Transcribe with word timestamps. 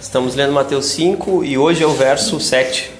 Estamos 0.00 0.34
lendo 0.34 0.52
Mateus 0.52 0.86
5 0.86 1.42
e 1.44 1.56
hoje 1.56 1.82
é 1.82 1.86
o 1.86 1.94
verso 1.94 2.38
7. 2.38 2.92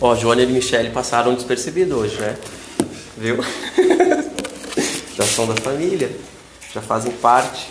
Ó, 0.00 0.14
Joana 0.14 0.42
e 0.42 0.46
Michele 0.46 0.90
passaram 0.90 1.34
despercebido 1.34 1.96
hoje, 1.98 2.18
né? 2.18 2.36
Viu? 3.16 3.38
já 5.14 5.24
são 5.24 5.46
da 5.46 5.54
família, 5.56 6.10
já 6.72 6.80
fazem 6.80 7.12
parte. 7.12 7.68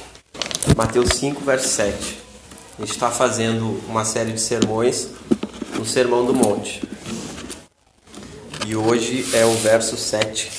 Mateus 0.75 1.09
5, 1.09 1.43
verso 1.43 1.69
7. 1.69 2.19
A 2.77 2.81
gente 2.81 2.91
está 2.91 3.09
fazendo 3.09 3.81
uma 3.87 4.05
série 4.05 4.31
de 4.31 4.41
sermões 4.41 5.09
no 5.77 5.85
Sermão 5.85 6.25
do 6.25 6.33
Monte. 6.33 6.81
E 8.67 8.75
hoje 8.75 9.25
é 9.33 9.45
o 9.45 9.53
verso 9.53 9.97
7. 9.97 10.51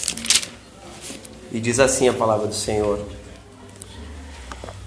E 1.53 1.61
diz 1.61 1.79
assim 1.79 2.09
a 2.09 2.13
palavra 2.13 2.47
do 2.47 2.55
Senhor: 2.55 3.16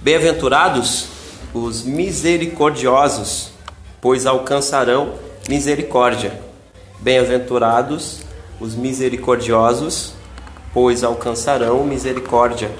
Bem-aventurados 0.01 1.07
os 1.53 1.83
misericordiosos, 1.83 3.51
pois 3.99 4.25
alcançarão 4.25 5.15
misericórdia. 5.49 6.39
Bem-aventurados 7.01 8.21
os 8.61 8.75
misericordiosos, 8.75 10.13
pois 10.73 11.03
alcançarão 11.03 11.83
misericórdia. 11.83 12.71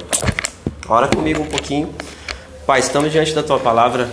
Ora 0.88 1.10
comigo 1.10 1.44
um 1.44 1.46
pouquinho. 1.46 1.90
Pai, 2.66 2.80
estamos 2.80 3.12
diante 3.12 3.36
da 3.36 3.44
tua 3.44 3.60
palavra, 3.60 4.10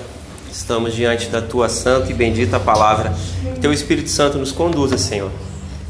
estamos 0.50 0.92
diante 0.92 1.28
da 1.28 1.40
tua 1.40 1.68
santa 1.68 2.10
e 2.10 2.14
bendita 2.14 2.58
palavra. 2.58 3.14
Que 3.54 3.60
teu 3.60 3.72
Espírito 3.72 4.10
Santo 4.10 4.36
nos 4.36 4.50
conduza, 4.50 4.98
Senhor. 4.98 5.30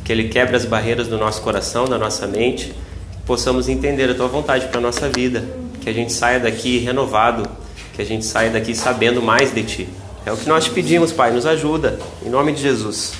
Que 0.04 0.12
ele 0.12 0.28
quebre 0.28 0.54
as 0.54 0.66
barreiras 0.66 1.08
do 1.08 1.16
nosso 1.16 1.40
coração, 1.40 1.86
da 1.86 1.96
nossa 1.96 2.26
mente, 2.26 2.74
que 3.12 3.22
possamos 3.24 3.70
entender 3.70 4.10
a 4.10 4.14
tua 4.14 4.28
vontade 4.28 4.66
para 4.66 4.76
a 4.76 4.82
nossa 4.82 5.08
vida. 5.08 5.64
Que 5.86 5.90
a 5.90 5.94
gente 5.94 6.12
saia 6.12 6.40
daqui 6.40 6.78
renovado, 6.78 7.48
que 7.94 8.02
a 8.02 8.04
gente 8.04 8.24
saia 8.24 8.50
daqui 8.50 8.74
sabendo 8.74 9.22
mais 9.22 9.54
de 9.54 9.62
ti. 9.62 9.88
É 10.24 10.32
o 10.32 10.36
que 10.36 10.48
nós 10.48 10.64
te 10.64 10.70
pedimos, 10.70 11.12
Pai, 11.12 11.30
nos 11.30 11.46
ajuda, 11.46 11.96
em 12.24 12.28
nome 12.28 12.52
de 12.52 12.60
Jesus. 12.60 13.12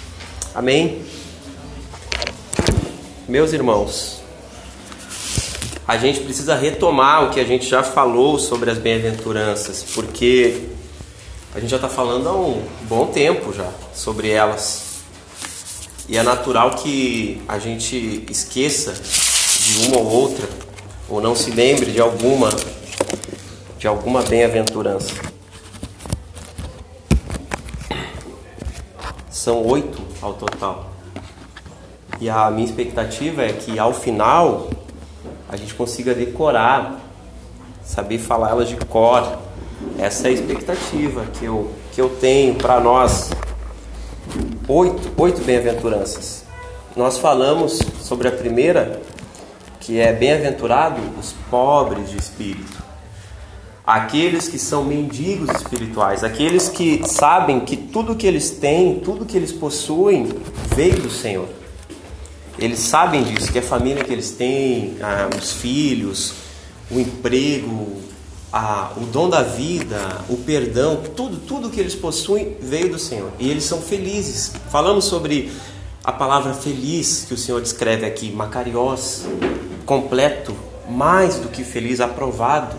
Amém. 0.52 1.00
Meus 3.28 3.52
irmãos, 3.52 4.20
a 5.86 5.96
gente 5.96 6.18
precisa 6.18 6.56
retomar 6.56 7.26
o 7.26 7.30
que 7.30 7.38
a 7.38 7.44
gente 7.44 7.68
já 7.68 7.84
falou 7.84 8.36
sobre 8.36 8.68
as 8.68 8.78
bem-aventuranças, 8.78 9.84
porque 9.94 10.62
a 11.54 11.60
gente 11.60 11.70
já 11.70 11.76
está 11.76 11.88
falando 11.88 12.28
há 12.28 12.32
um 12.32 12.64
bom 12.88 13.06
tempo 13.06 13.52
já 13.52 13.70
sobre 13.94 14.30
elas. 14.30 15.04
E 16.08 16.18
é 16.18 16.22
natural 16.24 16.72
que 16.72 17.40
a 17.46 17.60
gente 17.60 18.26
esqueça 18.28 18.92
de 18.92 19.86
uma 19.86 19.98
ou 19.98 20.06
outra, 20.06 20.65
ou 21.08 21.20
não 21.20 21.34
se 21.34 21.50
lembre 21.50 21.90
de 21.90 22.00
alguma, 22.00 22.50
de 23.78 23.86
alguma 23.86 24.22
bem-aventurança. 24.22 25.12
São 29.30 29.64
oito 29.64 30.02
ao 30.20 30.34
total. 30.34 30.90
E 32.20 32.28
a 32.28 32.50
minha 32.50 32.66
expectativa 32.66 33.42
é 33.42 33.52
que 33.52 33.78
ao 33.78 33.92
final 33.92 34.68
a 35.48 35.56
gente 35.56 35.74
consiga 35.74 36.14
decorar, 36.14 36.98
saber 37.84 38.18
falar 38.18 38.50
elas 38.50 38.68
de 38.68 38.76
cor. 38.76 39.38
Essa 39.98 40.28
é 40.28 40.30
a 40.30 40.34
expectativa 40.34 41.26
que 41.38 41.44
eu, 41.44 41.70
que 41.92 42.00
eu 42.00 42.08
tenho 42.08 42.54
para 42.54 42.80
nós. 42.80 43.30
Oito, 44.66 45.12
oito 45.16 45.42
bem-aventuranças. 45.42 46.44
Nós 46.96 47.18
falamos 47.18 47.78
sobre 48.00 48.26
a 48.26 48.32
primeira, 48.32 49.00
que 49.86 50.00
é 50.00 50.12
bem-aventurado 50.12 51.00
os 51.16 51.32
pobres 51.48 52.10
de 52.10 52.18
espírito. 52.18 52.84
Aqueles 53.86 54.48
que 54.48 54.58
são 54.58 54.82
mendigos 54.82 55.48
espirituais, 55.50 56.24
aqueles 56.24 56.68
que 56.68 57.08
sabem 57.08 57.60
que 57.60 57.76
tudo 57.76 58.16
que 58.16 58.26
eles 58.26 58.50
têm, 58.50 58.98
tudo 58.98 59.24
que 59.24 59.36
eles 59.36 59.52
possuem, 59.52 60.28
veio 60.74 61.00
do 61.00 61.08
Senhor. 61.08 61.48
Eles 62.58 62.80
sabem 62.80 63.22
disso, 63.22 63.52
que 63.52 63.60
a 63.60 63.62
família 63.62 64.02
que 64.02 64.12
eles 64.12 64.32
têm, 64.32 64.96
ah, 65.00 65.30
os 65.38 65.52
filhos, 65.52 66.34
o 66.90 66.98
emprego, 66.98 68.02
ah, 68.52 68.90
o 68.96 69.02
dom 69.02 69.28
da 69.28 69.44
vida, 69.44 70.24
o 70.28 70.36
perdão, 70.38 71.00
tudo, 71.14 71.36
tudo 71.36 71.70
que 71.70 71.78
eles 71.78 71.94
possuem 71.94 72.56
veio 72.60 72.90
do 72.90 72.98
Senhor. 72.98 73.30
E 73.38 73.48
eles 73.48 73.62
são 73.62 73.80
felizes. 73.80 74.50
Falamos 74.68 75.04
sobre 75.04 75.52
a 76.02 76.10
palavra 76.10 76.54
feliz 76.54 77.24
que 77.28 77.34
o 77.34 77.38
Senhor 77.38 77.60
descreve 77.60 78.04
aqui, 78.04 78.32
macariós, 78.32 79.26
completo, 79.86 80.54
mais 80.90 81.36
do 81.36 81.48
que 81.48 81.64
feliz, 81.64 82.00
aprovado. 82.00 82.76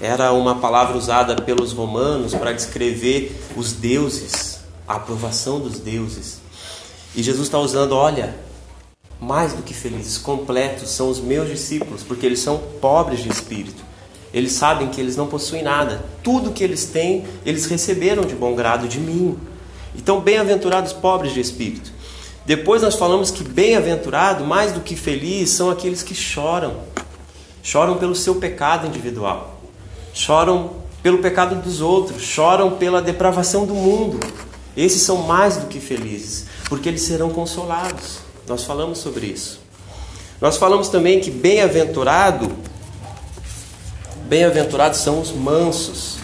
Era 0.00 0.32
uma 0.32 0.56
palavra 0.56 0.98
usada 0.98 1.40
pelos 1.40 1.72
romanos 1.72 2.34
para 2.34 2.52
descrever 2.52 3.40
os 3.56 3.72
deuses, 3.72 4.58
a 4.86 4.96
aprovação 4.96 5.60
dos 5.60 5.78
deuses. 5.78 6.40
E 7.14 7.22
Jesus 7.22 7.46
está 7.46 7.58
usando, 7.58 7.92
olha, 7.92 8.34
mais 9.20 9.52
do 9.52 9.62
que 9.62 9.72
felizes, 9.72 10.18
completos 10.18 10.90
são 10.90 11.08
os 11.08 11.20
meus 11.20 11.48
discípulos, 11.48 12.02
porque 12.02 12.26
eles 12.26 12.40
são 12.40 12.58
pobres 12.80 13.20
de 13.20 13.28
espírito. 13.28 13.82
Eles 14.34 14.52
sabem 14.52 14.88
que 14.88 15.00
eles 15.00 15.16
não 15.16 15.28
possuem 15.28 15.62
nada. 15.62 16.04
Tudo 16.22 16.50
que 16.50 16.64
eles 16.64 16.86
têm, 16.86 17.24
eles 17.46 17.66
receberam 17.66 18.24
de 18.24 18.34
bom 18.34 18.54
grado 18.54 18.88
de 18.88 18.98
mim. 18.98 19.38
Então, 19.94 20.20
bem-aventurados 20.20 20.92
pobres 20.92 21.32
de 21.32 21.40
espírito. 21.40 21.92
Depois 22.44 22.82
nós 22.82 22.96
falamos 22.96 23.30
que 23.30 23.44
bem-aventurado, 23.44 24.44
mais 24.44 24.72
do 24.72 24.80
que 24.80 24.96
feliz, 24.96 25.50
são 25.50 25.70
aqueles 25.70 26.02
que 26.02 26.14
choram. 26.14 26.76
Choram 27.62 27.96
pelo 27.96 28.14
seu 28.14 28.36
pecado 28.36 28.86
individual. 28.86 29.60
Choram 30.12 30.82
pelo 31.02 31.18
pecado 31.18 31.56
dos 31.56 31.80
outros, 31.80 32.22
choram 32.22 32.72
pela 32.72 33.00
depravação 33.00 33.64
do 33.64 33.74
mundo. 33.74 34.20
Esses 34.76 35.02
são 35.02 35.18
mais 35.18 35.56
do 35.56 35.66
que 35.66 35.78
felizes, 35.78 36.46
porque 36.68 36.88
eles 36.88 37.02
serão 37.02 37.30
consolados. 37.30 38.18
Nós 38.48 38.64
falamos 38.64 38.98
sobre 38.98 39.26
isso. 39.26 39.60
Nós 40.40 40.56
falamos 40.56 40.88
também 40.88 41.20
que 41.20 41.30
bem-aventurado, 41.30 42.50
bem-aventurados 44.28 44.98
são 44.98 45.20
os 45.20 45.30
mansos. 45.30 46.21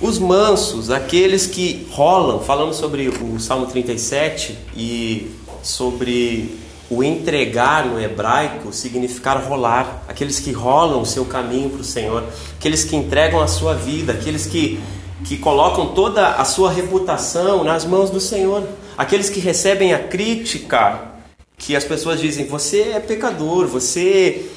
Os 0.00 0.16
mansos, 0.16 0.90
aqueles 0.90 1.44
que 1.44 1.88
rolam, 1.90 2.38
falamos 2.38 2.76
sobre 2.76 3.08
o 3.08 3.40
Salmo 3.40 3.66
37 3.66 4.56
e 4.76 5.28
sobre 5.60 6.56
o 6.88 7.02
entregar 7.02 7.84
no 7.84 8.00
hebraico 8.00 8.72
significar 8.72 9.42
rolar, 9.42 10.04
aqueles 10.06 10.38
que 10.38 10.52
rolam 10.52 11.02
o 11.02 11.06
seu 11.06 11.24
caminho 11.24 11.68
para 11.70 11.80
o 11.80 11.84
Senhor, 11.84 12.24
aqueles 12.56 12.84
que 12.84 12.94
entregam 12.94 13.40
a 13.40 13.48
sua 13.48 13.74
vida, 13.74 14.12
aqueles 14.12 14.46
que, 14.46 14.80
que 15.24 15.36
colocam 15.36 15.88
toda 15.88 16.28
a 16.28 16.44
sua 16.44 16.70
reputação 16.70 17.64
nas 17.64 17.84
mãos 17.84 18.08
do 18.08 18.20
Senhor. 18.20 18.62
Aqueles 18.96 19.28
que 19.28 19.40
recebem 19.40 19.92
a 19.92 19.98
crítica, 19.98 21.08
que 21.56 21.74
as 21.74 21.82
pessoas 21.82 22.20
dizem: 22.20 22.46
você 22.46 22.92
é 22.94 23.00
pecador, 23.00 23.66
você 23.66 24.48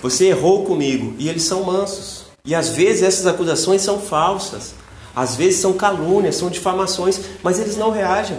você 0.00 0.28
errou 0.28 0.64
comigo, 0.64 1.14
e 1.18 1.28
eles 1.28 1.42
são 1.42 1.64
mansos. 1.64 2.24
E 2.46 2.54
às 2.54 2.70
vezes 2.70 3.02
essas 3.02 3.26
acusações 3.26 3.82
são 3.82 3.98
falsas, 3.98 4.74
às 5.14 5.36
vezes 5.36 5.60
são 5.60 5.72
calúnias, 5.72 6.36
são 6.36 6.50
difamações, 6.50 7.20
mas 7.42 7.58
eles 7.58 7.76
não 7.76 7.90
reagem. 7.90 8.36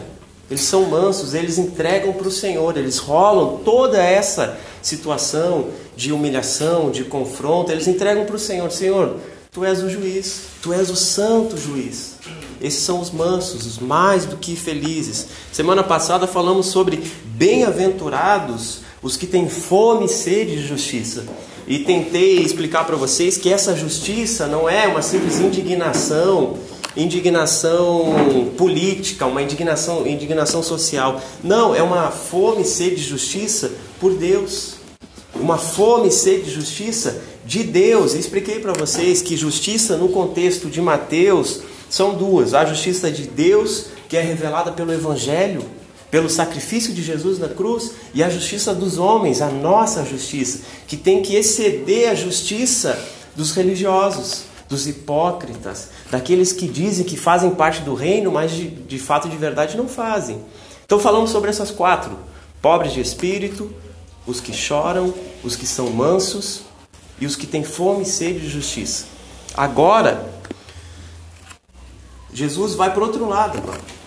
Eles 0.50 0.64
são 0.64 0.86
mansos, 0.86 1.34
eles 1.34 1.58
entregam 1.58 2.14
para 2.14 2.28
o 2.28 2.32
Senhor, 2.32 2.78
eles 2.78 3.00
rolam 3.00 3.58
toda 3.64 3.98
essa 3.98 4.58
situação 4.82 5.70
de 5.96 6.12
humilhação, 6.12 6.92
de 6.92 7.04
confronto, 7.04 7.72
eles 7.72 7.88
entregam 7.88 8.26
para 8.26 8.36
o 8.36 8.40
Senhor: 8.40 8.72
Senhor, 8.72 9.16
tu 9.52 9.66
és 9.66 9.82
o 9.82 9.90
juiz, 9.90 10.42
tu 10.62 10.72
és 10.72 10.90
o 10.92 10.96
santo 10.96 11.58
juiz. 11.58 12.16
Esses 12.62 12.84
são 12.84 13.02
os 13.02 13.10
mansos, 13.10 13.66
os 13.66 13.80
mais 13.80 14.26
do 14.26 14.38
que 14.38 14.56
felizes. 14.56 15.28
Semana 15.52 15.84
passada 15.84 16.28
falamos 16.28 16.68
sobre 16.68 17.04
bem-aventurados 17.26 18.82
os 19.02 19.18
que 19.18 19.28
têm 19.28 19.50
fome 19.50 20.06
e 20.06 20.10
sede 20.10 20.56
de 20.56 20.68
justiça. 20.68 21.26
E 21.68 21.80
tentei 21.80 22.38
explicar 22.38 22.86
para 22.86 22.96
vocês 22.96 23.38
que 23.38 23.52
essa 23.52 23.76
justiça 23.76 24.46
não 24.46 24.70
é 24.70 24.88
uma 24.88 25.02
simples 25.02 25.40
indignação, 25.40 26.58
indignação 26.96 28.52
política, 28.56 29.26
uma 29.26 29.42
indignação, 29.42 30.06
indignação 30.06 30.62
social. 30.62 31.20
Não, 31.44 31.74
é 31.74 31.82
uma 31.82 32.12
fome 32.12 32.62
e 32.62 32.66
sede 32.66 32.98
de 32.98 33.04
justiça 33.04 33.72
por 34.00 34.14
Deus. 34.14 34.76
Uma 35.34 35.58
fome 35.58 36.10
e 36.10 36.12
sede 36.12 36.44
de 36.44 36.52
justiça 36.52 37.22
de 37.44 37.64
Deus. 37.64 38.14
Eu 38.14 38.20
expliquei 38.20 38.60
para 38.60 38.74
vocês 38.74 39.24
que 39.24 39.36
justiça 39.36 39.98
no 39.98 40.10
contexto 40.10 40.70
de 40.70 40.80
Mateus 40.80 41.62
são 41.90 42.14
duas: 42.14 42.54
a 42.54 42.64
justiça 42.64 43.10
de 43.10 43.24
Deus, 43.24 43.88
que 44.08 44.16
é 44.16 44.22
revelada 44.22 44.72
pelo 44.72 44.94
Evangelho, 44.94 45.64
pelo 46.16 46.30
sacrifício 46.30 46.94
de 46.94 47.04
Jesus 47.04 47.40
na 47.40 47.50
cruz, 47.50 47.92
e 48.14 48.24
a 48.24 48.30
justiça 48.30 48.74
dos 48.74 48.98
homens, 48.98 49.42
a 49.42 49.50
nossa 49.50 50.06
justiça, 50.06 50.62
que 50.88 50.96
tem 50.96 51.22
que 51.22 51.36
exceder 51.36 52.10
a 52.10 52.16
justiça 52.16 52.98
dos 53.36 53.52
religiosos, 53.52 54.44
dos 54.70 54.88
hipócritas, 54.88 55.90
daqueles 56.10 56.54
que 56.54 56.70
dizem 56.70 57.04
que 57.04 57.18
fazem 57.18 57.50
parte 57.50 57.82
do 57.82 57.94
reino, 57.94 58.32
mas 58.32 58.52
de, 58.52 58.70
de 58.70 58.98
fato 58.98 59.28
de 59.28 59.36
verdade 59.36 59.76
não 59.76 59.90
fazem. 59.90 60.40
Então 60.86 61.00
falamos 61.00 61.32
sobre 61.32 61.50
essas 61.50 61.70
quatro: 61.70 62.18
pobres 62.62 62.94
de 62.94 63.02
espírito, 63.02 63.70
os 64.26 64.40
que 64.40 64.54
choram, 64.54 65.14
os 65.44 65.58
que 65.58 65.68
são 65.68 65.90
mansos 65.90 66.62
e 67.20 67.26
os 67.26 67.36
que 67.36 67.46
têm 67.46 67.66
fome 67.66 68.04
e 68.04 68.06
sede 68.06 68.40
de 68.40 68.48
justiça. 68.48 69.04
Agora, 69.54 70.34
Jesus 72.34 72.74
vai 72.74 72.90
para 72.94 73.04
o 73.04 73.06
outro 73.06 73.28
lado 73.28 73.58
agora. 73.58 74.05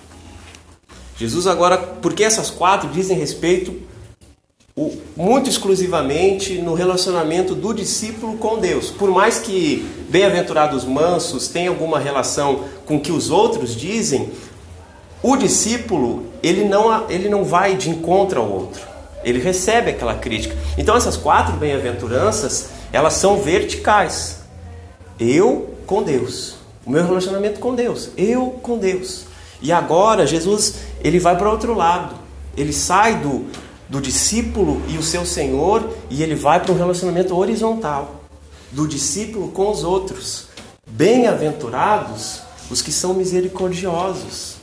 Jesus 1.19 1.49
agora, 1.49 1.76
porque 1.76 2.23
essas 2.23 2.49
quatro 2.49 2.88
dizem 2.91 3.19
respeito 3.19 3.75
o, 4.76 4.97
muito 5.17 5.50
exclusivamente 5.50 6.55
no 6.59 6.75
relacionamento 6.75 7.56
do 7.56 7.75
discípulo 7.75 8.38
com 8.38 8.61
Deus. 8.61 8.91
Por 8.91 9.11
mais 9.11 9.41
que 9.41 9.85
bem-aventurados 10.09 10.85
mansos 10.85 11.49
tenham 11.49 11.75
alguma 11.75 11.99
relação 11.99 12.65
com 12.87 12.97
o 12.97 13.00
que 13.00 13.11
os 13.11 13.31
outros 13.31 13.75
dizem, 13.75 14.31
o 15.20 15.37
discípulo 15.37 16.26
ele 16.41 16.65
não, 16.65 17.11
ele 17.11 17.29
não 17.29 17.44
vai 17.44 17.76
de 17.76 17.91
encontro 17.91 18.41
ao 18.41 18.49
outro. 18.49 18.87
Ele 19.25 19.41
recebe 19.41 19.91
aquela 19.91 20.14
crítica. 20.14 20.56
Então 20.79 20.97
essas 20.97 21.17
quatro 21.17 21.56
bem-aventuranças, 21.56 22.69
elas 22.93 23.14
são 23.14 23.43
verticais. 23.43 24.38
Eu 25.19 25.75
com 25.85 26.05
Deus. 26.05 26.55
O 26.87 26.91
meu 26.91 27.05
relacionamento 27.05 27.59
com 27.59 27.75
Deus. 27.75 28.11
Eu 28.17 28.61
com 28.62 28.79
Deus. 28.79 29.26
E 29.61 29.73
agora 29.73 30.25
Jesus, 30.25 30.76
ele 31.03 31.19
vai 31.19 31.37
para 31.37 31.50
outro 31.50 31.75
lado. 31.75 32.17
Ele 32.56 32.73
sai 32.73 33.21
do, 33.21 33.47
do 33.89 34.00
discípulo 34.00 34.83
e 34.89 34.99
o 34.99 35.03
seu 35.03 35.25
Senhor 35.25 35.89
e 36.11 36.23
ele 36.23 36.35
vai 36.35 36.61
para 36.61 36.73
um 36.73 36.77
relacionamento 36.77 37.37
horizontal. 37.37 38.25
Do 38.73 38.87
discípulo 38.87 39.49
com 39.49 39.71
os 39.71 39.85
outros. 39.85 40.49
Bem-aventurados 40.87 42.43
os 42.71 42.83
que 42.83 42.93
são 42.93 43.15
misericordiosos, 43.15 44.56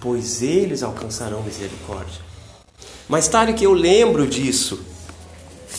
pois 0.00 0.42
eles 0.42 0.82
alcançarão 0.82 1.42
misericórdia. 1.42 2.20
Mais 3.08 3.28
tarde 3.28 3.52
que 3.52 3.66
eu 3.66 3.72
lembro 3.72 4.26
disso, 4.26 4.80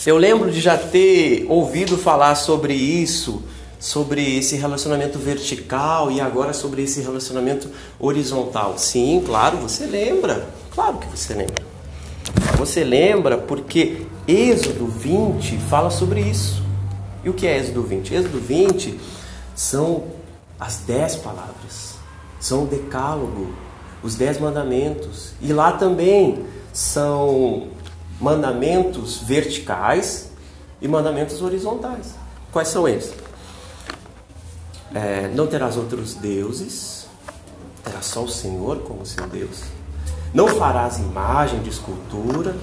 eu 0.04 0.16
lembro 0.16 0.50
de 0.50 0.60
já 0.60 0.76
ter 0.76 1.46
ouvido 1.48 1.96
falar 1.96 2.34
sobre 2.34 2.74
isso, 2.74 3.42
sobre 3.82 4.38
esse 4.38 4.54
relacionamento 4.54 5.18
vertical 5.18 6.08
e 6.08 6.20
agora 6.20 6.52
sobre 6.52 6.84
esse 6.84 7.00
relacionamento 7.00 7.68
horizontal. 7.98 8.78
Sim, 8.78 9.20
claro, 9.26 9.56
você 9.56 9.86
lembra. 9.86 10.46
Claro 10.70 10.98
que 10.98 11.06
você 11.08 11.34
lembra. 11.34 11.64
Você 12.56 12.84
lembra 12.84 13.36
porque 13.36 14.06
Êxodo 14.28 14.86
20 14.86 15.58
fala 15.68 15.90
sobre 15.90 16.20
isso. 16.20 16.62
E 17.24 17.28
o 17.28 17.32
que 17.32 17.44
é 17.44 17.58
Êxodo 17.58 17.82
20? 17.82 18.14
Êxodo 18.14 18.38
20 18.38 19.00
são 19.56 20.04
as 20.60 20.76
dez 20.86 21.16
palavras, 21.16 21.96
são 22.38 22.62
o 22.62 22.66
decálogo, 22.68 23.52
os 24.00 24.14
dez 24.14 24.38
mandamentos. 24.38 25.32
E 25.40 25.52
lá 25.52 25.72
também 25.72 26.44
são 26.72 27.66
mandamentos 28.20 29.18
verticais 29.18 30.30
e 30.80 30.86
mandamentos 30.86 31.42
horizontais. 31.42 32.14
Quais 32.52 32.68
são 32.68 32.86
eles? 32.86 33.21
É, 34.94 35.30
não 35.34 35.46
terás 35.46 35.76
outros 35.76 36.14
deuses, 36.14 37.06
terás 37.82 38.04
só 38.04 38.22
o 38.22 38.28
Senhor 38.28 38.78
como 38.80 39.06
seu 39.06 39.26
Deus. 39.26 39.62
Não 40.34 40.48
farás 40.48 40.98
imagem 40.98 41.60
de 41.60 41.70
escultura, 41.70 42.54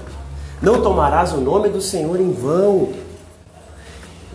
não 0.61 0.81
tomarás 0.81 1.33
o 1.33 1.37
nome 1.37 1.69
do 1.69 1.81
Senhor 1.81 2.19
em 2.19 2.31
vão. 2.31 2.93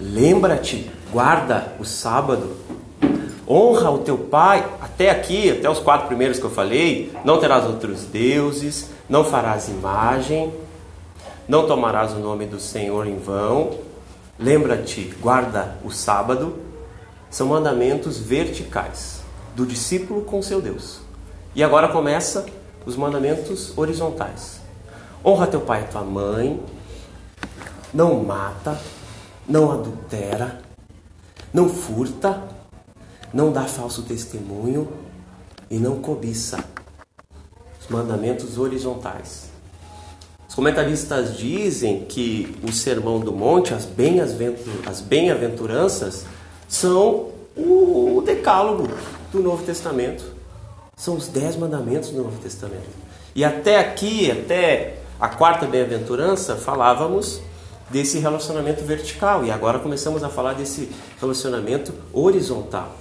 Lembra-te, 0.00 0.90
guarda 1.12 1.72
o 1.78 1.84
sábado, 1.84 2.56
honra 3.48 3.90
o 3.90 3.98
teu 3.98 4.18
pai. 4.18 4.66
Até 4.80 5.10
aqui, 5.10 5.50
até 5.50 5.70
os 5.70 5.78
quatro 5.78 6.08
primeiros 6.08 6.38
que 6.38 6.44
eu 6.44 6.50
falei: 6.50 7.12
não 7.24 7.38
terás 7.38 7.64
outros 7.64 8.02
deuses, 8.04 8.90
não 9.08 9.24
farás 9.24 9.68
imagem, 9.68 10.52
não 11.46 11.66
tomarás 11.66 12.12
o 12.12 12.18
nome 12.18 12.46
do 12.46 12.58
Senhor 12.58 13.06
em 13.06 13.18
vão. 13.18 13.78
Lembra-te, 14.36 15.14
guarda 15.20 15.76
o 15.84 15.90
sábado. 15.90 16.63
São 17.34 17.48
mandamentos 17.48 18.16
verticais 18.16 19.20
do 19.56 19.66
discípulo 19.66 20.22
com 20.22 20.40
seu 20.40 20.62
Deus. 20.62 21.00
E 21.52 21.64
agora 21.64 21.88
começa 21.88 22.46
os 22.86 22.94
mandamentos 22.94 23.76
horizontais. 23.76 24.60
Honra 25.24 25.48
teu 25.48 25.60
pai 25.60 25.82
e 25.82 25.90
tua 25.90 26.04
mãe. 26.04 26.62
Não 27.92 28.22
mata, 28.22 28.80
não 29.48 29.72
adultera, 29.72 30.60
não 31.52 31.68
furta, 31.68 32.40
não 33.32 33.50
dá 33.50 33.64
falso 33.64 34.04
testemunho 34.04 34.86
e 35.68 35.76
não 35.76 35.98
cobiça 35.98 36.64
os 37.80 37.88
mandamentos 37.88 38.58
horizontais. 38.58 39.50
Os 40.48 40.54
comentaristas 40.54 41.36
dizem 41.36 42.04
que 42.04 42.56
o 42.62 42.70
Sermão 42.70 43.18
do 43.18 43.32
Monte, 43.32 43.74
as 43.74 43.86
bem-aventuranças, 45.00 46.26
são 46.68 47.28
o 47.56 48.22
decálogo 48.24 48.88
do 49.32 49.40
Novo 49.40 49.64
Testamento. 49.64 50.24
São 50.96 51.16
os 51.16 51.28
dez 51.28 51.56
mandamentos 51.56 52.10
do 52.10 52.22
Novo 52.22 52.38
Testamento. 52.40 52.88
E 53.34 53.44
até 53.44 53.78
aqui, 53.78 54.30
até 54.30 54.98
a 55.20 55.28
quarta 55.28 55.66
bem-aventurança, 55.66 56.56
falávamos 56.56 57.40
desse 57.90 58.18
relacionamento 58.18 58.84
vertical. 58.84 59.44
E 59.44 59.50
agora 59.50 59.78
começamos 59.78 60.22
a 60.22 60.28
falar 60.28 60.54
desse 60.54 60.88
relacionamento 61.20 61.92
horizontal. 62.12 62.94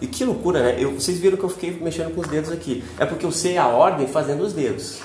E 0.00 0.06
que 0.06 0.24
loucura, 0.24 0.62
né? 0.62 0.76
Eu, 0.78 0.94
vocês 0.94 1.18
viram 1.18 1.36
que 1.36 1.44
eu 1.44 1.48
fiquei 1.48 1.72
mexendo 1.80 2.14
com 2.14 2.20
os 2.20 2.28
dedos 2.28 2.52
aqui. 2.52 2.84
É 2.98 3.04
porque 3.04 3.26
eu 3.26 3.32
sei 3.32 3.58
a 3.58 3.66
ordem 3.66 4.06
fazendo 4.06 4.42
os 4.42 4.52
dedos. 4.52 5.00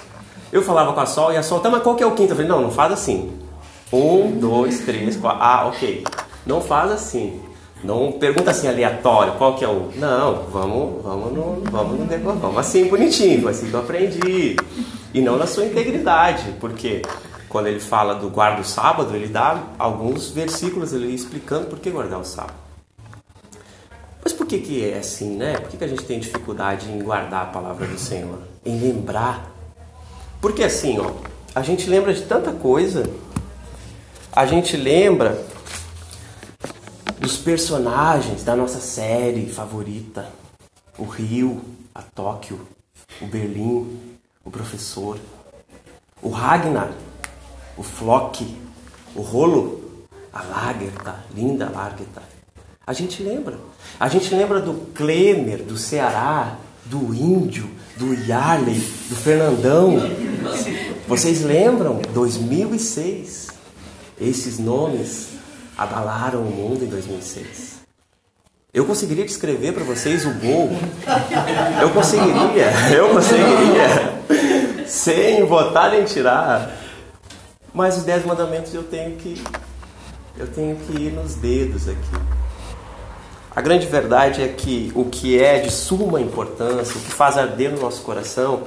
Eu 0.52 0.62
falava 0.62 0.94
com 0.94 1.00
a 1.00 1.06
Sol 1.06 1.34
e 1.34 1.38
a 1.38 1.42
Sol, 1.42 1.60
tá, 1.60 1.70
mas 1.70 1.82
qual 1.82 1.96
que 1.96 2.04
é 2.04 2.06
o 2.06 2.12
quinto? 2.12 2.32
Eu 2.32 2.36
falei, 2.36 2.50
não, 2.50 2.62
não 2.62 2.72
faz 2.72 2.94
assim. 2.94 3.34
Um, 3.92 4.38
dois, 4.40 4.82
três, 4.82 5.18
quatro. 5.18 5.42
Ah, 5.42 5.66
ok. 5.68 6.04
Não 6.46 6.62
faz 6.62 6.92
assim. 6.92 7.42
Não 7.84 8.14
pergunta 8.14 8.52
assim 8.52 8.68
aleatório, 8.68 9.34
qual 9.34 9.56
que 9.56 9.66
é 9.66 9.68
o. 9.68 9.92
Não, 9.96 10.44
vamos, 10.44 11.04
vamos 11.04 11.34
no, 11.34 11.62
vamos 11.70 12.00
no 12.00 12.40
vamos 12.40 12.58
assim 12.58 12.88
bonitinho, 12.88 13.48
assim 13.50 13.68
que 13.68 13.74
eu 13.74 13.80
aprendi. 13.82 14.56
E 15.14 15.22
não 15.22 15.38
na 15.38 15.46
sua 15.46 15.66
integridade, 15.66 16.56
porque 16.62 17.02
quando 17.50 17.68
ele 17.68 17.82
fala 17.82 18.16
do 18.16 18.30
guarda 18.30 18.62
o 18.62 18.66
sábado, 18.66 19.14
ele 19.14 19.28
dá 19.28 19.62
alguns 19.78 20.32
versículos 20.32 20.94
ali 20.94 21.14
explicando 21.14 21.68
por 21.68 21.78
que 21.78 21.90
guardar 21.90 22.20
o 22.20 22.24
sábado. 22.24 22.56
Mas 24.24 24.32
por 24.32 24.48
que, 24.48 24.60
que 24.60 24.90
é 24.90 24.98
assim, 24.98 25.36
né? 25.36 25.58
Por 25.58 25.70
que, 25.70 25.78
que 25.78 25.84
a 25.84 25.88
gente 25.88 26.06
tem 26.06 26.20
dificuldade 26.20 26.90
em 26.90 27.00
guardar 27.00 27.44
a 27.44 27.48
palavra 27.48 27.86
do 27.86 28.00
Senhor? 28.00 28.40
Em 28.66 28.80
lembrar? 28.80 29.52
Porque 30.40 30.64
assim, 30.64 30.98
ó, 31.00 31.12
a 31.54 31.62
gente 31.62 31.90
lembra 31.90 32.14
de 32.14 32.22
tanta 32.22 32.54
coisa, 32.54 33.10
a 34.32 34.46
gente 34.46 34.78
lembra 34.78 35.46
dos 37.24 37.38
personagens 37.38 38.44
da 38.44 38.54
nossa 38.54 38.82
série 38.82 39.50
favorita: 39.50 40.28
o 40.98 41.06
Rio, 41.06 41.62
a 41.96 42.02
Tóquio, 42.02 42.60
o 43.22 43.26
Berlim, 43.26 43.98
o 44.44 44.52
professor, 44.52 45.18
o 46.22 46.28
Ragnar, 46.28 46.92
o 47.78 47.82
Flock, 47.82 48.46
o 49.16 49.22
Rolo, 49.22 50.06
a 50.34 50.44
Lagerta, 50.44 51.24
linda 51.34 51.70
Lagerta. 51.70 52.22
A 52.86 52.92
gente 52.92 53.24
lembra. 53.24 53.58
A 53.98 54.10
gente 54.10 54.36
lembra 54.36 54.60
do 54.60 54.74
Klemer, 54.94 55.64
do 55.64 55.78
Ceará, 55.78 56.58
do 56.84 57.16
Índio, 57.16 57.70
do 57.96 58.14
Yarley, 58.14 58.82
do 59.08 59.16
Fernandão. 59.16 59.94
Vocês 61.08 61.42
lembram? 61.42 62.02
2006. 62.14 63.48
Esses 64.20 64.60
nomes 64.60 65.33
abalaram 65.78 66.42
o 66.42 66.46
mundo 66.46 66.84
em 66.84 66.88
2006. 66.88 67.84
Eu 68.74 68.86
conseguiria 68.86 69.26
descrever 69.26 69.72
para 69.72 69.84
vocês 69.84 70.26
o 70.26 70.32
gol. 70.32 70.72
Eu 71.80 71.92
conseguiria, 71.92 72.72
eu 72.96 73.10
conseguiria. 73.10 74.88
Sem 74.88 75.46
votar 75.46 75.92
nem 75.92 76.06
tirar. 76.06 76.72
Mas 77.74 77.98
os 77.98 78.04
dez 78.04 78.26
mandamentos 78.26 78.74
eu 78.74 78.84
tenho 78.84 79.16
que 79.18 79.42
eu 80.38 80.48
tenho 80.48 80.76
que 80.76 80.94
ir 80.94 81.14
nos 81.14 81.36
dedos 81.36 81.88
aqui. 81.88 82.34
A 83.56 83.62
grande 83.62 83.86
verdade 83.86 84.42
é 84.42 84.48
que 84.48 84.92
o 84.96 85.06
que 85.06 85.40
é 85.40 85.60
de 85.60 85.72
suma 85.72 86.20
importância, 86.20 86.98
o 86.98 87.02
que 87.02 87.12
faz 87.12 87.38
arder 87.38 87.72
no 87.72 87.80
nosso 87.80 88.02
coração, 88.02 88.64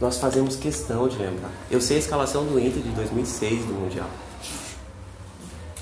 nós 0.00 0.18
fazemos 0.18 0.54
questão 0.54 1.08
de 1.08 1.18
lembrar. 1.18 1.50
Eu 1.68 1.80
sei 1.80 1.96
a 1.96 1.98
escalação 1.98 2.44
do 2.44 2.60
Inter 2.60 2.80
de 2.80 2.90
2006 2.90 3.64
do 3.64 3.72
Mundial. 3.72 4.08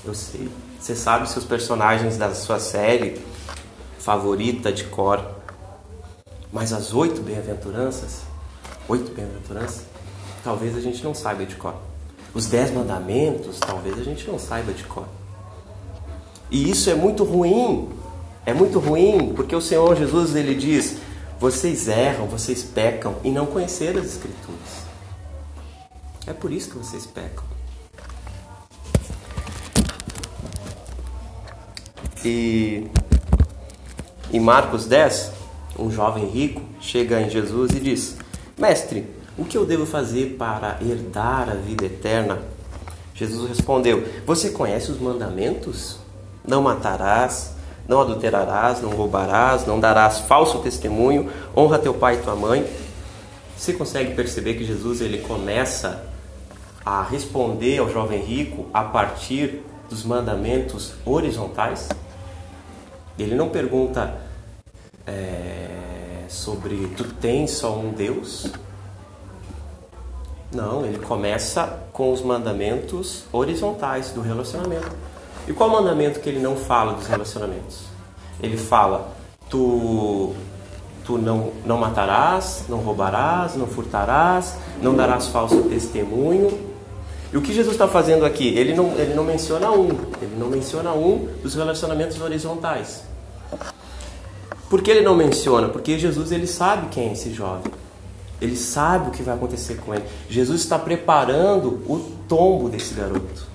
Eu 0.05 0.13
sei. 0.13 0.49
Você 0.79 0.95
sabe 0.95 1.29
se 1.29 1.37
os 1.37 1.45
personagens 1.45 2.17
da 2.17 2.33
sua 2.33 2.59
série 2.59 3.21
favorita 3.99 4.71
de 4.71 4.85
cor. 4.85 5.35
Mas 6.51 6.71
as 6.71 6.93
oito 6.93 7.21
bem-aventuranças, 7.21 8.21
oito 8.87 9.11
bem-aventuranças, 9.11 9.83
talvez 10.43 10.77
a 10.77 10.79
gente 10.79 11.03
não 11.03 11.13
saiba 11.13 11.45
de 11.45 11.55
cor. 11.55 11.75
Os 12.33 12.45
dez 12.45 12.71
mandamentos, 12.71 13.59
talvez 13.59 13.99
a 13.99 14.03
gente 14.03 14.25
não 14.27 14.39
saiba 14.39 14.71
de 14.71 14.83
cor. 14.85 15.05
E 16.49 16.69
isso 16.69 16.89
é 16.89 16.95
muito 16.95 17.25
ruim, 17.25 17.89
é 18.45 18.53
muito 18.53 18.79
ruim 18.79 19.33
porque 19.35 19.53
o 19.53 19.61
Senhor 19.61 19.93
Jesus 19.97 20.35
ele 20.35 20.55
diz: 20.55 20.99
vocês 21.37 21.89
erram, 21.89 22.27
vocês 22.27 22.63
pecam 22.63 23.15
e 23.23 23.29
não 23.29 23.45
conheceram 23.45 23.99
as 23.99 24.07
Escrituras. 24.07 24.87
É 26.25 26.31
por 26.31 26.51
isso 26.51 26.69
que 26.69 26.77
vocês 26.77 27.05
pecam. 27.05 27.46
E 32.25 32.87
em 34.31 34.39
Marcos 34.39 34.85
10, 34.85 35.31
um 35.77 35.91
jovem 35.91 36.25
rico 36.27 36.61
chega 36.81 37.21
em 37.21 37.29
Jesus 37.29 37.71
e 37.71 37.79
diz: 37.79 38.17
Mestre, 38.57 39.05
o 39.37 39.45
que 39.45 39.57
eu 39.57 39.65
devo 39.65 39.85
fazer 39.85 40.35
para 40.37 40.77
herdar 40.81 41.49
a 41.49 41.53
vida 41.53 41.85
eterna? 41.85 42.39
Jesus 43.13 43.47
respondeu: 43.47 44.03
Você 44.25 44.49
conhece 44.49 44.91
os 44.91 44.99
mandamentos? 44.99 45.99
Não 46.45 46.61
matarás, 46.61 47.53
não 47.87 48.01
adulterarás, 48.01 48.81
não 48.81 48.89
roubarás, 48.89 49.65
não 49.65 49.79
darás 49.79 50.19
falso 50.19 50.59
testemunho, 50.59 51.31
honra 51.55 51.77
teu 51.79 51.93
pai 51.93 52.15
e 52.15 52.21
tua 52.21 52.35
mãe. 52.35 52.65
Você 53.57 53.73
consegue 53.73 54.13
perceber 54.13 54.55
que 54.55 54.63
Jesus 54.63 55.01
ele 55.01 55.19
começa 55.19 56.03
a 56.85 57.03
responder 57.03 57.79
ao 57.79 57.89
jovem 57.89 58.21
rico 58.21 58.67
a 58.73 58.83
partir 58.83 59.61
dos 59.89 60.03
mandamentos 60.03 60.93
horizontais? 61.05 61.89
Ele 63.17 63.35
não 63.35 63.49
pergunta 63.49 64.15
é, 65.05 65.69
sobre 66.27 66.87
tu 66.95 67.03
tens 67.13 67.51
só 67.51 67.77
um 67.77 67.91
Deus. 67.91 68.47
Não, 70.53 70.85
ele 70.85 70.99
começa 70.99 71.79
com 71.91 72.11
os 72.11 72.21
mandamentos 72.21 73.25
horizontais 73.31 74.11
do 74.11 74.21
relacionamento. 74.21 74.95
E 75.47 75.53
qual 75.53 75.69
mandamento 75.69 76.19
que 76.19 76.29
ele 76.29 76.39
não 76.39 76.55
fala 76.55 76.93
dos 76.93 77.07
relacionamentos? 77.07 77.85
Ele 78.41 78.57
fala: 78.57 79.11
tu, 79.49 80.33
tu 81.05 81.17
não, 81.17 81.51
não 81.65 81.77
matarás, 81.77 82.65
não 82.69 82.79
roubarás, 82.79 83.55
não 83.55 83.65
furtarás, 83.65 84.57
não 84.81 84.95
darás 84.95 85.27
falso 85.27 85.63
testemunho. 85.63 86.76
E 87.31 87.37
o 87.37 87.41
que 87.41 87.53
Jesus 87.53 87.73
está 87.73 87.87
fazendo 87.87 88.25
aqui? 88.25 88.47
Ele 88.57 88.73
não, 88.73 88.93
ele 88.97 89.13
não 89.13 89.23
menciona 89.23 89.69
um, 89.71 89.89
ele 90.21 90.35
não 90.37 90.47
menciona 90.47 90.93
um 90.93 91.27
dos 91.43 91.55
relacionamentos 91.55 92.19
horizontais. 92.21 93.03
Por 94.69 94.81
que 94.81 94.91
ele 94.91 95.01
não 95.01 95.15
menciona? 95.15 95.69
Porque 95.69 95.97
Jesus 95.99 96.31
ele 96.31 96.47
sabe 96.47 96.87
quem 96.87 97.09
é 97.09 97.13
esse 97.13 97.33
jovem. 97.33 97.71
Ele 98.41 98.55
sabe 98.55 99.09
o 99.09 99.11
que 99.11 99.23
vai 99.23 99.35
acontecer 99.35 99.75
com 99.75 99.93
ele. 99.93 100.03
Jesus 100.29 100.61
está 100.61 100.77
preparando 100.77 101.81
o 101.87 102.11
tombo 102.27 102.69
desse 102.69 102.93
garoto. 102.93 103.47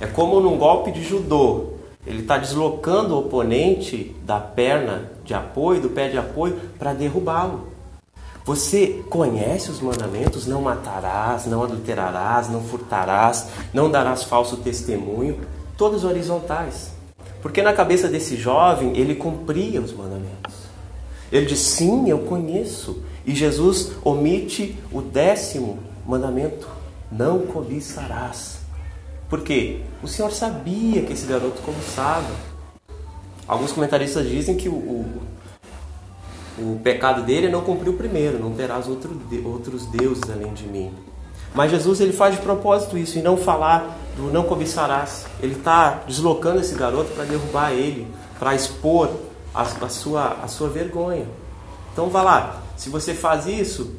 É 0.00 0.06
como 0.06 0.40
num 0.40 0.56
golpe 0.56 0.90
de 0.90 1.02
judô. 1.02 1.74
Ele 2.06 2.22
está 2.22 2.38
deslocando 2.38 3.14
o 3.14 3.18
oponente 3.18 4.14
da 4.24 4.38
perna 4.38 5.10
de 5.24 5.34
apoio, 5.34 5.80
do 5.80 5.90
pé 5.90 6.08
de 6.08 6.16
apoio, 6.16 6.58
para 6.78 6.92
derrubá-lo. 6.94 7.65
Você 8.46 9.02
conhece 9.10 9.72
os 9.72 9.80
mandamentos? 9.80 10.46
Não 10.46 10.62
matarás, 10.62 11.46
não 11.46 11.64
adulterarás, 11.64 12.48
não 12.48 12.62
furtarás, 12.62 13.48
não 13.74 13.90
darás 13.90 14.22
falso 14.22 14.58
testemunho. 14.58 15.40
Todos 15.76 16.04
horizontais. 16.04 16.92
Porque 17.42 17.60
na 17.60 17.72
cabeça 17.72 18.06
desse 18.06 18.36
jovem, 18.36 18.96
ele 18.96 19.16
cumpria 19.16 19.80
os 19.80 19.92
mandamentos. 19.92 20.54
Ele 21.32 21.44
diz: 21.44 21.58
Sim, 21.58 22.08
eu 22.08 22.20
conheço. 22.20 23.02
E 23.26 23.34
Jesus 23.34 23.90
omite 24.04 24.78
o 24.92 25.02
décimo 25.02 25.80
mandamento: 26.06 26.68
Não 27.10 27.40
cobiçarás. 27.40 28.58
Por 29.28 29.40
quê? 29.40 29.80
O 30.04 30.06
Senhor 30.06 30.30
sabia 30.30 31.02
que 31.02 31.12
esse 31.12 31.26
garoto 31.26 31.60
cobiçava. 31.62 32.32
Alguns 33.48 33.72
comentaristas 33.72 34.28
dizem 34.28 34.56
que 34.56 34.68
o, 34.68 34.74
o, 34.74 35.22
o 36.58 36.80
pecado 36.82 37.22
dele 37.22 37.46
é 37.46 37.50
não 37.50 37.62
cumprir 37.62 37.90
o 37.90 37.94
primeiro, 37.94 38.38
não 38.38 38.52
terás 38.52 38.88
outro, 38.88 39.20
outros 39.44 39.86
deuses 39.86 40.22
além 40.30 40.52
de 40.52 40.66
mim. 40.66 40.92
Mas 41.54 41.70
Jesus 41.70 42.00
ele 42.00 42.12
faz 42.12 42.34
de 42.34 42.42
propósito 42.42 42.98
isso 42.98 43.18
e 43.18 43.22
não 43.22 43.36
falar 43.36 43.96
do 44.16 44.30
não 44.30 44.44
cobiçarás. 44.44 45.26
Ele 45.40 45.54
está 45.54 46.02
deslocando 46.06 46.60
esse 46.60 46.74
garoto 46.74 47.12
para 47.12 47.24
derrubar 47.24 47.72
ele, 47.72 48.06
para 48.38 48.54
expor 48.54 49.10
a, 49.54 49.62
a, 49.62 49.88
sua, 49.88 50.38
a 50.42 50.48
sua 50.48 50.68
vergonha. 50.68 51.26
Então 51.92 52.10
vá 52.10 52.22
lá, 52.22 52.62
se 52.76 52.90
você 52.90 53.14
faz 53.14 53.46
isso, 53.46 53.94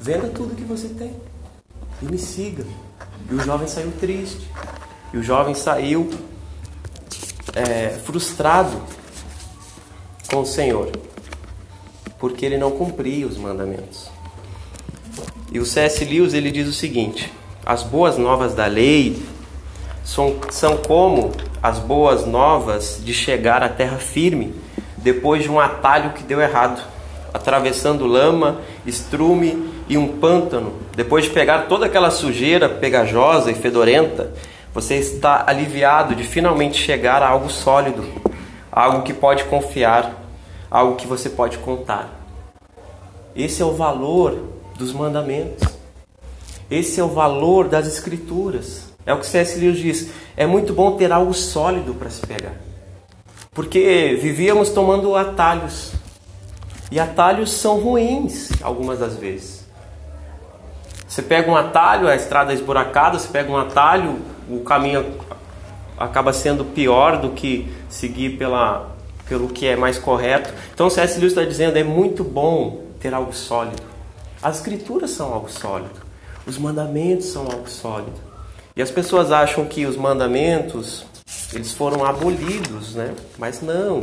venda 0.00 0.28
tudo 0.28 0.54
que 0.54 0.64
você 0.64 0.88
tem 0.88 1.14
e 2.00 2.06
me 2.06 2.18
siga. 2.18 2.64
E 3.30 3.34
o 3.34 3.40
jovem 3.40 3.68
saiu 3.68 3.92
triste. 3.98 4.48
E 5.12 5.18
o 5.18 5.22
jovem 5.22 5.54
saiu 5.54 6.10
é, 7.54 7.90
frustrado 8.04 8.80
com 10.30 10.40
o 10.40 10.46
Senhor, 10.46 10.90
porque 12.18 12.44
ele 12.44 12.56
não 12.56 12.70
cumpria 12.70 13.26
os 13.26 13.36
mandamentos. 13.36 14.10
E 15.52 15.58
o 15.58 15.66
C.S. 15.66 16.04
Lewis 16.04 16.34
ele 16.34 16.50
diz 16.50 16.68
o 16.68 16.72
seguinte: 16.72 17.32
as 17.64 17.82
boas 17.82 18.18
novas 18.18 18.54
da 18.54 18.66
lei 18.66 19.22
são, 20.04 20.36
são 20.50 20.76
como 20.76 21.32
as 21.62 21.78
boas 21.78 22.26
novas 22.26 23.00
de 23.04 23.12
chegar 23.12 23.62
à 23.62 23.68
terra 23.68 23.96
firme 23.96 24.54
depois 24.96 25.42
de 25.42 25.50
um 25.50 25.60
atalho 25.60 26.10
que 26.10 26.22
deu 26.22 26.40
errado, 26.40 26.82
atravessando 27.32 28.06
lama, 28.06 28.60
estrume 28.84 29.70
e 29.88 29.96
um 29.96 30.18
pântano. 30.18 30.74
Depois 30.96 31.24
de 31.24 31.30
pegar 31.30 31.66
toda 31.68 31.86
aquela 31.86 32.10
sujeira 32.10 32.68
pegajosa 32.68 33.50
e 33.50 33.54
fedorenta, 33.54 34.32
você 34.74 34.96
está 34.96 35.44
aliviado 35.46 36.14
de 36.14 36.24
finalmente 36.24 36.76
chegar 36.76 37.22
a 37.22 37.28
algo 37.28 37.48
sólido, 37.48 38.04
algo 38.70 39.02
que 39.02 39.12
pode 39.12 39.44
confiar, 39.44 40.25
algo 40.70 40.96
que 40.96 41.06
você 41.06 41.28
pode 41.28 41.58
contar. 41.58 42.10
Esse 43.34 43.62
é 43.62 43.64
o 43.64 43.72
valor 43.72 44.38
dos 44.78 44.92
mandamentos. 44.92 45.66
Esse 46.70 47.00
é 47.00 47.04
o 47.04 47.08
valor 47.08 47.68
das 47.68 47.86
escrituras. 47.86 48.92
É 49.04 49.14
o 49.14 49.18
que 49.18 49.26
C.S. 49.26 49.58
Lewis 49.58 49.78
diz. 49.78 50.10
É 50.36 50.46
muito 50.46 50.72
bom 50.72 50.96
ter 50.96 51.12
algo 51.12 51.32
sólido 51.32 51.94
para 51.94 52.10
se 52.10 52.26
pegar. 52.26 52.54
Porque 53.52 54.18
vivíamos 54.20 54.70
tomando 54.70 55.14
atalhos. 55.14 55.92
E 56.90 56.98
atalhos 56.98 57.52
são 57.52 57.78
ruins 57.80 58.50
algumas 58.62 58.98
das 58.98 59.16
vezes. 59.16 59.64
Você 61.06 61.22
pega 61.22 61.50
um 61.50 61.56
atalho, 61.56 62.08
a 62.08 62.16
estrada 62.16 62.52
é 62.52 62.54
esburacada, 62.54 63.18
você 63.18 63.28
pega 63.28 63.50
um 63.50 63.56
atalho, 63.56 64.18
o 64.50 64.60
caminho 64.60 65.18
acaba 65.96 66.32
sendo 66.32 66.64
pior 66.64 67.18
do 67.18 67.30
que 67.30 67.72
seguir 67.88 68.36
pela, 68.36 68.95
pelo 69.28 69.48
que 69.48 69.66
é 69.66 69.76
mais 69.76 69.98
correto. 69.98 70.52
Então, 70.72 70.88
C.S. 70.88 71.18
Lewis 71.18 71.32
está 71.32 71.44
dizendo, 71.44 71.76
é 71.76 71.84
muito 71.84 72.22
bom 72.22 72.84
ter 73.00 73.12
algo 73.12 73.32
sólido. 73.32 73.82
As 74.42 74.56
escrituras 74.56 75.10
são 75.10 75.32
algo 75.32 75.50
sólido. 75.50 76.06
Os 76.46 76.58
mandamentos 76.58 77.26
são 77.26 77.42
algo 77.42 77.68
sólido. 77.68 78.20
E 78.76 78.82
as 78.82 78.90
pessoas 78.90 79.32
acham 79.32 79.64
que 79.64 79.86
os 79.86 79.96
mandamentos 79.96 81.06
eles 81.52 81.72
foram 81.72 82.04
abolidos, 82.04 82.94
né? 82.94 83.14
Mas 83.38 83.62
não. 83.62 83.98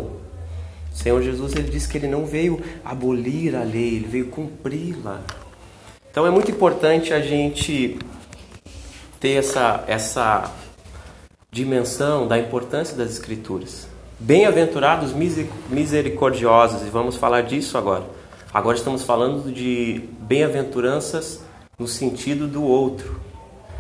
O 0.92 0.96
Senhor 0.96 1.22
Jesus 1.22 1.54
ele 1.54 1.70
disse 1.70 1.88
que 1.88 1.98
ele 1.98 2.08
não 2.08 2.26
veio 2.26 2.62
abolir 2.84 3.56
a 3.56 3.64
lei, 3.64 3.96
ele 3.96 4.08
veio 4.08 4.28
cumpri-la. 4.28 5.22
Então 6.10 6.26
é 6.26 6.30
muito 6.30 6.52
importante 6.52 7.14
a 7.14 7.20
gente 7.20 7.98
ter 9.20 9.34
essa 9.34 9.84
essa 9.88 10.52
dimensão 11.52 12.28
da 12.28 12.38
importância 12.38 12.96
das 12.96 13.12
escrituras. 13.12 13.88
Bem-aventurados 14.20 15.12
misericordiosos, 15.70 16.84
e 16.84 16.90
vamos 16.90 17.16
falar 17.16 17.42
disso 17.42 17.78
agora. 17.78 18.04
Agora 18.54 18.78
estamos 18.78 19.04
falando 19.04 19.52
de 19.52 20.08
bem-aventuranças 20.20 21.42
no 21.78 21.88
sentido 21.88 22.48
do 22.48 22.64
outro. 22.64 23.20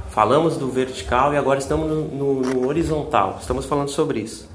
Falamos 0.09 0.57
do 0.57 0.69
vertical 0.69 1.33
e 1.33 1.37
agora 1.37 1.59
estamos 1.59 1.87
no, 1.87 2.41
no, 2.41 2.67
horizontal. 2.67 3.37
Estamos 3.39 3.65
falando 3.65 3.89
sobre 3.89 4.21
isso. 4.21 4.49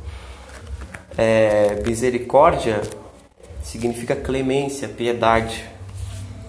É, 1.17 1.81
misericórdia 1.87 2.83
significa 3.63 4.17
clemência, 4.17 4.89
piedade, 4.89 5.65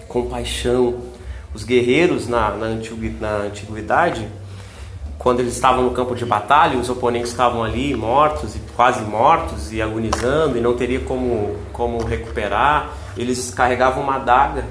compaixão. 0.07 1.01
Os 1.53 1.63
guerreiros 1.63 2.27
na, 2.27 2.49
na, 2.51 2.69
na 3.19 3.37
antiguidade, 3.37 4.27
quando 5.19 5.41
eles 5.41 5.53
estavam 5.53 5.83
no 5.83 5.91
campo 5.91 6.15
de 6.15 6.25
batalha, 6.25 6.79
os 6.79 6.89
oponentes 6.89 7.29
estavam 7.29 7.63
ali 7.63 7.93
mortos 7.95 8.55
e 8.55 8.59
quase 8.75 9.03
mortos 9.03 9.71
e 9.71 9.81
agonizando 9.81 10.57
e 10.57 10.61
não 10.61 10.75
teria 10.75 11.01
como, 11.01 11.55
como 11.71 12.03
recuperar 12.03 12.89
eles 13.17 13.51
carregavam 13.51 14.01
uma 14.01 14.15
adaga 14.15 14.65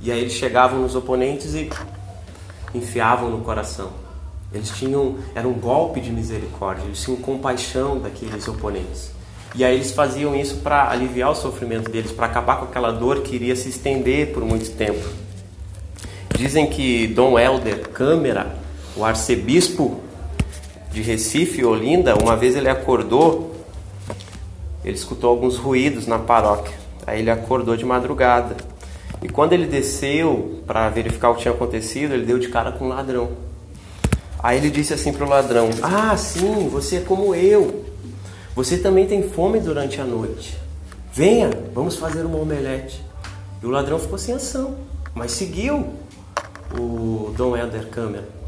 e 0.00 0.10
aí 0.10 0.20
eles 0.20 0.32
chegavam 0.32 0.80
nos 0.80 0.96
oponentes 0.96 1.54
e 1.54 1.70
enfiavam 2.74 3.30
no 3.30 3.38
coração. 3.38 3.90
Eles 4.52 4.70
tinham, 4.70 5.16
era 5.34 5.46
um 5.46 5.54
golpe 5.54 6.00
de 6.00 6.10
misericórdia, 6.10 6.84
eles 6.84 7.02
tinham 7.02 7.16
compaixão 7.20 7.98
daqueles 7.98 8.46
oponentes. 8.48 9.10
E 9.54 9.64
aí 9.64 9.76
eles 9.76 9.92
faziam 9.92 10.34
isso 10.34 10.56
para 10.56 10.90
aliviar 10.90 11.30
o 11.30 11.34
sofrimento 11.34 11.90
deles, 11.90 12.10
para 12.10 12.26
acabar 12.26 12.56
com 12.56 12.64
aquela 12.64 12.90
dor 12.90 13.22
que 13.22 13.36
iria 13.36 13.54
se 13.54 13.68
estender 13.68 14.32
por 14.32 14.44
muito 14.44 14.70
tempo. 14.76 15.06
Dizem 16.36 16.66
que 16.66 17.06
Dom 17.06 17.38
Helder 17.38 17.88
Câmara, 17.90 18.53
o 18.96 19.04
arcebispo 19.04 20.00
de 20.90 21.02
Recife, 21.02 21.64
Olinda, 21.64 22.14
uma 22.16 22.36
vez 22.36 22.54
ele 22.54 22.68
acordou, 22.68 23.54
ele 24.84 24.94
escutou 24.94 25.30
alguns 25.30 25.56
ruídos 25.56 26.06
na 26.06 26.18
paróquia. 26.18 26.74
Aí 27.06 27.20
ele 27.20 27.30
acordou 27.30 27.76
de 27.76 27.84
madrugada. 27.84 28.56
E 29.22 29.28
quando 29.28 29.52
ele 29.52 29.66
desceu 29.66 30.62
para 30.66 30.88
verificar 30.88 31.30
o 31.30 31.34
que 31.34 31.42
tinha 31.42 31.52
acontecido, 31.52 32.14
ele 32.14 32.24
deu 32.24 32.38
de 32.38 32.48
cara 32.48 32.72
com 32.72 32.86
um 32.86 32.88
ladrão. 32.88 33.30
Aí 34.42 34.58
ele 34.58 34.70
disse 34.70 34.92
assim 34.92 35.12
para 35.12 35.24
o 35.24 35.28
ladrão: 35.28 35.70
Ah, 35.82 36.16
sim, 36.16 36.68
você 36.68 36.96
é 36.96 37.00
como 37.00 37.34
eu. 37.34 37.84
Você 38.54 38.78
também 38.78 39.06
tem 39.06 39.28
fome 39.28 39.58
durante 39.58 40.00
a 40.00 40.04
noite. 40.04 40.56
Venha, 41.12 41.50
vamos 41.74 41.96
fazer 41.96 42.24
uma 42.24 42.38
omelete. 42.38 43.02
E 43.62 43.66
o 43.66 43.70
ladrão 43.70 43.98
ficou 43.98 44.18
sem 44.18 44.34
ação, 44.34 44.76
mas 45.14 45.32
seguiu 45.32 45.94
o 46.78 47.32
Dom 47.36 47.56
Helder 47.56 47.88
Câmara. 47.88 48.43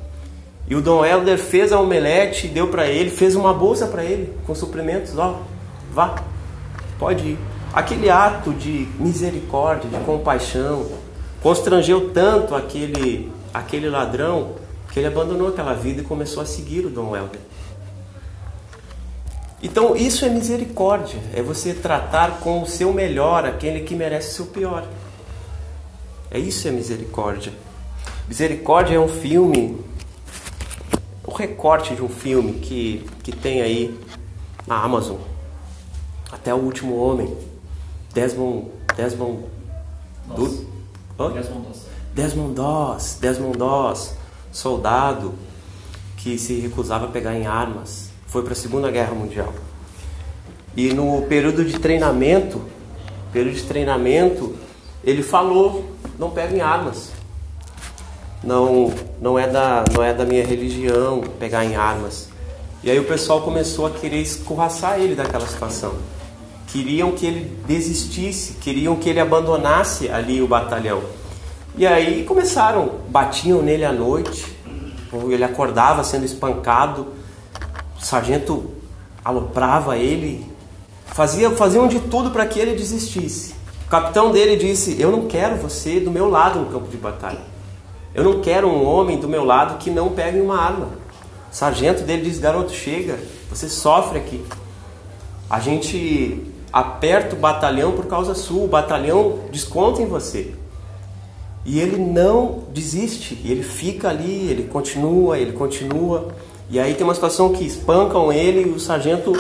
E 0.69 0.75
o 0.75 0.81
Dom 0.81 1.05
Helder 1.05 1.39
fez 1.39 1.73
a 1.73 1.81
omelete, 1.81 2.49
deu 2.49 2.69
para 2.69 2.87
ele, 2.87 3.11
fez 3.11 3.37
uma 3.37 3.55
bolsa 3.55 3.87
para 3.87 4.05
ele 4.05 4.33
com 4.47 4.55
suprimentos, 4.55 5.17
ó, 5.17 5.41
vá, 5.93 6.23
pode 6.99 7.25
ir. 7.25 7.39
Aquele 7.73 8.11
ato 8.11 8.53
de 8.53 8.89
misericórdia, 8.99 9.89
de 9.89 10.05
compaixão, 10.05 10.87
constrangeu 11.43 12.11
tanto 12.11 12.55
aquele, 12.55 13.31
aquele 13.55 13.89
ladrão 13.89 14.55
que 14.91 14.99
ele 14.99 15.07
abandonou 15.07 15.49
aquela 15.49 15.75
vida 15.75 16.01
e 16.01 16.05
começou 16.05 16.43
a 16.43 16.47
seguir 16.47 16.87
o 16.87 16.91
Dom 16.91 17.15
Helder. 17.15 17.41
Então 19.63 19.97
isso 19.97 20.25
é 20.25 20.29
misericórdia, 20.29 21.21
é 21.35 21.43
você 21.43 21.75
tratar 21.75 22.41
com 22.41 22.63
o 22.63 22.67
seu 22.67 22.93
melhor 22.93 23.45
aquele 23.45 23.81
que 23.81 23.95
merece 23.95 24.31
o 24.31 24.33
seu 24.33 24.47
pior. 24.47 24.87
É 26.31 26.39
isso 26.39 26.67
é 26.67 26.71
misericórdia. 26.71 27.53
Misericórdia 28.29 28.97
é 28.97 29.01
um 29.01 29.09
filme, 29.09 29.79
recorte 31.37 31.95
de 31.95 32.03
um 32.03 32.09
filme 32.09 32.55
que, 32.55 33.07
que 33.23 33.31
tem 33.31 33.61
aí 33.61 33.99
na 34.67 34.83
Amazon. 34.83 35.19
Até 36.33 36.53
o 36.53 36.59
último 36.59 36.97
homem. 36.97 37.37
Desmond. 38.13 38.69
Desmond. 38.97 39.45
Desmond 40.29 41.65
Doss. 41.65 41.87
Desmond 42.15 42.55
Doss. 42.55 43.19
Desmond 43.21 43.59
Doss. 43.59 44.15
Soldado 44.51 45.35
que 46.17 46.39
se 46.39 46.59
recusava 46.61 47.07
a 47.07 47.09
pegar 47.09 47.35
em 47.37 47.47
armas. 47.47 48.11
Foi 48.27 48.43
para 48.43 48.53
a 48.53 48.57
Segunda 48.57 48.91
Guerra 48.91 49.15
Mundial. 49.15 49.53
E 50.77 50.93
no 50.93 51.23
período 51.23 51.65
de 51.65 51.79
treinamento, 51.79 52.61
período 53.33 53.55
de 53.55 53.63
treinamento, 53.63 54.57
ele 55.05 55.23
falou: 55.23 55.85
não 56.19 56.31
peguem 56.31 56.61
armas. 56.61 57.13
Não, 58.43 58.93
não 59.21 59.39
é 59.39 59.47
da, 59.47 59.85
não 59.93 60.03
é 60.03 60.13
da 60.13 60.25
minha 60.25 60.45
religião 60.45 61.23
pegar 61.39 61.65
em 61.65 61.75
armas. 61.75 62.29
E 62.83 62.91
aí 62.91 62.99
o 62.99 63.05
pessoal 63.05 63.43
começou 63.43 63.87
a 63.87 63.91
querer 63.91 64.21
escorraçar 64.21 65.01
ele 65.01 65.15
daquela 65.15 65.47
situação. 65.47 65.95
Queriam 66.69 67.13
que 67.13 67.27
ele 67.27 67.57
desistisse, 67.67 68.55
queriam 68.55 68.97
que 68.97 69.09
ele 69.09 69.21
abandonasse 69.21 70.09
ali 70.09 70.43
o 70.43 70.47
batalhão. 70.47 71.03
E 71.77 71.87
aí 71.87 72.25
começaram, 72.25 72.93
batiam 73.09 73.63
nele 73.63 73.85
à 73.85 73.93
noite, 73.93 74.57
ele 75.31 75.45
acordava 75.45 76.05
sendo 76.05 76.25
espancado, 76.25 77.09
o 77.99 78.05
sargento 78.05 78.71
aloprava 79.25 79.97
ele, 79.97 80.47
fazia, 81.07 81.51
faziam 81.51 81.89
de 81.89 81.99
tudo 81.99 82.31
para 82.31 82.47
que 82.47 82.59
ele 82.59 82.77
desistisse. 82.77 83.55
O 83.87 83.89
capitão 83.89 84.31
dele 84.31 84.57
disse: 84.57 85.01
Eu 85.01 85.11
não 85.11 85.27
quero 85.27 85.57
você 85.57 86.01
do 86.01 86.11
meu 86.11 86.29
lado 86.29 86.61
no 86.61 86.67
campo 86.67 86.89
de 86.89 86.97
batalha. 86.97 87.56
Eu 88.17 88.25
não 88.25 88.41
quero 88.41 88.67
um 88.67 88.83
homem 88.83 89.19
do 89.19 89.29
meu 89.29 89.45
lado 89.45 89.77
que 89.77 89.91
não 89.91 90.09
pegue 90.09 90.41
uma 90.41 90.59
arma. 90.59 90.87
O 91.53 91.55
sargento 91.55 92.03
dele 92.03 92.23
diz: 92.23 92.39
Garoto, 92.39 92.73
chega, 92.73 93.19
você 93.51 93.69
sofre 93.69 94.19
aqui. 94.19 94.43
A 95.51 95.61
gente 95.61 96.43
aperta 96.73 97.37
o 97.37 97.39
batalhão 97.39 97.93
por 97.93 98.07
causa 98.07 98.35
sua, 98.35 98.65
o 98.65 98.69
batalhão 98.69 99.41
desconta 99.53 100.01
em 100.01 100.07
você. 100.07 100.55
E 101.63 101.79
ele 101.79 101.99
não 101.99 102.65
desiste, 102.73 103.39
ele 103.45 103.63
fica 103.63 104.09
ali, 104.09 104.49
ele 104.49 104.63
continua, 104.63 105.39
ele 105.39 105.53
continua. 105.53 106.29
E 106.71 106.81
aí 106.81 106.95
tem 106.95 107.05
uma 107.05 107.15
situação 107.15 107.53
que 107.53 107.65
espancam 107.65 108.33
ele 108.33 108.71
e 108.71 108.73
o 108.73 108.81
sargento 108.81 109.37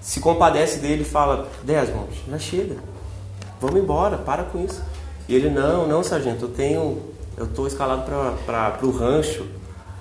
se 0.00 0.20
compadece 0.20 0.78
dele 0.78 1.02
e 1.02 1.04
fala: 1.04 1.48
Desmond, 1.64 2.08
já 2.30 2.38
chega, 2.38 2.76
vamos 3.60 3.80
embora, 3.80 4.16
para 4.16 4.44
com 4.44 4.64
isso. 4.64 4.80
E 5.28 5.34
ele: 5.34 5.50
Não, 5.50 5.88
não, 5.88 6.04
sargento, 6.04 6.44
eu 6.44 6.50
tenho, 6.50 6.98
eu 7.42 7.46
estou 7.46 7.66
escalado 7.66 8.04
para 8.46 8.78
o 8.82 8.90
rancho, 8.90 9.44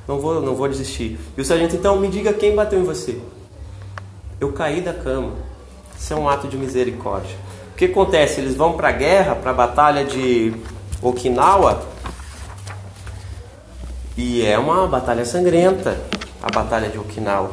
não 0.07 0.19
vou, 0.19 0.41
não 0.41 0.55
vou 0.55 0.67
desistir. 0.67 1.19
E 1.35 1.41
o 1.41 1.45
sargento: 1.45 1.75
Então 1.75 1.99
me 1.99 2.07
diga 2.07 2.31
quem 2.33 2.55
bateu 2.55 2.79
em 2.79 2.83
você. 2.83 3.19
Eu 4.39 4.51
caí 4.53 4.79
da 4.79 4.93
cama. 4.93 5.33
Isso 5.97 6.13
é 6.13 6.15
um 6.15 6.29
ato 6.29 6.47
de 6.47 6.55
misericórdia. 6.55 7.35
O 7.73 7.75
que 7.75 7.85
acontece? 7.85 8.39
Eles 8.39 8.55
vão 8.55 8.73
para 8.73 8.89
a 8.89 8.91
guerra, 8.91 9.35
para 9.35 9.51
a 9.51 9.53
batalha 9.55 10.05
de 10.05 10.53
Okinawa, 11.01 11.81
e 14.15 14.45
é 14.45 14.59
uma 14.59 14.85
batalha 14.85 15.25
sangrenta, 15.25 15.99
a 16.43 16.51
batalha 16.51 16.89
de 16.89 16.97
Okinawa. 16.99 17.51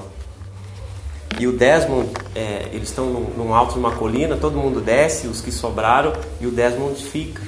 E 1.39 1.47
o 1.47 1.57
Desmond, 1.57 2.11
é, 2.35 2.69
eles 2.73 2.91
estão 2.91 3.07
no 3.07 3.55
alto 3.55 3.75
de 3.75 3.79
uma 3.79 3.93
colina, 3.93 4.37
todo 4.37 4.59
mundo 4.59 4.81
desce, 4.83 5.29
os 5.29 5.41
que 5.41 5.51
sobraram, 5.51 6.13
e 6.41 6.47
o 6.47 6.51
Desmond 6.51 7.03
fica. 7.03 7.43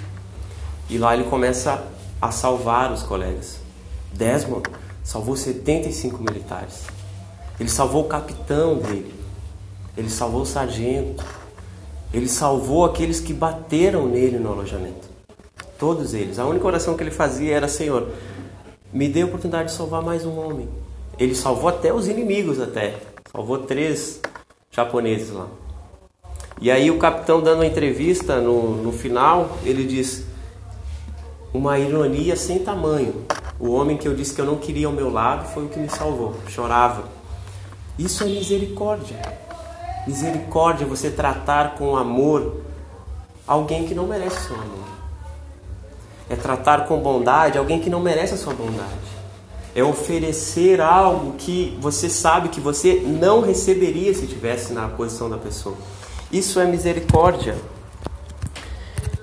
E 0.89 0.97
lá 0.97 1.13
ele 1.13 1.25
começa 1.25 1.85
a 2.21 2.31
salvar 2.31 2.93
os 2.93 3.03
colegas. 3.03 3.59
Desmond 4.13 4.69
salvou 5.03 5.37
75 5.37 6.23
militares. 6.23 6.87
Ele 7.59 7.69
salvou 7.69 8.03
o 8.05 8.09
capitão 8.09 8.77
dele. 8.77 9.15
Ele 9.97 10.11
salvou 10.11 10.43
o 10.43 10.47
sargento. 10.47 11.25
Ele 12.13 12.29
salvou 12.29 12.85
aqueles 12.85 13.21
que 13.21 13.33
bateram 13.33 14.07
nele 14.07 14.39
no 14.39 14.51
alojamento. 14.53 15.09
Todos 15.79 16.13
eles. 16.15 16.39
A 16.39 16.47
única 16.47 16.67
oração 16.67 16.97
que 16.97 17.03
ele 17.03 17.11
fazia 17.11 17.57
era: 17.57 17.69
Senhor, 17.69 18.09
me 18.93 19.09
dê 19.09 19.23
a 19.23 19.27
oportunidade 19.27 19.71
de 19.71 19.75
salvar 19.75 20.03
mais 20.03 20.27
um 20.27 20.39
homem. 20.39 20.69
Ele 21.19 21.35
salvou 21.35 21.69
até 21.69 21.93
os 21.93 22.09
inimigos, 22.09 22.61
até. 22.61 22.97
Salvou 23.31 23.59
três 23.59 24.21
japoneses 24.71 25.31
lá. 25.31 25.47
E 26.61 26.71
aí 26.71 26.91
o 26.91 26.99
capitão 26.99 27.41
dando 27.41 27.61
uma 27.61 27.67
entrevista 27.67 28.41
no, 28.41 28.83
no 28.83 28.93
final, 28.93 29.59
ele 29.65 29.85
diz 29.85 30.25
uma 31.53 31.79
ironia 31.79 32.37
sem 32.37 32.61
tamanho. 32.61 33.25
O 33.59 33.73
homem 33.73 33.97
que 33.97 34.07
eu 34.07 34.15
disse 34.15 34.35
que 34.35 34.41
eu 34.41 34.47
não 34.47 34.57
queria 34.57 34.87
ao 34.87 34.93
meu 34.93 35.13
lado 35.13 35.47
foi 35.49 35.65
o 35.65 35.69
que 35.69 35.79
me 35.79 35.89
salvou. 35.89 36.35
Chorava. 36.49 37.05
Isso 37.99 38.25
é 38.25 38.27
misericórdia. 38.27 39.21
Misericórdia 40.07 40.85
é 40.85 40.89
você 40.89 41.11
tratar 41.11 41.75
com 41.75 41.97
amor 41.97 42.63
alguém 43.47 43.87
que 43.87 43.95
não 43.95 44.07
merece 44.07 44.47
seu 44.47 44.57
amor. 44.57 44.89
É 46.29 46.37
tratar 46.37 46.87
com 46.87 46.99
bondade 47.01 47.59
alguém 47.59 47.81
que 47.81 47.91
não 47.91 48.01
merece 48.01 48.35
a 48.35 48.37
sua 48.37 48.55
bondade. 48.55 49.11
É 49.75 49.83
oferecer 49.83 50.81
algo 50.81 51.35
que 51.37 51.77
você 51.81 52.09
sabe 52.09 52.49
que 52.49 52.61
você 52.61 52.95
não 53.05 53.41
receberia 53.41 54.15
se 54.15 54.25
estivesse 54.25 54.73
na 54.73 54.89
posição 54.89 55.29
da 55.29 55.37
pessoa. 55.37 55.77
Isso 56.31 56.61
é 56.61 56.65
misericórdia. 56.65 57.57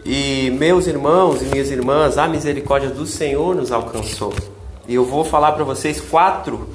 E 0.09 0.49
meus 0.51 0.87
irmãos 0.87 1.41
e 1.41 1.45
minhas 1.47 1.69
irmãs, 1.69 2.17
a 2.17 2.29
misericórdia 2.29 2.89
do 2.89 3.05
Senhor 3.05 3.53
nos 3.53 3.73
alcançou. 3.73 4.33
E 4.87 4.95
eu 4.95 5.03
vou 5.03 5.25
falar 5.25 5.51
para 5.51 5.65
vocês 5.65 5.99
quatro 5.99 6.69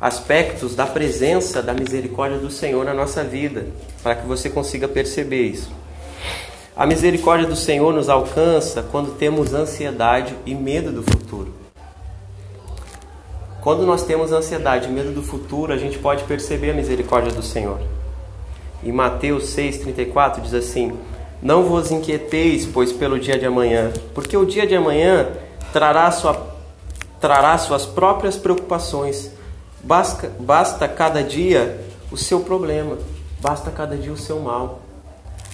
aspectos 0.00 0.74
da 0.74 0.86
presença 0.86 1.62
da 1.62 1.74
misericórdia 1.74 2.38
do 2.38 2.50
Senhor 2.50 2.82
na 2.82 2.94
nossa 2.94 3.22
vida, 3.22 3.66
para 4.02 4.14
que 4.14 4.26
você 4.26 4.48
consiga 4.48 4.88
perceber 4.88 5.42
isso. 5.42 5.70
A 6.74 6.86
misericórdia 6.86 7.46
do 7.46 7.54
Senhor 7.54 7.92
nos 7.92 8.08
alcança 8.08 8.82
quando 8.82 9.18
temos 9.18 9.52
ansiedade 9.52 10.34
e 10.46 10.54
medo 10.54 10.90
do 10.90 11.02
futuro. 11.02 11.52
Quando 13.60 13.84
nós 13.84 14.04
temos 14.04 14.32
ansiedade 14.32 14.88
e 14.88 14.90
medo 14.90 15.12
do 15.12 15.22
futuro, 15.22 15.70
a 15.70 15.76
gente 15.76 15.98
pode 15.98 16.24
perceber 16.24 16.70
a 16.70 16.74
misericórdia 16.74 17.30
do 17.30 17.42
Senhor. 17.42 17.78
Em 18.82 18.90
Mateus 18.90 19.54
6,34 19.54 20.40
diz 20.40 20.54
assim: 20.54 20.98
Não 21.44 21.62
vos 21.62 21.90
inquieteis, 21.90 22.64
pois, 22.64 22.90
pelo 22.90 23.20
dia 23.20 23.38
de 23.38 23.44
amanhã, 23.44 23.92
porque 24.14 24.34
o 24.34 24.46
dia 24.46 24.66
de 24.66 24.74
amanhã 24.74 25.28
trará, 25.74 26.10
sua, 26.10 26.56
trará 27.20 27.58
suas 27.58 27.84
próprias 27.84 28.34
preocupações. 28.34 29.30
Basta, 29.82 30.32
basta 30.40 30.88
cada 30.88 31.22
dia 31.22 31.84
o 32.10 32.16
seu 32.16 32.40
problema, 32.40 32.96
basta 33.42 33.70
cada 33.70 33.94
dia 33.94 34.10
o 34.10 34.16
seu 34.16 34.40
mal. 34.40 34.80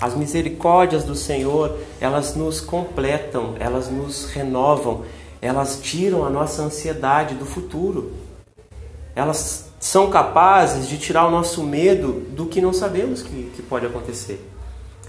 As 0.01 0.15
misericórdias 0.15 1.03
do 1.03 1.17
Senhor, 1.17 1.77
elas 2.01 2.37
nos 2.37 2.61
completam, 2.61 3.57
elas 3.59 3.91
nos 3.91 4.27
renovam, 4.27 5.03
elas 5.43 5.81
tiram 5.83 6.25
a 6.25 6.31
nossa 6.31 6.63
ansiedade 6.63 7.35
do 7.35 7.45
futuro. 7.45 8.13
Elas 9.17 9.69
são 9.81 10.09
capazes 10.09 10.87
de 10.89 10.99
tirar 10.99 11.27
o 11.27 11.33
nosso 11.33 11.65
medo 11.65 12.25
do 12.31 12.47
que 12.47 12.61
não 12.61 12.73
sabemos 12.73 13.23
que, 13.23 13.51
que 13.57 13.61
pode 13.61 13.87
acontecer. 13.87 14.50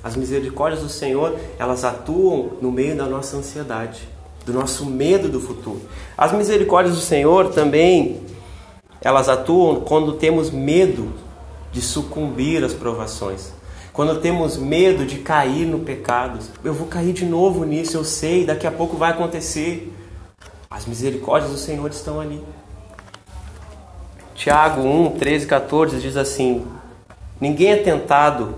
As 0.04 0.16
misericórdias 0.16 0.82
do 0.82 0.90
Senhor, 0.90 1.38
elas 1.60 1.84
atuam 1.84 2.54
no 2.62 2.72
meio 2.72 2.96
da 2.96 3.06
nossa 3.06 3.38
ansiedade, 3.38 4.08
do 4.46 4.52
nosso 4.52 4.86
medo 4.86 5.30
do 5.30 5.40
futuro. 5.40 5.82
As 6.18 6.32
misericórdias 6.32 6.96
do 6.96 7.02
Senhor 7.02 7.50
também, 7.50 8.22
elas 9.00 9.30
atuam 9.30 9.82
quando 9.82 10.14
temos 10.14 10.50
medo 10.50 11.14
de 11.72 11.82
sucumbir 11.82 12.64
às 12.64 12.74
provações. 12.74 13.54
Quando 13.94 14.20
temos 14.22 14.58
medo 14.58 15.06
de 15.06 15.20
cair 15.20 15.66
no 15.66 15.80
pecado, 15.80 16.40
eu 16.64 16.74
vou 16.74 16.88
cair 16.88 17.14
de 17.14 17.26
novo 17.26 17.64
nisso, 17.64 17.98
eu 17.98 18.04
sei, 18.04 18.46
daqui 18.46 18.66
a 18.66 18.72
pouco 18.72 18.98
vai 18.98 19.12
acontecer. 19.12 19.94
As 20.70 20.86
misericórdias 20.86 21.52
do 21.52 21.58
Senhor 21.58 21.90
estão 21.90 22.20
ali. 22.20 22.42
Tiago 24.34 24.82
1, 24.82 25.20
13 25.20 25.46
e 25.46 25.48
14 25.48 26.00
diz 26.00 26.18
assim: 26.18 26.66
Ninguém 27.40 27.74
é 27.74 27.78
tentado 27.78 28.56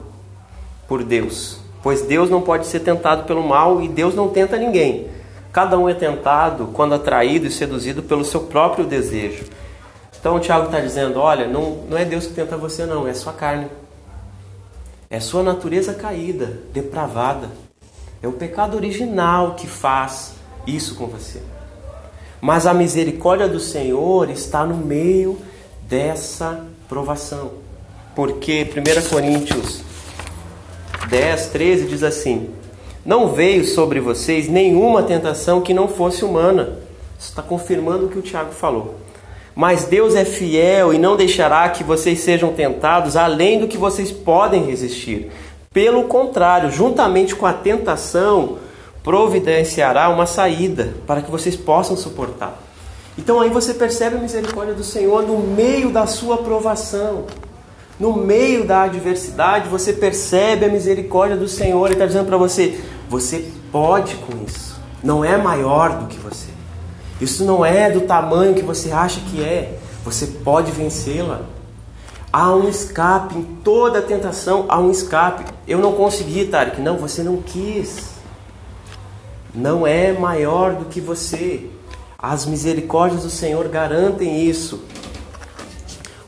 por 0.93 1.03
Deus, 1.03 1.57
pois 1.81 2.03
Deus 2.03 2.29
não 2.29 2.43
pode 2.43 2.67
ser 2.67 2.81
tentado 2.81 3.23
pelo 3.23 3.41
mal 3.41 3.81
e 3.81 3.87
Deus 3.87 4.13
não 4.13 4.29
tenta 4.29 4.59
ninguém. 4.59 5.07
Cada 5.51 5.75
um 5.75 5.89
é 5.89 5.93
tentado 5.95 6.67
quando 6.67 6.93
atraído 6.93 7.47
e 7.47 7.51
seduzido 7.51 8.03
pelo 8.03 8.23
seu 8.23 8.41
próprio 8.41 8.85
desejo. 8.85 9.43
Então 10.19 10.35
o 10.35 10.39
Tiago 10.39 10.67
está 10.67 10.79
dizendo: 10.79 11.19
olha, 11.19 11.47
não, 11.47 11.77
não 11.89 11.97
é 11.97 12.05
Deus 12.05 12.27
que 12.27 12.33
tenta 12.33 12.55
você, 12.55 12.85
não, 12.85 13.07
é 13.07 13.13
sua 13.15 13.33
carne. 13.33 13.69
É 15.09 15.19
sua 15.19 15.41
natureza 15.41 15.95
caída, 15.95 16.59
depravada. 16.71 17.49
É 18.21 18.27
o 18.27 18.33
pecado 18.33 18.77
original 18.77 19.55
que 19.55 19.65
faz 19.65 20.35
isso 20.67 20.93
com 20.93 21.07
você. 21.07 21.41
Mas 22.39 22.67
a 22.67 22.73
misericórdia 22.75 23.47
do 23.47 23.59
Senhor 23.59 24.29
está 24.29 24.63
no 24.63 24.77
meio 24.77 25.39
dessa 25.89 26.63
provação. 26.87 27.53
Porque 28.15 28.61
1 28.63 29.09
Coríntios 29.09 29.82
10, 31.13 31.45
13 31.49 31.85
diz 31.85 32.01
assim: 32.01 32.49
Não 33.05 33.27
veio 33.27 33.63
sobre 33.63 33.99
vocês 33.99 34.49
nenhuma 34.49 35.03
tentação 35.03 35.61
que 35.61 35.71
não 35.71 35.87
fosse 35.87 36.25
humana. 36.25 36.79
Isso 37.19 37.29
está 37.29 37.43
confirmando 37.43 38.07
o 38.07 38.09
que 38.09 38.17
o 38.17 38.21
Tiago 38.23 38.51
falou. 38.51 38.95
Mas 39.55 39.85
Deus 39.85 40.15
é 40.15 40.25
fiel 40.25 40.91
e 40.91 40.97
não 40.97 41.15
deixará 41.15 41.69
que 41.69 41.83
vocês 41.83 42.19
sejam 42.21 42.51
tentados 42.53 43.15
além 43.15 43.59
do 43.59 43.67
que 43.67 43.77
vocês 43.77 44.11
podem 44.11 44.65
resistir. 44.65 45.29
Pelo 45.71 46.05
contrário, 46.05 46.71
juntamente 46.71 47.35
com 47.35 47.45
a 47.45 47.53
tentação, 47.53 48.57
providenciará 49.03 50.09
uma 50.09 50.25
saída 50.25 50.95
para 51.05 51.21
que 51.21 51.29
vocês 51.29 51.55
possam 51.55 51.95
suportar. 51.95 52.59
Então 53.19 53.39
aí 53.39 53.51
você 53.51 53.75
percebe 53.75 54.15
a 54.15 54.19
misericórdia 54.19 54.73
do 54.73 54.83
Senhor 54.83 55.21
no 55.21 55.37
meio 55.37 55.91
da 55.91 56.07
sua 56.07 56.37
provação. 56.37 57.25
No 57.99 58.13
meio 58.15 58.65
da 58.65 58.83
adversidade, 58.83 59.69
você 59.69 59.93
percebe 59.93 60.65
a 60.65 60.69
misericórdia 60.69 61.37
do 61.37 61.47
Senhor. 61.47 61.85
Ele 61.85 61.93
está 61.93 62.05
dizendo 62.05 62.25
para 62.25 62.37
você: 62.37 62.81
você 63.09 63.47
pode 63.71 64.15
com 64.15 64.43
isso. 64.45 64.81
Não 65.03 65.23
é 65.23 65.37
maior 65.37 65.99
do 65.99 66.07
que 66.07 66.17
você. 66.17 66.49
Isso 67.21 67.45
não 67.45 67.63
é 67.63 67.89
do 67.91 68.01
tamanho 68.01 68.55
que 68.55 68.63
você 68.63 68.91
acha 68.91 69.21
que 69.21 69.41
é. 69.41 69.77
Você 70.03 70.27
pode 70.27 70.71
vencê-la. 70.71 71.41
Há 72.31 72.53
um 72.53 72.67
escape 72.67 73.37
em 73.37 73.43
toda 73.63 74.01
tentação, 74.01 74.65
há 74.67 74.79
um 74.79 74.89
escape. 74.89 75.45
Eu 75.67 75.77
não 75.77 75.93
consegui, 75.93 76.45
Tarek. 76.45 76.81
Não, 76.81 76.97
você 76.97 77.21
não 77.21 77.37
quis. 77.37 78.13
Não 79.53 79.85
é 79.85 80.11
maior 80.11 80.73
do 80.73 80.85
que 80.85 80.99
você. 80.99 81.69
As 82.17 82.45
misericórdias 82.45 83.21
do 83.21 83.29
Senhor 83.29 83.67
garantem 83.67 84.49
isso. 84.49 84.83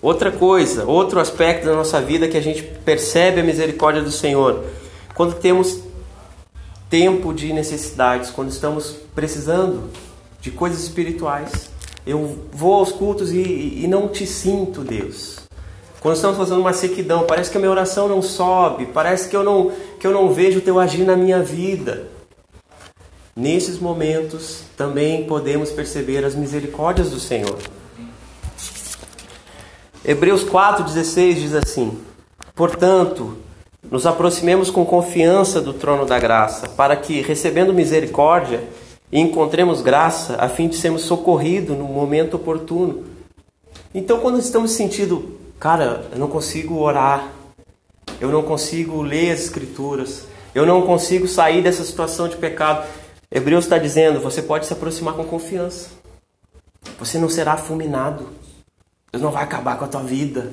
Outra 0.06 0.32
coisa, 0.32 0.86
outro 0.86 1.20
aspecto 1.20 1.66
da 1.66 1.74
nossa 1.74 2.00
vida 2.00 2.28
que 2.28 2.38
a 2.38 2.42
gente 2.42 2.62
percebe 2.62 3.42
a 3.42 3.44
misericórdia 3.44 4.04
do 4.04 4.12
Senhor, 4.12 4.64
quando 5.16 5.34
temos 5.34 5.80
tempo 6.88 7.34
de 7.34 7.52
necessidades, 7.52 8.30
quando 8.30 8.52
estamos 8.52 8.98
precisando 9.16 9.90
de 10.40 10.52
coisas 10.52 10.84
espirituais. 10.84 11.72
Eu 12.06 12.38
vou 12.54 12.76
aos 12.76 12.92
cultos 12.92 13.32
e, 13.32 13.82
e 13.84 13.88
não 13.88 14.08
te 14.08 14.28
sinto, 14.28 14.82
Deus. 14.82 15.40
Quando 16.00 16.18
estamos 16.18 16.38
fazendo 16.38 16.62
uma 16.62 16.74
sequidão, 16.74 17.26
parece 17.26 17.50
que 17.50 17.58
a 17.58 17.60
minha 17.60 17.72
oração 17.72 18.08
não 18.08 18.22
sobe, 18.22 18.86
parece 18.94 19.28
que 19.28 19.36
eu 19.36 19.44
não, 19.44 19.72
que 20.00 20.06
eu 20.06 20.12
não 20.12 20.32
vejo 20.32 20.60
o 20.60 20.62
teu 20.62 20.78
agir 20.80 21.04
na 21.04 21.18
minha 21.18 21.42
vida. 21.42 22.10
Nesses 23.36 23.80
momentos 23.80 24.62
também 24.78 25.26
podemos 25.26 25.72
perceber 25.72 26.24
as 26.24 26.36
misericórdias 26.36 27.10
do 27.10 27.20
Senhor. 27.20 27.58
Hebreus 30.08 30.44
4,16 30.44 31.34
diz 31.34 31.54
assim: 31.56 31.98
Portanto, 32.54 33.38
nos 33.90 34.06
aproximemos 34.06 34.70
com 34.70 34.86
confiança 34.86 35.60
do 35.60 35.74
trono 35.74 36.06
da 36.06 36.20
graça, 36.20 36.70
para 36.70 36.96
que, 36.96 37.22
recebendo 37.22 37.74
misericórdia, 37.74 38.64
encontremos 39.12 39.82
graça 39.82 40.36
a 40.40 40.48
fim 40.48 40.68
de 40.68 40.76
sermos 40.76 41.02
socorridos 41.02 41.76
no 41.76 41.86
momento 41.86 42.36
oportuno. 42.36 43.04
Então, 43.96 44.20
quando 44.20 44.38
estamos 44.38 44.72
sentindo, 44.72 45.40
cara, 45.60 46.06
eu 46.12 46.20
não 46.20 46.28
consigo 46.28 46.78
orar, 46.78 47.32
eu 48.22 48.30
não 48.32 48.44
consigo 48.44 49.02
ler 49.02 49.32
as 49.32 49.42
Escrituras, 49.42 50.28
eu 50.54 50.68
não 50.68 50.84
consigo 50.84 51.28
sair 51.28 51.64
dessa 51.64 51.84
situação 51.84 52.28
de 52.28 52.38
pecado, 52.38 52.86
Hebreus 53.32 53.66
está 53.66 53.80
dizendo: 53.80 54.20
você 54.20 54.44
pode 54.44 54.68
se 54.68 54.74
aproximar 54.74 55.16
com 55.16 55.24
confiança, 55.24 55.90
você 57.00 57.18
não 57.18 57.28
será 57.28 57.58
fulminado. 57.58 58.28
Deus 59.16 59.24
não 59.24 59.32
vai 59.32 59.46
acabar 59.46 59.78
com 59.78 59.86
a 59.86 59.88
tua 59.88 60.04
vida. 60.04 60.52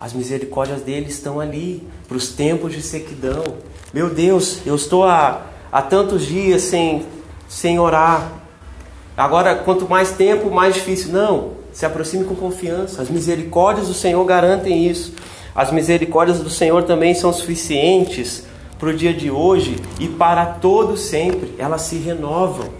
As 0.00 0.12
misericórdias 0.12 0.80
dele 0.82 1.06
estão 1.06 1.38
ali 1.38 1.86
para 2.08 2.16
os 2.16 2.30
tempos 2.30 2.72
de 2.72 2.82
sequidão. 2.82 3.44
Meu 3.94 4.10
Deus, 4.10 4.66
eu 4.66 4.74
estou 4.74 5.04
há, 5.04 5.42
há 5.70 5.80
tantos 5.80 6.26
dias 6.26 6.62
sem, 6.62 7.06
sem 7.48 7.78
orar. 7.78 8.32
Agora, 9.16 9.54
quanto 9.54 9.88
mais 9.88 10.10
tempo, 10.10 10.50
mais 10.50 10.74
difícil. 10.74 11.12
Não, 11.12 11.52
se 11.72 11.86
aproxime 11.86 12.24
com 12.24 12.34
confiança. 12.34 13.00
As 13.00 13.08
misericórdias 13.08 13.86
do 13.86 13.94
Senhor 13.94 14.24
garantem 14.24 14.88
isso. 14.88 15.14
As 15.54 15.70
misericórdias 15.70 16.40
do 16.40 16.50
Senhor 16.50 16.82
também 16.82 17.14
são 17.14 17.32
suficientes 17.32 18.42
para 18.76 18.88
o 18.88 18.94
dia 18.94 19.14
de 19.14 19.30
hoje 19.30 19.76
e 20.00 20.08
para 20.08 20.46
todo 20.46 20.96
sempre. 20.96 21.54
Elas 21.58 21.82
se 21.82 21.94
renovam. 21.96 22.70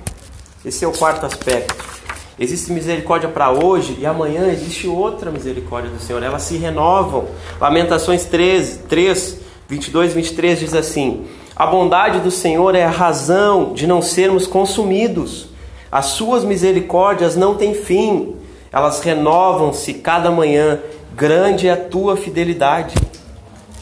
Esse 0.64 0.84
é 0.84 0.88
o 0.88 0.92
quarto 0.92 1.24
aspecto. 1.24 1.97
Existe 2.38 2.70
misericórdia 2.70 3.28
para 3.28 3.50
hoje 3.50 3.96
e 3.98 4.06
amanhã 4.06 4.46
existe 4.46 4.86
outra 4.86 5.28
misericórdia 5.30 5.90
do 5.90 6.00
Senhor. 6.00 6.22
Elas 6.22 6.42
se 6.42 6.56
renovam. 6.56 7.26
Lamentações 7.60 8.24
13, 8.24 8.78
3, 8.88 9.40
22 9.68 10.12
23 10.12 10.60
diz 10.60 10.72
assim: 10.72 11.26
A 11.56 11.66
bondade 11.66 12.20
do 12.20 12.30
Senhor 12.30 12.76
é 12.76 12.84
a 12.84 12.90
razão 12.90 13.72
de 13.72 13.88
não 13.88 14.00
sermos 14.00 14.46
consumidos. 14.46 15.48
As 15.90 16.06
suas 16.06 16.44
misericórdias 16.44 17.34
não 17.34 17.56
têm 17.56 17.74
fim. 17.74 18.36
Elas 18.70 19.00
renovam-se 19.00 19.94
cada 19.94 20.30
manhã. 20.30 20.78
Grande 21.16 21.66
é 21.66 21.72
a 21.72 21.76
tua 21.76 22.16
fidelidade. 22.16 22.94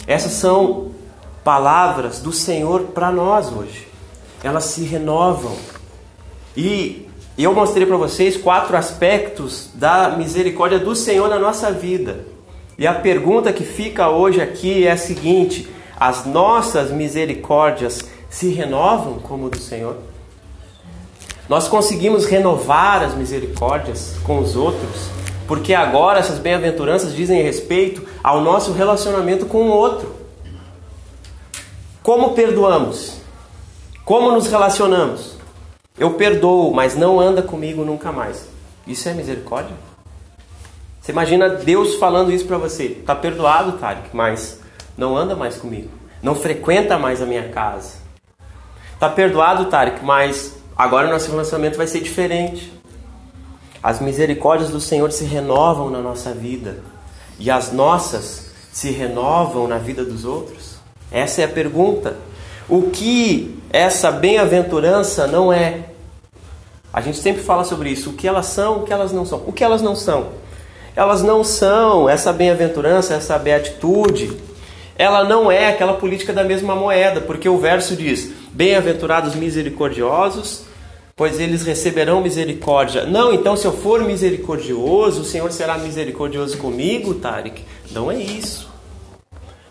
Essas 0.07 0.33
são 0.33 0.93
palavras 1.45 2.21
do 2.21 2.33
Senhor 2.33 2.85
para 2.95 3.13
nós 3.13 3.53
hoje. 3.53 3.87
Elas 4.43 4.65
se 4.65 4.83
renovam. 4.85 5.53
E 6.57 7.06
e 7.39 7.45
eu 7.45 7.55
mostrei 7.55 7.87
para 7.87 7.97
vocês 7.97 8.37
quatro 8.37 8.77
aspectos 8.77 9.69
da 9.75 10.11
misericórdia 10.11 10.79
do 10.79 10.97
Senhor 10.97 11.29
na 11.29 11.39
nossa 11.39 11.71
vida. 11.71 12.25
E 12.79 12.87
a 12.87 12.95
pergunta 12.95 13.53
que 13.53 13.65
fica 13.65 14.09
hoje 14.09 14.41
aqui 14.41 14.87
é 14.87 14.93
a 14.93 14.97
seguinte: 14.97 15.69
as 15.99 16.25
nossas 16.25 16.91
misericórdias 16.91 18.05
se 18.31 18.49
renovam 18.49 19.19
como 19.19 19.51
do 19.51 19.59
Senhor? 19.59 19.97
Nós 21.49 21.69
conseguimos 21.69 22.27
renovar 22.27 23.03
as 23.03 23.15
misericórdias 23.15 24.17
com 24.25 24.39
os 24.39 24.57
outros, 24.57 25.09
porque 25.47 25.75
agora 25.75 26.19
essas 26.19 26.39
bem-aventuranças 26.39 27.15
dizem 27.15 27.43
respeito 27.43 28.03
ao 28.23 28.41
nosso 28.41 28.73
relacionamento 28.73 29.47
com 29.47 29.69
o 29.69 29.71
outro. 29.71 30.17
Como 32.03 32.31
perdoamos? 32.31 33.19
Como 34.05 34.33
nos 34.33 34.49
relacionamos? 34.49 35.36
Eu 35.99 36.15
perdoo, 36.15 36.73
mas 36.75 36.95
não 36.95 37.19
anda 37.19 37.43
comigo 37.43 37.85
nunca 37.85 38.13
mais. 38.13 38.49
Isso 38.87 39.09
é 39.09 39.15
misericórdia? 39.15 39.75
Você 41.01 41.13
imagina 41.13 41.49
Deus 41.49 41.95
falando 41.95 42.33
isso 42.33 42.47
para 42.47 42.59
você. 42.59 42.89
Tá 42.89 43.15
perdoado, 43.15 43.79
Tarek, 43.79 44.09
mas 44.13 44.61
não 44.97 45.17
anda 45.17 45.35
mais 45.35 45.57
comigo. 45.57 45.89
Não 46.23 46.35
frequenta 46.35 46.99
mais 46.99 47.23
a 47.23 47.27
minha 47.27 47.49
casa. 47.49 47.95
Tá 48.99 49.09
perdoado, 49.09 49.67
Tarek, 49.67 50.05
mas 50.05 50.57
agora 50.77 51.07
o 51.07 51.11
nosso 51.11 51.31
relacionamento 51.31 51.79
vai 51.79 51.87
ser 51.87 52.01
diferente. 52.01 52.73
As 53.83 54.01
misericórdias 54.01 54.71
do 54.71 54.81
Senhor 54.81 55.13
se 55.13 55.25
renovam 55.25 55.91
na 55.91 56.01
nossa 56.01 56.33
vida. 56.33 56.83
E 57.39 57.51
as 57.51 57.73
nossas 57.73 58.51
se 58.73 58.91
renovam 58.91 59.69
na 59.69 59.79
vida 59.79 60.05
dos 60.05 60.25
outros? 60.25 60.77
Essa 61.11 61.43
é 61.43 61.45
a 61.45 61.49
pergunta. 61.49 62.17
O 62.69 62.91
que 62.91 63.56
essa 63.71 64.11
bem-aventurança 64.11 65.27
não 65.27 65.53
é? 65.53 65.85
A 66.93 67.01
gente 67.01 67.19
sempre 67.19 67.43
fala 67.43 67.63
sobre 67.63 67.91
isso, 67.91 68.11
o 68.11 68.13
que 68.15 68.27
elas 68.27 68.47
são, 68.47 68.79
o 68.79 68.83
que 68.85 68.93
elas 68.93 69.13
não 69.13 69.27
são. 69.27 69.43
O 69.47 69.53
que 69.53 69.63
elas 69.63 69.83
não 69.83 69.95
são? 69.95 70.29
Elas 70.97 71.23
não 71.23 71.45
são 71.45 72.09
essa 72.09 72.33
bem-aventurança, 72.33 73.13
essa 73.13 73.39
beatitude. 73.39 74.35
Ela 74.97 75.25
não 75.25 75.53
é 75.53 75.69
aquela 75.69 75.93
política 75.93 76.33
da 76.33 76.43
mesma 76.43 76.75
moeda, 76.75 77.21
porque 77.21 77.51
o 77.51 77.59
verso 77.59 77.95
diz: 77.95 78.33
Bem-aventurados 78.51 79.35
misericordiosos, 79.35 80.63
pois 81.15 81.39
eles 81.39 81.67
receberão 81.67 82.23
misericórdia. 82.23 83.05
Não, 83.05 83.31
então 83.31 83.57
se 83.57 83.67
eu 83.67 83.73
for 83.73 84.03
misericordioso, 84.03 85.21
o 85.21 85.25
Senhor 85.25 85.53
será 85.53 85.77
misericordioso 85.77 86.57
comigo, 86.57 87.13
Tarek? 87.13 87.63
Não 87.91 88.11
é 88.11 88.17
isso. 88.17 88.71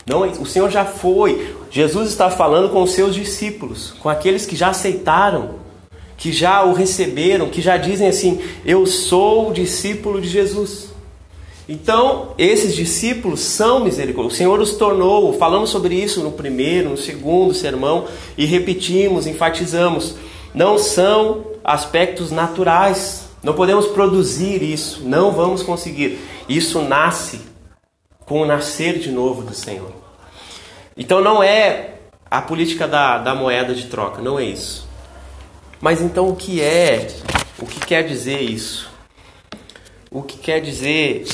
Não, 0.06 0.22
o 0.22 0.46
Senhor 0.46 0.70
já 0.70 0.86
foi. 0.86 1.56
Jesus 1.72 2.10
está 2.10 2.30
falando 2.30 2.70
com 2.70 2.84
os 2.84 2.92
seus 2.92 3.16
discípulos, 3.16 3.94
com 4.00 4.08
aqueles 4.08 4.46
que 4.46 4.56
já 4.56 4.70
aceitaram, 4.70 5.56
que 6.16 6.32
já 6.32 6.64
o 6.64 6.74
receberam, 6.74 7.50
que 7.50 7.62
já 7.62 7.76
dizem 7.76 8.08
assim: 8.08 8.40
Eu 8.64 8.86
sou 8.86 9.52
discípulo 9.52 10.22
de 10.22 10.30
Jesus. 10.30 10.90
Então, 11.68 12.34
esses 12.38 12.76
discípulos 12.76 13.40
são 13.40 13.84
misericordiosos. 13.84 14.34
O 14.34 14.38
Senhor 14.38 14.60
os 14.60 14.74
tornou, 14.76 15.34
falamos 15.34 15.72
sobre 15.72 15.96
isso 15.96 16.22
no 16.22 16.32
primeiro, 16.32 16.92
no 16.92 16.98
segundo 16.98 17.56
sermão 17.56 18.06
e 18.38 18.46
repetimos, 18.46 19.26
enfatizamos. 19.26 20.16
Não 20.54 20.78
são 20.78 21.44
aspectos 21.64 22.30
naturais. 22.30 23.26
Não 23.42 23.54
podemos 23.54 23.88
produzir 23.88 24.62
isso, 24.62 25.02
não 25.04 25.32
vamos 25.32 25.64
conseguir. 25.64 26.20
Isso 26.48 26.82
nasce 26.82 27.55
com 28.26 28.42
o 28.42 28.46
nascer 28.46 29.00
de 29.00 29.12
novo 29.12 29.44
do 29.44 29.54
Senhor. 29.54 29.92
Então 30.98 31.22
não 31.22 31.44
é 31.44 31.96
a 32.30 32.42
política 32.42 32.88
da, 32.88 33.18
da 33.18 33.36
moeda 33.36 33.74
de 33.74 33.86
troca, 33.88 34.22
não 34.22 34.40
é 34.40 34.46
isso. 34.46 34.88
Mas 35.80 36.02
então 36.02 36.30
o 36.30 36.36
que 36.36 36.62
é? 36.62 37.08
O 37.60 37.66
que 37.66 37.80
quer 37.80 38.04
dizer 38.04 38.42
isso? 38.42 38.90
O 40.10 40.24
que 40.24 40.38
quer 40.38 40.60
dizer 40.60 41.26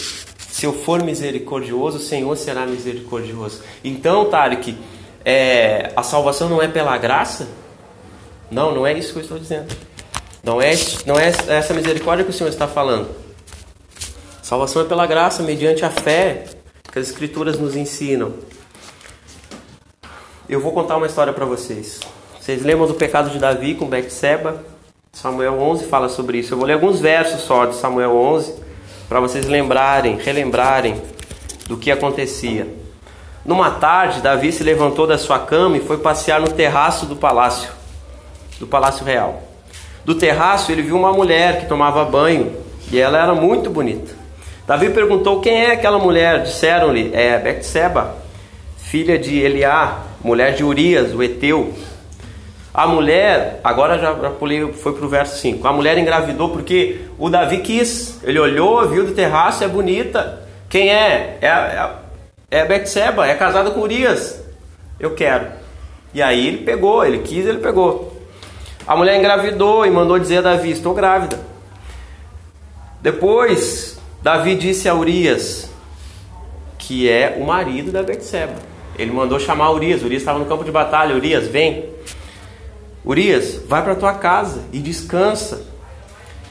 se 0.51 0.65
eu 0.65 0.73
for 0.73 1.01
misericordioso, 1.01 1.97
o 1.97 1.99
Senhor 2.01 2.35
será 2.37 2.67
misericordioso. 2.67 3.63
Então, 3.83 4.29
Tarek, 4.29 4.77
é, 5.25 5.91
a 5.95 6.03
salvação 6.03 6.49
não 6.49 6.61
é 6.61 6.67
pela 6.67 6.95
graça? 6.97 7.47
Não, 8.51 8.75
não 8.75 8.85
é 8.85 8.93
isso 8.93 9.13
que 9.13 9.19
eu 9.19 9.23
estou 9.23 9.39
dizendo. 9.39 9.73
Não 10.43 10.61
é, 10.61 10.73
não 11.05 11.15
é 11.17 11.29
essa 11.47 11.73
misericórdia 11.73 12.25
que 12.25 12.31
o 12.31 12.33
Senhor 12.33 12.49
está 12.49 12.67
falando. 12.67 13.09
Salvação 14.43 14.81
é 14.81 14.85
pela 14.85 15.07
graça, 15.07 15.41
mediante 15.41 15.85
a 15.85 15.89
fé 15.89 16.43
que 16.91 16.99
as 16.99 17.07
Escrituras 17.07 17.57
nos 17.57 17.75
ensinam. 17.75 18.33
Eu 20.49 20.59
vou 20.59 20.73
contar 20.73 20.97
uma 20.97 21.07
história 21.07 21.31
para 21.31 21.45
vocês. 21.45 22.01
Vocês 22.39 22.61
lembram 22.63 22.85
do 22.85 22.93
pecado 22.93 23.29
de 23.29 23.39
Davi 23.39 23.75
com 23.75 23.85
Betseba? 23.85 24.61
Samuel 25.13 25.59
11 25.61 25.85
fala 25.85 26.09
sobre 26.09 26.39
isso. 26.39 26.53
Eu 26.53 26.57
vou 26.57 26.67
ler 26.67 26.73
alguns 26.73 26.99
versos 26.99 27.41
só 27.41 27.65
de 27.65 27.75
Samuel 27.75 28.15
11 28.15 28.55
para 29.07 29.21
vocês 29.21 29.45
lembrarem, 29.45 30.17
relembrarem 30.17 31.01
do 31.67 31.77
que 31.77 31.91
acontecia. 31.91 32.67
Numa 33.45 33.71
tarde, 33.71 34.21
Davi 34.21 34.51
se 34.51 34.63
levantou 34.63 35.07
da 35.07 35.17
sua 35.17 35.39
cama 35.39 35.77
e 35.77 35.81
foi 35.81 35.97
passear 35.97 36.41
no 36.41 36.49
terraço 36.49 37.05
do 37.05 37.15
palácio, 37.15 37.71
do 38.59 38.67
palácio 38.67 39.05
real. 39.05 39.41
Do 40.03 40.15
terraço, 40.15 40.71
ele 40.71 40.81
viu 40.81 40.97
uma 40.97 41.13
mulher 41.13 41.61
que 41.61 41.67
tomava 41.67 42.03
banho 42.03 42.55
e 42.91 42.99
ela 42.99 43.17
era 43.21 43.33
muito 43.33 43.69
bonita. 43.69 44.20
Davi 44.67 44.89
perguntou 44.89 45.41
quem 45.41 45.65
é 45.65 45.71
aquela 45.71 45.99
mulher. 45.99 46.43
Disseram-lhe: 46.43 47.11
É 47.13 47.37
Betseba, 47.39 48.15
filha 48.77 49.17
de 49.17 49.39
Eliá, 49.39 49.99
mulher 50.23 50.53
de 50.53 50.63
Urias, 50.63 51.13
o 51.13 51.21
Eteu. 51.21 51.73
A 52.73 52.87
mulher, 52.87 53.59
agora 53.63 53.99
já, 53.99 54.13
pulei, 54.31 54.71
foi 54.71 54.93
para 54.93 55.05
o 55.05 55.09
verso 55.09 55.37
5. 55.39 55.67
A 55.67 55.73
mulher 55.73 55.97
engravidou 55.97 56.49
porque 56.49 57.01
o 57.19 57.29
Davi 57.29 57.57
quis. 57.57 58.19
Ele 58.23 58.39
olhou, 58.39 58.87
viu 58.87 59.05
do 59.05 59.13
terraço, 59.13 59.63
é 59.63 59.67
bonita. 59.67 60.47
Quem 60.69 60.89
é? 60.89 61.37
É, 61.41 61.47
é, 61.47 61.89
é 62.49 62.65
Betseba, 62.65 63.27
é 63.27 63.35
casada 63.35 63.71
com 63.71 63.81
Urias. 63.81 64.41
Eu 64.97 65.13
quero. 65.15 65.47
E 66.13 66.21
aí 66.21 66.47
ele 66.47 66.59
pegou, 66.59 67.03
ele 67.05 67.19
quis, 67.19 67.45
ele 67.45 67.59
pegou. 67.59 68.21
A 68.87 68.95
mulher 68.95 69.17
engravidou 69.17 69.85
e 69.85 69.91
mandou 69.91 70.17
dizer 70.17 70.37
a 70.37 70.41
Davi: 70.41 70.71
Estou 70.71 70.93
grávida. 70.93 71.39
Depois, 73.01 73.90
Davi 74.21 74.55
disse 74.55 74.87
a 74.87 74.93
Urias, 74.93 75.69
que 76.77 77.09
é 77.09 77.37
o 77.39 77.45
marido 77.45 77.91
da 77.91 78.03
Betseba. 78.03 78.53
Ele 78.97 79.11
mandou 79.11 79.39
chamar 79.39 79.71
Urias. 79.71 80.03
Urias 80.03 80.21
estava 80.21 80.37
no 80.37 80.45
campo 80.45 80.63
de 80.63 80.71
batalha. 80.71 81.15
Urias, 81.15 81.47
vem. 81.47 81.89
Urias, 83.03 83.59
vai 83.67 83.83
para 83.83 83.95
tua 83.95 84.13
casa 84.13 84.61
e 84.71 84.77
descansa. 84.77 85.65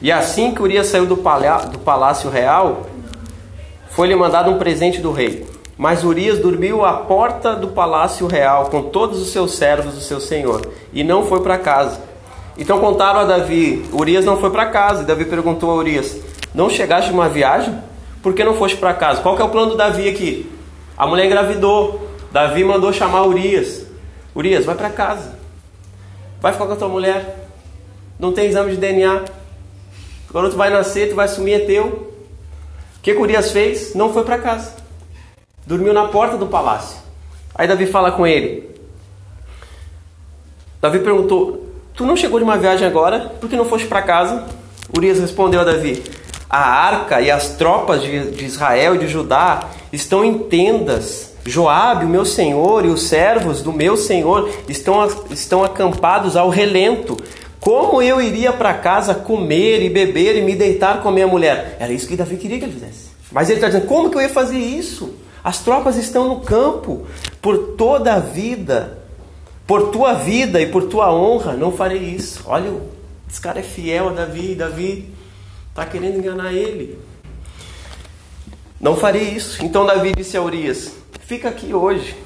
E 0.03 0.11
assim 0.11 0.53
que 0.53 0.63
Urias 0.63 0.89
saiu 0.89 1.07
do, 1.07 1.15
do 1.15 1.79
palácio 1.79 2.29
real, 2.29 2.87
foi-lhe 3.91 4.17
mandado 4.17 4.51
um 4.51 4.59
presente 4.59 5.01
do 5.01 5.13
rei. 5.13 5.47
Mas 5.79 6.03
Urias 6.03 6.39
dormiu 6.39 6.85
à 6.85 6.95
porta 6.95 7.55
do 7.55 7.69
palácio 7.69 8.27
real 8.27 8.67
com 8.67 8.83
todos 8.83 9.21
os 9.21 9.31
seus 9.31 9.55
servos 9.55 9.95
do 9.95 10.01
seu 10.01 10.21
senhor 10.21 10.67
e 10.93 11.05
não 11.05 11.25
foi 11.25 11.41
para 11.41 11.57
casa. 11.57 12.01
Então 12.59 12.81
contaram 12.81 13.21
a 13.21 13.25
Davi: 13.25 13.87
Urias 13.93 14.25
não 14.25 14.39
foi 14.39 14.51
para 14.51 14.67
casa. 14.67 15.03
E 15.03 15.07
Davi 15.07 15.25
perguntou 15.25 15.71
a 15.71 15.75
Urias: 15.75 16.17
Não 16.55 16.69
chegaste 16.69 17.11
uma 17.11 17.29
viagem? 17.29 17.79
Por 18.23 18.35
que 18.35 18.45
não 18.45 18.55
foste 18.55 18.77
para 18.77 18.93
casa? 18.93 19.23
Qual 19.23 19.39
é 19.39 19.43
o 19.43 19.49
plano 19.49 19.71
do 19.71 19.77
Davi 19.77 20.09
aqui? 20.09 20.51
A 20.97 21.07
mulher 21.07 21.27
engravidou. 21.27 22.09
Davi 22.33 22.65
mandou 22.65 22.93
chamar 22.93 23.27
Urias. 23.27 23.87
Urias, 24.35 24.65
vai 24.65 24.75
para 24.75 24.91
casa. 24.91 25.39
Vai 26.41 26.53
ficar 26.53 26.67
com 26.67 26.73
a 26.73 26.77
tua 26.77 26.89
mulher. 26.89 27.49
Não 28.19 28.33
tem 28.33 28.47
exame 28.47 28.73
de 28.73 28.77
DNA. 28.77 29.25
O 30.29 30.33
garoto 30.35 30.57
vai 30.57 30.71
nascer, 30.71 31.09
tu 31.09 31.15
vai 31.15 31.27
sumir, 31.27 31.55
é 31.55 31.59
teu. 31.61 31.87
O 31.87 33.03
que, 33.03 33.15
que 33.15 33.21
Urias 33.21 33.51
fez? 33.51 33.95
Não 33.95 34.13
foi 34.13 34.25
para 34.25 34.39
casa. 34.39 34.75
Dormiu 35.67 35.93
na 35.93 36.09
porta 36.09 36.37
do 36.37 36.47
palácio. 36.47 36.99
Aí 37.55 37.67
Davi 37.67 37.87
fala 37.87 38.13
com 38.13 38.27
ele. 38.27 38.71
Davi 40.81 40.99
perguntou: 40.99 41.67
Tu 41.95 42.05
não 42.05 42.17
chegou 42.17 42.39
de 42.39 42.45
uma 42.45 42.59
viagem 42.59 42.87
agora? 42.87 43.33
Por 43.41 43.49
que 43.49 43.57
não 43.57 43.65
foste 43.65 43.87
para 43.87 44.03
casa? 44.03 44.47
Urias 44.97 45.19
respondeu 45.19 45.61
a 45.61 45.65
Davi: 45.65 46.03
A 46.51 46.59
arca 46.59 47.21
e 47.21 47.31
as 47.31 47.51
tropas 47.51 48.03
de, 48.03 48.33
de 48.33 48.45
Israel 48.45 48.97
e 48.97 48.99
de 48.99 49.09
Judá 49.09 49.71
estão 49.93 50.25
em 50.25 50.37
tendas 50.37 51.31
Joabe, 51.45 52.05
o 52.05 52.09
meu 52.09 52.25
senhor, 52.25 52.85
e 52.85 52.89
os 52.89 53.05
servos 53.05 53.63
do 53.63 53.73
meu 53.73 53.97
senhor 53.97 54.51
estão, 54.69 55.09
estão 55.31 55.65
acampados 55.65 56.37
ao 56.37 56.51
relento. 56.51 57.17
Como 57.59 58.03
eu 58.03 58.21
iria 58.21 58.53
para 58.53 58.75
casa 58.75 59.15
comer 59.15 59.83
e 59.83 59.89
beber 59.89 60.37
e 60.37 60.43
me 60.43 60.55
deitar 60.55 61.03
com 61.03 61.09
a 61.09 61.13
minha 61.13 61.27
mulher? 61.27 61.77
Era 61.79 61.93
isso 61.93 62.07
que 62.07 62.17
Davi 62.17 62.37
queria 62.37 62.59
que 62.59 62.65
ele 62.65 62.73
fizesse. 62.73 63.11
Mas 63.33 63.49
ele 63.49 63.59
está 63.59 63.69
dizendo: 63.69 63.87
como 63.87 64.11
que 64.11 64.17
eu 64.17 64.23
ia 64.23 64.29
fazer 64.29 64.59
isso? 64.59 65.15
As 65.43 65.59
tropas 65.59 65.97
estão 65.97 66.29
no 66.29 66.41
campo 66.41 67.07
por 67.41 67.75
toda 67.77 68.15
a 68.15 68.19
vida, 68.19 68.99
por 69.67 69.91
tua 69.91 70.15
vida 70.15 70.61
e 70.61 70.67
por 70.67 70.85
tua 70.85 71.13
honra, 71.13 71.55
não 71.55 71.73
farei 71.73 71.99
isso. 71.99 72.43
Olha, 72.47 72.71
esse 73.31 73.41
cara 73.41 73.61
é 73.61 73.63
fiel 73.63 74.11
a 74.11 74.13
Davi, 74.13 74.55
Davi 74.55 75.09
está 75.71 75.87
querendo 75.87 76.19
enganar 76.19 76.53
ele. 76.53 76.99
Não 78.81 78.97
farei 78.97 79.23
isso. 79.31 79.65
Então 79.65 79.87
Davi 79.87 80.13
disse 80.17 80.37
a 80.37 80.43
Urias: 80.43 80.93
Fica 81.21 81.49
aqui 81.49 81.73
hoje, 81.75 82.17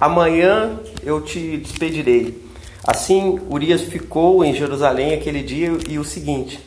amanhã 0.00 0.78
eu 1.02 1.20
te 1.20 1.56
despedirei. 1.56 2.42
Assim, 2.84 3.40
Urias 3.48 3.82
ficou 3.82 4.44
em 4.44 4.54
Jerusalém 4.54 5.14
aquele 5.14 5.42
dia 5.42 5.70
e 5.88 5.98
o 5.98 6.04
seguinte: 6.04 6.60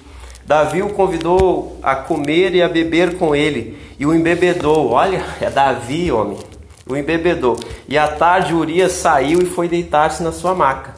Davi 0.45 0.81
o 0.81 0.89
convidou 0.89 1.77
a 1.83 1.95
comer 1.95 2.55
e 2.55 2.61
a 2.61 2.69
beber 2.69 3.17
com 3.17 3.35
ele, 3.35 3.77
e 3.99 4.05
o 4.05 4.13
embebedou. 4.13 4.91
Olha, 4.91 5.25
é 5.41 5.49
Davi, 5.49 6.11
homem. 6.11 6.37
O 6.87 6.95
embebedou. 6.95 7.59
E 7.89 7.97
à 7.97 8.07
tarde 8.07 8.53
Urias 8.53 8.91
saiu 8.93 9.41
e 9.41 9.45
foi 9.45 9.67
deitar-se 9.67 10.21
na 10.21 10.31
sua 10.31 10.53
maca, 10.53 10.93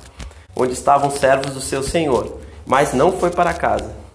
onde 0.56 0.74
estavam 0.74 1.10
servos 1.10 1.54
do 1.54 1.62
seu 1.62 1.82
senhor, 1.82 2.40
mas 2.66 2.94
não 2.94 3.14
foi 3.14 3.32
para 3.32 3.54
casa. 3.54 4.07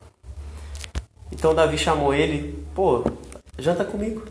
Então 1.42 1.56
Davi 1.56 1.76
chamou 1.76 2.14
ele, 2.14 2.64
pô, 2.72 3.02
janta 3.58 3.84
comigo. 3.84 4.22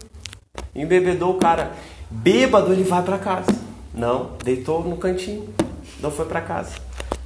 Embebedou 0.74 1.32
o 1.32 1.38
cara. 1.38 1.74
Bêbado, 2.10 2.72
ele 2.72 2.86
vai 2.86 3.04
para 3.04 3.18
casa. 3.18 3.54
Não, 3.94 4.38
deitou 4.42 4.82
no 4.82 4.96
cantinho, 4.96 5.54
não 6.00 6.10
foi 6.10 6.24
para 6.24 6.40
casa. 6.40 6.72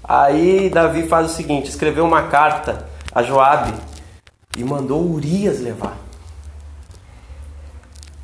Aí 0.03 0.71
Davi 0.71 1.07
faz 1.07 1.29
o 1.29 1.35
seguinte: 1.35 1.69
escreveu 1.69 2.03
uma 2.03 2.23
carta 2.29 2.89
a 3.13 3.21
Joabe 3.21 3.75
e 4.57 4.63
mandou 4.63 5.07
Urias 5.07 5.59
levar. 5.59 5.95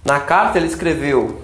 Na 0.04 0.19
carta 0.19 0.58
ele 0.58 0.65
escreveu: 0.65 1.43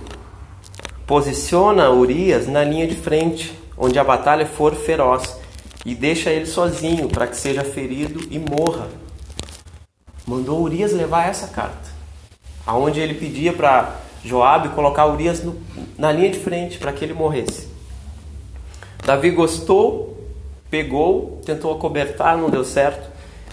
posiciona 1.06 1.92
Urias 1.92 2.48
na 2.48 2.64
linha 2.64 2.88
de 2.88 2.96
frente, 2.96 3.56
onde 3.78 4.00
a 4.00 4.04
batalha 4.04 4.48
for 4.48 4.74
feroz, 4.74 5.38
e 5.86 5.94
deixa 5.94 6.32
ele 6.32 6.48
sozinho 6.48 7.08
para 7.08 7.28
que 7.28 7.38
seja 7.38 7.64
ferido 7.64 8.20
e 8.32 8.40
morra. 8.40 8.88
Mandou 10.28 10.62
Urias 10.62 10.92
levar 10.92 11.30
essa 11.30 11.48
carta, 11.48 11.90
aonde 12.66 13.00
ele 13.00 13.14
pedia 13.14 13.54
para 13.54 13.96
Joabe 14.26 14.70
colocar 14.76 15.08
Urias 15.08 15.42
no, 15.42 15.56
na 15.98 16.12
linha 16.12 16.30
de 16.30 16.38
frente 16.38 16.78
para 16.78 16.92
que 16.92 17.06
ele 17.06 17.14
morresse. 17.14 17.70
Davi 19.06 19.32
gostou, 19.32 20.18
pegou, 20.70 21.42
tentou 21.46 21.74
acobertar, 21.74 22.38
não 22.38 22.50
deu 22.50 22.66
certo. 22.66 23.10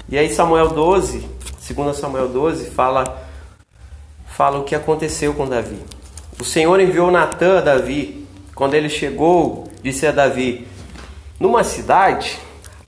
E 0.09 0.19
aí 0.19 0.35
Samuel 0.35 0.71
12, 0.71 1.25
segundo 1.61 1.95
Samuel 1.95 2.29
12, 2.29 2.71
fala 2.71 3.23
fala 4.27 4.59
o 4.59 4.65
que 4.65 4.75
aconteceu 4.75 5.33
com 5.33 5.47
Davi. 5.47 5.79
O 6.41 6.45
Senhor 6.45 6.81
enviou 6.81 7.09
Natã 7.09 7.59
a 7.59 7.61
Davi. 7.61 8.27
Quando 8.53 8.75
ele 8.75 8.89
chegou, 8.89 9.69
disse 9.81 10.09
a 10.09 10.11
Davi: 10.11 10.67
Numa 11.39 11.63
cidade 11.63 12.37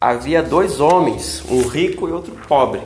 havia 0.01 0.42
dois 0.42 0.81
homens, 0.81 1.44
um 1.49 1.68
rico 1.68 2.09
e 2.09 2.12
outro 2.12 2.35
pobre. 2.49 2.81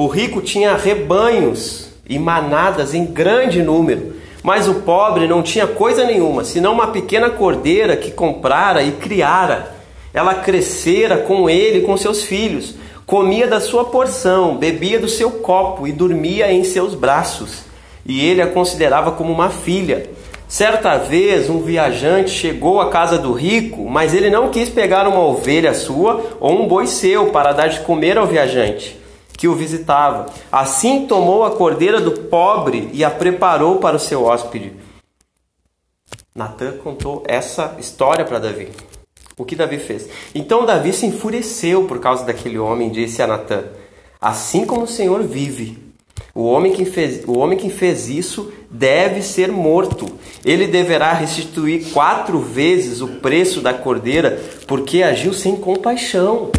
O 0.00 0.06
rico 0.06 0.40
tinha 0.40 0.76
rebanhos 0.76 1.90
e 2.08 2.18
manadas 2.18 2.94
em 2.94 3.04
grande 3.04 3.60
número. 3.62 4.14
Mas 4.42 4.66
o 4.66 4.76
pobre 4.76 5.28
não 5.28 5.42
tinha 5.42 5.66
coisa 5.66 6.06
nenhuma, 6.06 6.42
senão 6.42 6.72
uma 6.72 6.86
pequena 6.86 7.28
cordeira 7.28 7.94
que 7.98 8.10
comprara 8.10 8.82
e 8.82 8.92
criara. 8.92 9.74
Ela 10.14 10.36
crescera 10.36 11.18
com 11.18 11.50
ele 11.50 11.80
e 11.80 11.82
com 11.82 11.98
seus 11.98 12.22
filhos, 12.22 12.76
comia 13.04 13.46
da 13.46 13.60
sua 13.60 13.84
porção, 13.84 14.56
bebia 14.56 14.98
do 14.98 15.06
seu 15.06 15.32
copo 15.32 15.86
e 15.86 15.92
dormia 15.92 16.50
em 16.50 16.64
seus 16.64 16.94
braços. 16.94 17.64
e 18.06 18.24
ele 18.24 18.40
a 18.40 18.46
considerava 18.46 19.12
como 19.12 19.30
uma 19.30 19.50
filha. 19.50 20.08
Certa 20.48 20.96
vez, 20.96 21.50
um 21.50 21.60
viajante 21.60 22.30
chegou 22.30 22.80
à 22.80 22.88
casa 22.88 23.18
do 23.18 23.34
rico, 23.34 23.86
mas 23.86 24.14
ele 24.14 24.30
não 24.30 24.48
quis 24.48 24.70
pegar 24.70 25.06
uma 25.06 25.20
ovelha 25.20 25.74
sua 25.74 26.24
ou 26.40 26.58
um 26.58 26.66
boi 26.66 26.86
seu 26.86 27.26
para 27.26 27.52
dar 27.52 27.68
de 27.68 27.80
comer 27.80 28.16
ao 28.16 28.26
viajante 28.26 28.98
que 29.40 29.48
o 29.48 29.54
visitava. 29.54 30.26
Assim 30.52 31.06
tomou 31.06 31.44
a 31.44 31.52
cordeira 31.52 31.98
do 31.98 32.12
pobre 32.12 32.90
e 32.92 33.02
a 33.02 33.10
preparou 33.10 33.78
para 33.78 33.96
o 33.96 33.98
seu 33.98 34.24
hóspede. 34.24 34.74
Natan 36.34 36.72
contou 36.72 37.24
essa 37.26 37.74
história 37.80 38.22
para 38.22 38.38
Davi. 38.38 38.68
O 39.38 39.44
que 39.46 39.56
Davi 39.56 39.78
fez? 39.78 40.10
Então 40.34 40.66
Davi 40.66 40.92
se 40.92 41.06
enfureceu 41.06 41.86
por 41.86 41.98
causa 42.00 42.22
daquele 42.22 42.58
homem 42.58 42.88
e 42.88 42.92
disse 42.92 43.22
a 43.22 43.26
Natan: 43.26 43.64
Assim 44.20 44.66
como 44.66 44.82
o 44.82 44.86
Senhor 44.86 45.22
vive, 45.22 45.78
o 46.34 46.42
homem 46.42 46.74
que 46.74 46.84
fez, 46.84 47.24
o 47.26 47.38
homem 47.38 47.58
que 47.58 47.70
fez 47.70 48.10
isso 48.10 48.52
deve 48.70 49.22
ser 49.22 49.50
morto. 49.50 50.04
Ele 50.44 50.66
deverá 50.66 51.14
restituir 51.14 51.90
quatro 51.94 52.40
vezes 52.40 53.00
o 53.00 53.08
preço 53.08 53.62
da 53.62 53.72
cordeira, 53.72 54.38
porque 54.66 55.02
agiu 55.02 55.32
sem 55.32 55.56
compaixão, 55.56 56.52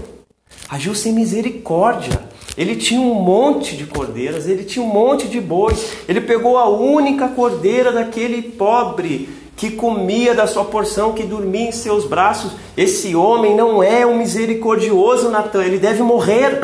agiu 0.67 0.95
sem 0.95 1.13
misericórdia. 1.13 2.30
Ele 2.61 2.75
tinha 2.75 3.01
um 3.01 3.15
monte 3.15 3.75
de 3.75 3.87
cordeiras, 3.87 4.47
ele 4.47 4.63
tinha 4.63 4.85
um 4.85 4.87
monte 4.87 5.27
de 5.27 5.41
bois. 5.41 5.93
Ele 6.07 6.21
pegou 6.21 6.59
a 6.59 6.69
única 6.69 7.27
cordeira 7.27 7.91
daquele 7.91 8.39
pobre 8.39 9.27
que 9.57 9.71
comia 9.71 10.35
da 10.35 10.45
sua 10.45 10.65
porção, 10.65 11.13
que 11.13 11.23
dormia 11.23 11.69
em 11.69 11.71
seus 11.71 12.05
braços. 12.05 12.51
Esse 12.77 13.15
homem 13.15 13.55
não 13.55 13.81
é 13.81 14.05
um 14.05 14.15
misericordioso, 14.15 15.31
Natan, 15.31 15.63
ele 15.63 15.79
deve 15.79 16.03
morrer. 16.03 16.61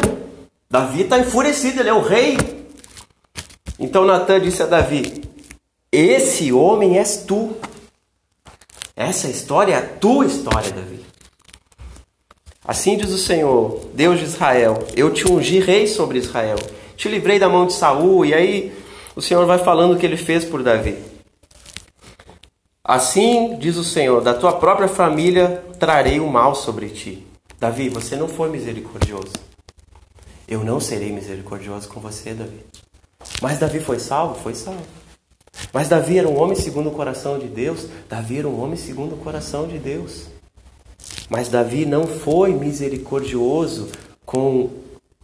Davi 0.69 1.01
está 1.01 1.17
enfurecido, 1.17 1.79
ele 1.79 1.89
é 1.89 1.93
o 1.93 2.01
rei. 2.01 2.37
Então 3.79 4.05
Natan 4.05 4.39
disse 4.39 4.61
a 4.61 4.67
Davi: 4.67 5.23
Esse 5.91 6.53
homem 6.53 6.99
és 6.99 7.23
tu. 7.27 7.57
Essa 8.95 9.27
história 9.29 9.73
é 9.73 9.77
a 9.77 9.81
tua 9.81 10.27
história, 10.27 10.71
Davi. 10.71 11.06
Assim 12.67 12.97
diz 12.97 13.11
o 13.11 13.17
Senhor, 13.17 13.79
Deus 13.93 14.19
de 14.19 14.25
Israel: 14.25 14.85
Eu 14.93 15.13
te 15.13 15.25
ungi 15.31 15.59
rei 15.59 15.87
sobre 15.87 16.17
Israel, 16.17 16.57
te 16.97 17.07
livrei 17.07 17.39
da 17.39 17.47
mão 17.47 17.65
de 17.65 17.71
Saul. 17.71 18.25
E 18.25 18.33
aí 18.33 18.77
o 19.15 19.21
Senhor 19.21 19.45
vai 19.45 19.57
falando 19.57 19.93
o 19.93 19.97
que 19.97 20.05
ele 20.05 20.17
fez 20.17 20.43
por 20.43 20.61
Davi. 20.61 20.97
Assim 22.83 23.57
diz 23.57 23.77
o 23.77 23.85
Senhor: 23.85 24.21
Da 24.21 24.33
tua 24.33 24.51
própria 24.51 24.89
família 24.89 25.63
trarei 25.79 26.19
o 26.19 26.27
mal 26.27 26.53
sobre 26.53 26.89
ti. 26.89 27.25
Davi, 27.57 27.87
você 27.87 28.17
não 28.17 28.27
foi 28.27 28.49
misericordioso. 28.49 29.33
Eu 30.45 30.63
não 30.63 30.81
serei 30.81 31.11
misericordioso 31.11 31.87
com 31.87 32.01
você, 32.01 32.33
Davi. 32.33 32.65
Mas 33.41 33.59
Davi 33.59 33.79
foi 33.79 33.97
salvo? 33.97 34.35
Foi 34.35 34.53
salvo. 34.53 34.85
Mas 35.73 35.87
Davi 35.87 36.19
era 36.19 36.27
um 36.27 36.37
homem 36.37 36.55
segundo 36.55 36.89
o 36.89 36.93
coração 36.93 37.39
de 37.39 37.47
Deus? 37.47 37.87
Davi 38.09 38.39
era 38.39 38.47
um 38.47 38.61
homem 38.61 38.75
segundo 38.75 39.15
o 39.15 39.17
coração 39.17 39.67
de 39.67 39.79
Deus. 39.79 40.36
Mas 41.29 41.49
Davi 41.49 41.85
não 41.85 42.07
foi 42.07 42.53
misericordioso 42.53 43.89
com 44.25 44.69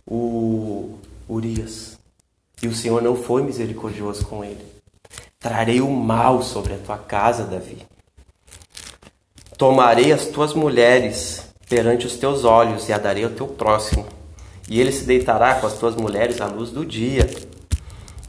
o 0.06 0.98
Urias. 1.28 1.98
E 2.62 2.67
o 2.67 2.74
Senhor 2.74 3.02
não 3.02 3.15
foi 3.15 3.41
misericordioso 3.43 4.26
com 4.26 4.43
ele. 4.43 4.65
Trarei 5.39 5.82
o 5.82 5.89
mal 5.89 6.41
sobre 6.41 6.74
a 6.74 6.78
tua 6.78 6.98
casa, 6.98 7.43
Davi. 7.43 7.78
Tomarei 9.58 10.12
as 10.12 10.26
tuas 10.26 10.54
mulheres 10.54 11.43
perante 11.69 12.06
os 12.06 12.15
teus 12.17 12.43
olhos 12.43 12.88
e 12.88 12.93
a 12.93 12.98
darei 12.98 13.24
ao 13.24 13.30
teu 13.30 13.48
próximo. 13.48 14.06
E 14.69 14.80
ele 14.80 14.91
se 14.91 15.04
deitará 15.04 15.56
com 15.56 15.67
as 15.67 15.74
tuas 15.74 15.96
mulheres 15.96 16.39
à 16.39 16.48
luz 16.48 16.69
do 16.69 16.86
dia. 16.86 17.30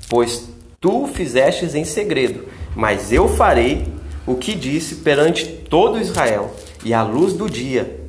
Pois 0.09 0.49
tu 0.81 1.07
fizestes 1.07 1.75
em 1.75 1.85
segredo, 1.85 2.49
mas 2.75 3.13
eu 3.13 3.29
farei 3.29 3.87
o 4.27 4.35
que 4.35 4.55
disse 4.55 4.97
perante 4.97 5.47
todo 5.47 6.01
Israel 6.01 6.55
e 6.85 6.93
à 6.93 7.03
luz 7.03 7.33
do 7.33 7.49
dia. 7.49 8.01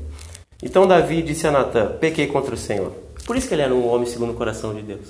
Então 0.61 0.87
Davi 0.87 1.21
disse 1.21 1.47
a 1.47 1.51
Natã: 1.51 1.95
Pequei 1.99 2.27
contra 2.27 2.53
o 2.53 2.57
Senhor. 2.57 2.91
Por 3.25 3.35
isso 3.35 3.47
que 3.47 3.53
ele 3.53 3.61
era 3.61 3.73
um 3.73 3.87
homem 3.87 4.07
segundo 4.07 4.31
o 4.31 4.35
coração 4.35 4.73
de 4.73 4.81
Deus. 4.81 5.07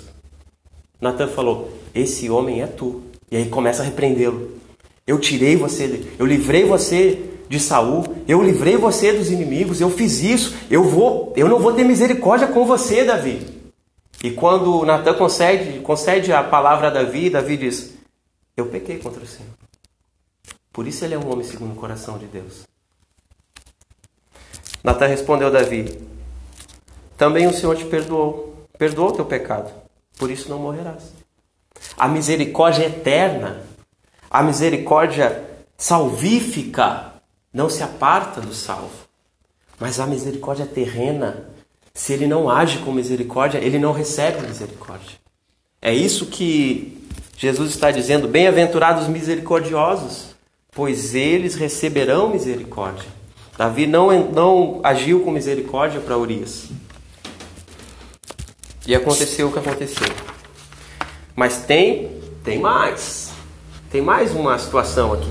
Natã 1.02 1.28
falou: 1.28 1.72
Esse 1.94 2.30
homem 2.30 2.62
é 2.62 2.68
tu. 2.68 3.02
E 3.32 3.38
aí 3.38 3.50
começa 3.50 3.82
a 3.82 3.86
repreendê-lo. 3.86 4.52
Eu 5.06 5.20
tirei 5.20 5.56
você, 5.56 6.04
eu 6.18 6.26
livrei 6.26 6.66
você 6.66 7.30
de 7.48 7.60
Saul, 7.60 8.04
eu 8.28 8.42
livrei 8.42 8.76
você 8.76 9.14
dos 9.14 9.30
inimigos, 9.30 9.80
eu 9.80 9.90
fiz 9.90 10.24
isso, 10.24 10.56
eu 10.70 10.84
vou, 10.84 11.32
eu 11.36 11.48
não 11.48 11.60
vou 11.60 11.74
ter 11.74 11.84
misericórdia 11.84 12.48
com 12.48 12.66
você, 12.66 13.04
Davi. 13.04 13.40
E 14.24 14.32
quando 14.32 14.84
Natan 14.84 15.14
concede, 15.14 15.80
concede 15.82 16.34
a 16.34 16.44
palavra 16.44 16.88
a 16.88 16.92
Davi, 16.92 17.30
Davi 17.30 17.58
diz: 17.58 17.94
Eu 18.58 18.68
pequei 18.68 18.98
contra 18.98 19.24
o 19.24 19.28
Senhor. 19.28 19.52
Por 20.74 20.88
isso 20.88 21.06
ele 21.06 21.14
é 21.14 21.18
um 21.18 21.32
homem 21.32 21.46
segundo 21.46 21.74
o 21.74 21.76
coração 21.76 22.18
de 22.18 22.26
Deus. 22.26 22.64
Natan 24.86 25.08
respondeu 25.08 25.48
a 25.48 25.52
Davi: 25.52 26.00
Também 27.18 27.48
o 27.48 27.54
Senhor 27.54 27.76
te 27.76 27.86
perdoou, 27.86 28.68
perdoou 28.78 29.10
o 29.10 29.14
teu 29.14 29.26
pecado, 29.26 29.72
por 30.16 30.30
isso 30.30 30.48
não 30.48 30.60
morrerás. 30.60 31.12
A 31.98 32.08
misericórdia 32.08 32.86
eterna, 32.86 33.64
a 34.30 34.44
misericórdia 34.44 35.44
salvífica, 35.76 37.14
não 37.52 37.68
se 37.68 37.82
aparta 37.82 38.40
do 38.40 38.54
salvo. 38.54 39.06
Mas 39.80 40.00
a 40.00 40.06
misericórdia 40.06 40.68
terrena, 40.68 41.48
se 41.92 42.14
ele 42.14 42.28
não 42.28 42.48
age 42.48 42.78
com 42.78 42.92
misericórdia, 42.92 43.58
ele 43.58 43.80
não 43.80 43.92
recebe 43.92 44.46
misericórdia. 44.46 45.18
É 45.82 45.92
isso 45.92 46.28
que 46.28 47.10
Jesus 47.36 47.72
está 47.72 47.90
dizendo: 47.90 48.28
bem-aventurados 48.28 49.08
misericordiosos, 49.08 50.36
pois 50.72 51.16
eles 51.16 51.56
receberão 51.56 52.30
misericórdia. 52.30 53.25
Davi 53.58 53.88
não, 53.88 54.12
não 54.32 54.82
agiu 54.84 55.22
com 55.22 55.32
misericórdia 55.32 56.02
para 56.02 56.18
Urias. 56.18 56.68
E 58.86 58.94
aconteceu 58.94 59.48
o 59.48 59.52
que 59.52 59.60
aconteceu. 59.60 60.08
Mas 61.36 61.60
tem, 61.60 62.12
tem 62.44 62.60
mais. 62.60 63.32
Tem 63.90 64.02
mais 64.02 64.36
uma 64.36 64.58
situação 64.60 65.14
aqui. 65.14 65.30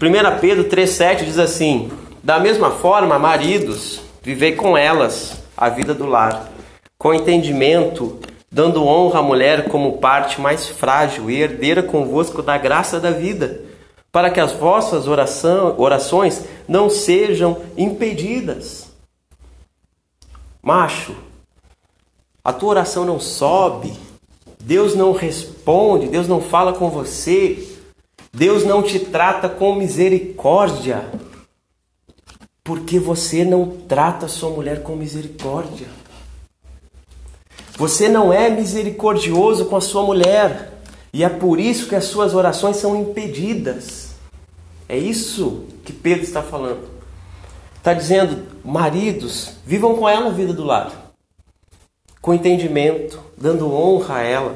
1 0.00 0.40
Pedro 0.40 0.64
3,7 0.64 1.24
diz 1.24 1.38
assim: 1.38 1.90
Da 2.22 2.40
mesma 2.40 2.70
forma, 2.70 3.18
maridos, 3.18 4.00
vivei 4.22 4.52
com 4.52 4.76
elas 4.76 5.42
a 5.54 5.68
vida 5.68 5.92
do 5.92 6.06
lar, 6.06 6.50
com 6.96 7.12
entendimento, 7.12 8.18
dando 8.50 8.84
honra 8.84 9.20
à 9.20 9.22
mulher 9.22 9.68
como 9.68 9.98
parte 9.98 10.40
mais 10.40 10.66
frágil 10.66 11.30
e 11.30 11.40
herdeira 11.40 11.82
convosco 11.82 12.42
da 12.42 12.56
graça 12.56 12.98
da 12.98 13.10
vida 13.10 13.73
para 14.14 14.30
que 14.30 14.38
as 14.38 14.52
vossas 14.52 15.08
oração, 15.08 15.74
orações 15.76 16.44
não 16.68 16.88
sejam 16.88 17.62
impedidas. 17.76 18.86
Macho, 20.62 21.16
a 22.44 22.52
tua 22.52 22.68
oração 22.68 23.04
não 23.04 23.18
sobe, 23.18 23.92
Deus 24.60 24.94
não 24.94 25.10
responde, 25.10 26.06
Deus 26.06 26.28
não 26.28 26.40
fala 26.40 26.74
com 26.74 26.88
você, 26.90 27.76
Deus 28.32 28.62
não 28.64 28.84
te 28.84 29.00
trata 29.00 29.48
com 29.48 29.74
misericórdia, 29.74 31.10
porque 32.62 33.00
você 33.00 33.44
não 33.44 33.66
trata 33.88 34.28
sua 34.28 34.50
mulher 34.50 34.84
com 34.84 34.94
misericórdia. 34.94 35.88
Você 37.76 38.08
não 38.08 38.32
é 38.32 38.48
misericordioso 38.48 39.64
com 39.64 39.74
a 39.74 39.80
sua 39.80 40.04
mulher, 40.04 40.72
e 41.12 41.24
é 41.24 41.28
por 41.28 41.58
isso 41.58 41.88
que 41.88 41.96
as 41.96 42.04
suas 42.04 42.32
orações 42.32 42.76
são 42.76 42.94
impedidas. 42.94 44.03
É 44.88 44.96
isso 44.96 45.64
que 45.84 45.92
Pedro 45.92 46.24
está 46.24 46.42
falando. 46.42 46.88
Está 47.76 47.92
dizendo, 47.92 48.46
maridos, 48.64 49.52
vivam 49.66 49.94
com 49.94 50.08
ela 50.08 50.28
a 50.28 50.32
vida 50.32 50.52
do 50.52 50.64
lar, 50.64 51.12
com 52.20 52.32
entendimento, 52.32 53.20
dando 53.36 53.70
honra 53.70 54.16
a 54.16 54.22
ela, 54.22 54.54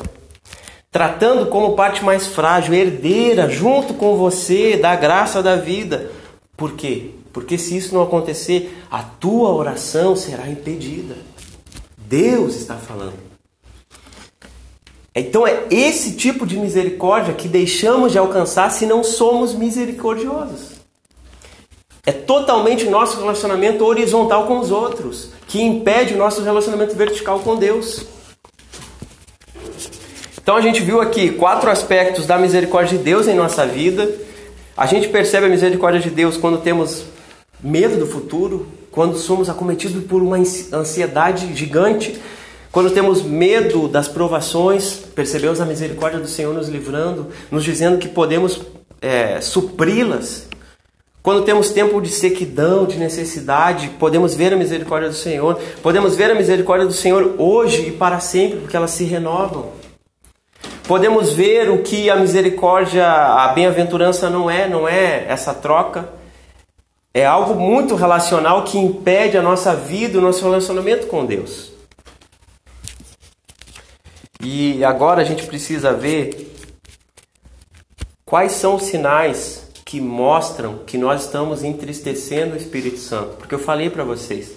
tratando 0.90 1.46
como 1.46 1.76
parte 1.76 2.02
mais 2.02 2.26
frágil, 2.26 2.72
herdeira, 2.72 3.50
junto 3.50 3.94
com 3.94 4.16
você, 4.16 4.76
da 4.76 4.96
graça 4.96 5.42
da 5.42 5.56
vida. 5.56 6.10
Por 6.56 6.72
quê? 6.72 7.10
Porque 7.32 7.58
se 7.58 7.76
isso 7.76 7.94
não 7.94 8.02
acontecer, 8.02 8.82
a 8.90 9.02
tua 9.02 9.50
oração 9.50 10.16
será 10.16 10.48
impedida. 10.48 11.14
Deus 11.96 12.56
está 12.56 12.76
falando. 12.76 13.27
Então 15.20 15.46
é 15.46 15.64
esse 15.70 16.12
tipo 16.12 16.46
de 16.46 16.56
misericórdia 16.56 17.34
que 17.34 17.48
deixamos 17.48 18.12
de 18.12 18.18
alcançar 18.18 18.70
se 18.70 18.86
não 18.86 19.02
somos 19.02 19.54
misericordiosos. 19.54 20.78
É 22.06 22.12
totalmente 22.12 22.86
nosso 22.86 23.18
relacionamento 23.18 23.84
horizontal 23.84 24.46
com 24.46 24.58
os 24.58 24.70
outros 24.70 25.30
que 25.46 25.60
impede 25.60 26.14
o 26.14 26.16
nosso 26.16 26.42
relacionamento 26.42 26.94
vertical 26.94 27.40
com 27.40 27.56
Deus. 27.56 28.06
Então 30.40 30.56
a 30.56 30.60
gente 30.60 30.80
viu 30.80 31.00
aqui 31.00 31.30
quatro 31.30 31.70
aspectos 31.70 32.24
da 32.24 32.38
misericórdia 32.38 32.96
de 32.96 33.04
Deus 33.04 33.26
em 33.28 33.34
nossa 33.34 33.66
vida. 33.66 34.10
A 34.76 34.86
gente 34.86 35.08
percebe 35.08 35.46
a 35.46 35.50
misericórdia 35.50 36.00
de 36.00 36.10
Deus 36.10 36.36
quando 36.36 36.62
temos 36.62 37.04
medo 37.62 37.98
do 37.98 38.06
futuro, 38.06 38.66
quando 38.90 39.16
somos 39.18 39.50
acometidos 39.50 40.02
por 40.04 40.22
uma 40.22 40.36
ansiedade 40.36 41.54
gigante, 41.54 42.18
Quando 42.70 42.90
temos 42.90 43.22
medo 43.22 43.88
das 43.88 44.08
provações, 44.08 44.96
percebemos 45.14 45.60
a 45.60 45.64
misericórdia 45.64 46.20
do 46.20 46.28
Senhor 46.28 46.52
nos 46.54 46.68
livrando, 46.68 47.28
nos 47.50 47.64
dizendo 47.64 47.98
que 47.98 48.08
podemos 48.08 48.60
é, 49.00 49.40
supri-las. 49.40 50.46
Quando 51.22 51.44
temos 51.44 51.70
tempo 51.70 52.00
de 52.00 52.08
sequidão, 52.08 52.86
de 52.86 52.96
necessidade, 52.96 53.88
podemos 53.98 54.34
ver 54.34 54.52
a 54.52 54.56
misericórdia 54.56 55.08
do 55.08 55.14
Senhor. 55.14 55.58
Podemos 55.82 56.14
ver 56.14 56.30
a 56.30 56.34
misericórdia 56.34 56.86
do 56.86 56.92
Senhor 56.92 57.34
hoje 57.38 57.88
e 57.88 57.92
para 57.92 58.20
sempre, 58.20 58.60
porque 58.60 58.76
elas 58.76 58.90
se 58.90 59.04
renovam. 59.04 59.70
Podemos 60.86 61.32
ver 61.32 61.70
o 61.70 61.82
que 61.82 62.08
a 62.08 62.16
misericórdia, 62.16 63.06
a 63.06 63.48
bem-aventurança 63.48 64.30
não 64.30 64.50
é, 64.50 64.68
não 64.68 64.88
é 64.88 65.26
essa 65.28 65.52
troca. 65.52 66.08
É 67.12 67.26
algo 67.26 67.54
muito 67.54 67.94
relacional 67.94 68.62
que 68.62 68.78
impede 68.78 69.36
a 69.36 69.42
nossa 69.42 69.74
vida, 69.74 70.18
o 70.18 70.22
nosso 70.22 70.44
relacionamento 70.44 71.06
com 71.06 71.26
Deus. 71.26 71.77
E 74.50 74.82
agora 74.82 75.20
a 75.20 75.24
gente 75.26 75.44
precisa 75.44 75.92
ver 75.92 76.56
quais 78.24 78.52
são 78.52 78.76
os 78.76 78.84
sinais 78.84 79.68
que 79.84 80.00
mostram 80.00 80.78
que 80.86 80.96
nós 80.96 81.26
estamos 81.26 81.62
entristecendo 81.62 82.54
o 82.54 82.56
Espírito 82.56 82.96
Santo. 82.96 83.36
Porque 83.36 83.54
eu 83.54 83.58
falei 83.58 83.90
para 83.90 84.04
vocês, 84.04 84.52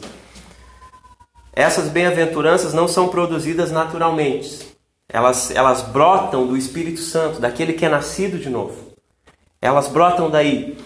essas 1.51 1.89
bem-aventuranças 1.89 2.73
não 2.73 2.87
são 2.87 3.09
produzidas 3.09 3.69
naturalmente. 3.69 4.65
Elas, 5.09 5.51
elas 5.51 5.81
brotam 5.81 6.47
do 6.47 6.55
Espírito 6.55 7.01
Santo, 7.01 7.41
daquele 7.41 7.73
que 7.73 7.85
é 7.85 7.89
nascido 7.89 8.39
de 8.39 8.49
novo. 8.49 8.93
Elas 9.61 9.89
brotam 9.89 10.29
daí. 10.29 10.77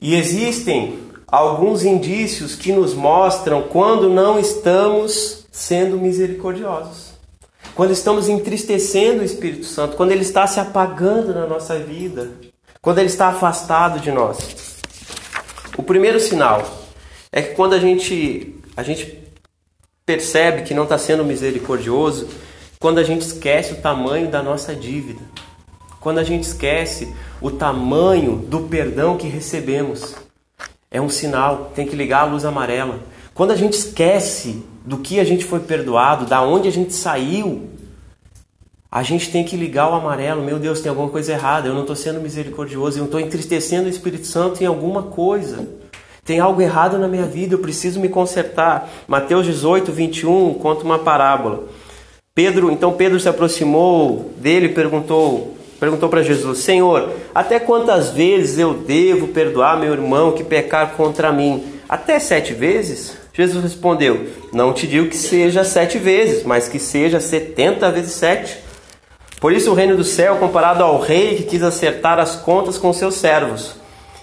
E 0.00 0.14
existem 0.14 0.98
alguns 1.26 1.84
indícios 1.84 2.54
que 2.54 2.72
nos 2.72 2.94
mostram 2.94 3.64
quando 3.64 4.08
não 4.08 4.38
estamos 4.38 5.44
sendo 5.52 5.98
misericordiosos 5.98 7.11
quando 7.74 7.92
estamos 7.92 8.28
entristecendo 8.28 9.22
o 9.22 9.24
Espírito 9.24 9.64
Santo, 9.64 9.96
quando 9.96 10.12
ele 10.12 10.22
está 10.22 10.46
se 10.46 10.60
apagando 10.60 11.34
na 11.34 11.46
nossa 11.46 11.78
vida, 11.78 12.30
quando 12.80 12.98
ele 12.98 13.08
está 13.08 13.28
afastado 13.28 14.00
de 14.00 14.10
nós. 14.10 14.80
O 15.76 15.82
primeiro 15.82 16.20
sinal 16.20 16.62
é 17.30 17.40
que 17.40 17.54
quando 17.54 17.74
a 17.74 17.78
gente, 17.78 18.54
a 18.76 18.82
gente 18.82 19.18
percebe 20.04 20.62
que 20.62 20.74
não 20.74 20.82
está 20.82 20.98
sendo 20.98 21.24
misericordioso, 21.24 22.28
quando 22.78 22.98
a 22.98 23.04
gente 23.04 23.22
esquece 23.22 23.72
o 23.72 23.80
tamanho 23.80 24.28
da 24.28 24.42
nossa 24.42 24.74
dívida, 24.74 25.22
quando 26.00 26.18
a 26.18 26.24
gente 26.24 26.42
esquece 26.42 27.14
o 27.40 27.50
tamanho 27.50 28.36
do 28.36 28.60
perdão 28.62 29.16
que 29.16 29.28
recebemos. 29.28 30.16
É 30.90 31.00
um 31.00 31.08
sinal, 31.08 31.72
tem 31.74 31.86
que 31.86 31.96
ligar 31.96 32.22
a 32.22 32.24
luz 32.24 32.44
amarela. 32.44 33.00
Quando 33.32 33.52
a 33.52 33.56
gente 33.56 33.74
esquece 33.74 34.62
do 34.84 34.98
que 34.98 35.20
a 35.20 35.24
gente 35.24 35.44
foi 35.44 35.60
perdoado, 35.60 36.26
da 36.26 36.42
onde 36.42 36.68
a 36.68 36.72
gente 36.72 36.92
saiu, 36.92 37.68
a 38.90 39.02
gente 39.02 39.30
tem 39.30 39.42
que 39.42 39.56
ligar 39.56 39.90
o 39.90 39.94
amarelo. 39.94 40.42
Meu 40.42 40.58
Deus, 40.58 40.80
tem 40.80 40.90
alguma 40.90 41.08
coisa 41.08 41.32
errada. 41.32 41.66
Eu 41.66 41.72
não 41.72 41.80
estou 41.80 41.96
sendo 41.96 42.20
misericordioso. 42.20 42.98
Eu 42.98 43.06
estou 43.06 43.18
entristecendo 43.18 43.86
o 43.86 43.90
Espírito 43.90 44.26
Santo 44.26 44.62
em 44.62 44.66
alguma 44.66 45.04
coisa. 45.04 45.66
Tem 46.24 46.40
algo 46.40 46.60
errado 46.60 46.98
na 46.98 47.08
minha 47.08 47.24
vida. 47.24 47.54
Eu 47.54 47.58
preciso 47.58 47.98
me 47.98 48.10
consertar. 48.10 48.90
Mateus 49.08 49.46
18, 49.46 49.90
21 49.90 50.54
conta 50.54 50.84
uma 50.84 50.98
parábola. 50.98 51.64
Pedro, 52.34 52.70
então 52.70 52.92
Pedro 52.92 53.18
se 53.18 53.28
aproximou 53.28 54.30
dele 54.36 54.66
e 54.66 54.74
perguntou, 54.74 55.56
perguntou 55.80 56.10
para 56.10 56.22
Jesus: 56.22 56.58
Senhor, 56.58 57.14
até 57.34 57.58
quantas 57.58 58.10
vezes 58.10 58.58
eu 58.58 58.74
devo 58.74 59.28
perdoar 59.28 59.80
meu 59.80 59.92
irmão 59.94 60.32
que 60.32 60.44
pecar 60.44 60.92
contra 60.96 61.32
mim? 61.32 61.64
Até 61.88 62.18
sete 62.18 62.52
vezes? 62.52 63.21
Jesus 63.32 63.62
respondeu: 63.62 64.26
Não 64.52 64.72
te 64.72 64.86
digo 64.86 65.08
que 65.08 65.16
seja 65.16 65.64
sete 65.64 65.98
vezes, 65.98 66.44
mas 66.44 66.68
que 66.68 66.78
seja 66.78 67.20
setenta 67.20 67.90
vezes 67.90 68.12
sete. 68.12 68.58
Por 69.40 69.52
isso 69.52 69.70
o 69.70 69.74
reino 69.74 69.96
do 69.96 70.04
céu 70.04 70.36
é 70.36 70.38
comparado 70.38 70.84
ao 70.84 71.00
rei 71.00 71.36
que 71.36 71.44
quis 71.44 71.62
acertar 71.62 72.18
as 72.18 72.36
contas 72.36 72.78
com 72.78 72.92
seus 72.92 73.14
servos. 73.14 73.74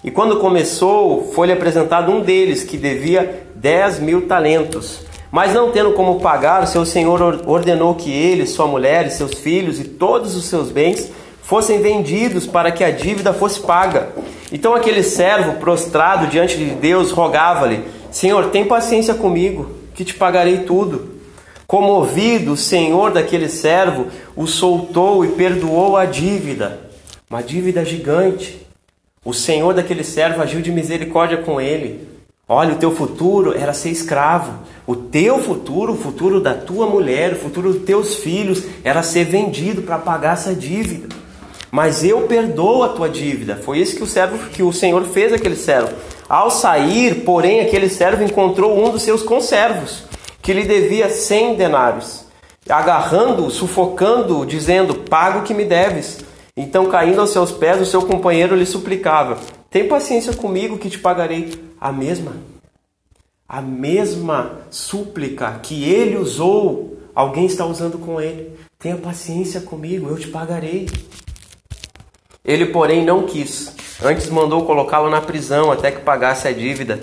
E 0.03 0.09
quando 0.09 0.39
começou, 0.39 1.31
foi-lhe 1.33 1.51
apresentado 1.51 2.11
um 2.11 2.21
deles 2.21 2.63
que 2.63 2.77
devia 2.77 3.43
dez 3.55 3.99
mil 3.99 4.27
talentos. 4.27 5.01
Mas 5.31 5.53
não 5.53 5.71
tendo 5.71 5.91
como 5.93 6.21
pagar, 6.21 6.65
seu 6.67 6.85
senhor 6.85 7.43
ordenou 7.45 7.95
que 7.95 8.11
ele, 8.11 8.47
sua 8.47 8.65
mulher 8.65 9.07
e 9.07 9.11
seus 9.11 9.33
filhos 9.35 9.79
e 9.79 9.83
todos 9.83 10.35
os 10.35 10.45
seus 10.45 10.71
bens 10.71 11.11
fossem 11.43 11.81
vendidos 11.81 12.47
para 12.47 12.71
que 12.71 12.83
a 12.83 12.91
dívida 12.91 13.33
fosse 13.33 13.59
paga. 13.59 14.09
Então 14.51 14.73
aquele 14.73 15.03
servo, 15.03 15.59
prostrado 15.59 16.27
diante 16.27 16.57
de 16.57 16.65
Deus, 16.71 17.11
rogava-lhe: 17.11 17.83
Senhor, 18.11 18.49
tem 18.49 18.65
paciência 18.65 19.13
comigo, 19.13 19.71
que 19.93 20.03
te 20.03 20.13
pagarei 20.13 20.59
tudo. 20.59 21.19
Comovido, 21.67 22.53
o 22.53 22.57
senhor 22.57 23.11
daquele 23.11 23.47
servo 23.47 24.07
o 24.35 24.47
soltou 24.47 25.23
e 25.23 25.29
perdoou 25.29 25.95
a 25.95 26.05
dívida, 26.05 26.79
uma 27.29 27.43
dívida 27.43 27.85
gigante. 27.85 28.65
O 29.23 29.33
senhor 29.33 29.73
daquele 29.73 30.03
servo 30.03 30.41
agiu 30.41 30.61
de 30.61 30.71
misericórdia 30.71 31.37
com 31.37 31.61
ele. 31.61 32.07
Olha, 32.47 32.73
o 32.73 32.77
teu 32.77 32.95
futuro 32.95 33.55
era 33.55 33.73
ser 33.73 33.89
escravo. 33.89 34.63
O 34.87 34.95
teu 34.95 35.37
futuro, 35.37 35.93
o 35.93 35.97
futuro 35.97 36.41
da 36.41 36.55
tua 36.55 36.87
mulher, 36.87 37.33
o 37.33 37.35
futuro 37.35 37.71
dos 37.71 37.83
teus 37.83 38.15
filhos 38.15 38.63
era 38.83 39.03
ser 39.03 39.25
vendido 39.25 39.83
para 39.83 39.99
pagar 39.99 40.33
essa 40.33 40.55
dívida. 40.55 41.15
Mas 41.71 42.03
eu 42.03 42.21
perdoo 42.21 42.83
a 42.83 42.89
tua 42.89 43.07
dívida. 43.07 43.55
Foi 43.55 43.79
isso 43.79 43.95
que 43.95 44.03
o 44.03 44.07
servo 44.07 44.49
que 44.49 44.63
o 44.63 44.73
Senhor 44.73 45.03
fez 45.05 45.31
aquele 45.31 45.55
servo. 45.55 45.93
Ao 46.27 46.49
sair, 46.49 47.23
porém, 47.23 47.61
aquele 47.61 47.89
servo 47.89 48.23
encontrou 48.23 48.77
um 48.77 48.91
dos 48.91 49.01
seus 49.01 49.23
conservos, 49.23 50.03
que 50.41 50.53
lhe 50.53 50.63
devia 50.63 51.09
cem 51.09 51.55
denários, 51.55 52.25
agarrando-o, 52.69 53.49
sufocando-o, 53.49 54.45
dizendo: 54.45 54.95
Paga 54.95 55.39
o 55.39 55.43
que 55.43 55.53
me 55.53 55.65
deves. 55.65 56.19
Então, 56.55 56.87
caindo 56.87 57.21
aos 57.21 57.31
seus 57.31 57.51
pés, 57.51 57.81
o 57.81 57.85
seu 57.85 58.03
companheiro 58.03 58.55
lhe 58.55 58.65
suplicava: 58.65 59.37
Tem 59.69 59.87
paciência 59.87 60.33
comigo 60.33 60.77
que 60.77 60.89
te 60.89 60.99
pagarei 60.99 61.51
a 61.79 61.91
mesma. 61.91 62.33
A 63.47 63.61
mesma 63.61 64.59
súplica 64.69 65.59
que 65.63 65.83
ele 65.83 66.15
usou, 66.15 66.97
alguém 67.15 67.47
está 67.47 67.65
usando 67.65 67.97
com 67.97 68.21
ele. 68.21 68.51
Tenha 68.77 68.97
paciência 68.97 69.61
comigo, 69.61 70.07
eu 70.09 70.17
te 70.17 70.27
pagarei. 70.27 70.87
Ele, 72.43 72.67
porém, 72.67 73.03
não 73.03 73.23
quis. 73.23 73.73
Antes 74.03 74.29
mandou 74.29 74.65
colocá-lo 74.65 75.09
na 75.09 75.21
prisão 75.21 75.71
até 75.71 75.91
que 75.91 76.01
pagasse 76.01 76.47
a 76.47 76.51
dívida. 76.51 76.99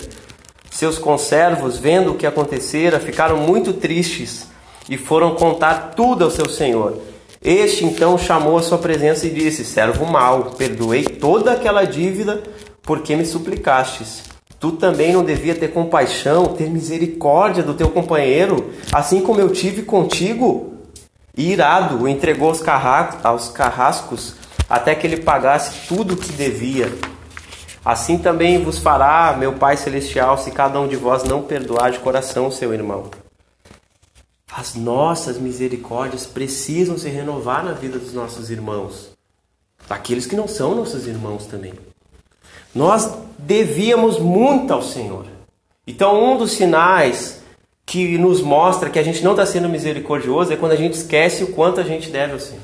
Seus 0.71 0.97
conservos, 0.97 1.77
vendo 1.77 2.11
o 2.11 2.15
que 2.15 2.25
acontecera, 2.25 2.99
ficaram 2.99 3.37
muito 3.37 3.73
tristes 3.73 4.47
e 4.89 4.97
foram 4.97 5.35
contar 5.35 5.93
tudo 5.95 6.23
ao 6.23 6.31
seu 6.31 6.49
senhor. 6.49 6.99
Este 7.41 7.85
então 7.85 8.17
chamou 8.17 8.57
a 8.57 8.63
sua 8.63 8.77
presença 8.77 9.27
e 9.27 9.29
disse: 9.29 9.63
Servo 9.63 10.05
mau, 10.05 10.51
perdoei 10.57 11.03
toda 11.03 11.53
aquela 11.53 11.85
dívida 11.85 12.41
porque 12.81 13.15
me 13.15 13.25
suplicastes. 13.25 14.23
Tu 14.59 14.71
também 14.71 15.13
não 15.13 15.23
devia 15.23 15.53
ter 15.53 15.67
compaixão, 15.67 16.45
ter 16.47 16.67
misericórdia 16.67 17.61
do 17.61 17.75
teu 17.75 17.89
companheiro, 17.89 18.71
assim 18.91 19.21
como 19.21 19.39
eu 19.39 19.49
tive 19.49 19.83
contigo? 19.83 20.73
E 21.37 21.51
irado, 21.51 22.03
o 22.03 22.07
entregou 22.07 22.49
aos, 22.49 22.63
aos 23.23 23.49
carrascos 23.49 24.33
até 24.69 24.93
que 24.95 25.07
ele 25.07 25.17
pagasse 25.17 25.87
tudo 25.87 26.13
o 26.13 26.17
que 26.17 26.31
devia. 26.31 26.91
Assim 27.83 28.17
também 28.17 28.63
vos 28.63 28.79
fará 28.79 29.35
meu 29.37 29.53
Pai 29.53 29.77
Celestial, 29.77 30.37
se 30.37 30.51
cada 30.51 30.79
um 30.79 30.87
de 30.87 30.95
vós 30.95 31.23
não 31.23 31.41
perdoar 31.41 31.91
de 31.91 31.99
coração 31.99 32.51
seu 32.51 32.73
irmão. 32.73 33.09
As 34.51 34.75
nossas 34.75 35.37
misericórdias 35.37 36.25
precisam 36.25 36.97
se 36.97 37.09
renovar 37.09 37.63
na 37.63 37.73
vida 37.73 37.97
dos 37.97 38.13
nossos 38.13 38.49
irmãos, 38.49 39.11
daqueles 39.87 40.25
que 40.25 40.35
não 40.35 40.47
são 40.47 40.75
nossos 40.75 41.07
irmãos 41.07 41.45
também. 41.45 41.73
Nós 42.73 43.13
devíamos 43.37 44.19
muito 44.19 44.73
ao 44.73 44.81
Senhor. 44.81 45.25
Então, 45.85 46.33
um 46.33 46.37
dos 46.37 46.51
sinais 46.51 47.41
que 47.85 48.17
nos 48.17 48.41
mostra 48.41 48.89
que 48.89 48.99
a 48.99 49.03
gente 49.03 49.23
não 49.23 49.31
está 49.31 49.45
sendo 49.45 49.69
misericordioso 49.69 50.51
é 50.51 50.57
quando 50.57 50.73
a 50.73 50.77
gente 50.77 50.95
esquece 50.95 51.43
o 51.43 51.53
quanto 51.53 51.79
a 51.79 51.83
gente 51.83 52.09
deve 52.09 52.33
ao 52.33 52.39
Senhor. 52.39 52.61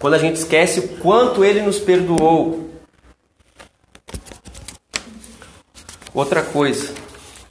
Quando 0.00 0.14
a 0.14 0.18
gente 0.18 0.36
esquece 0.36 0.80
o 0.80 0.88
quanto 0.96 1.44
ele 1.44 1.60
nos 1.60 1.78
perdoou. 1.78 2.70
Outra 6.14 6.40
coisa, 6.40 6.94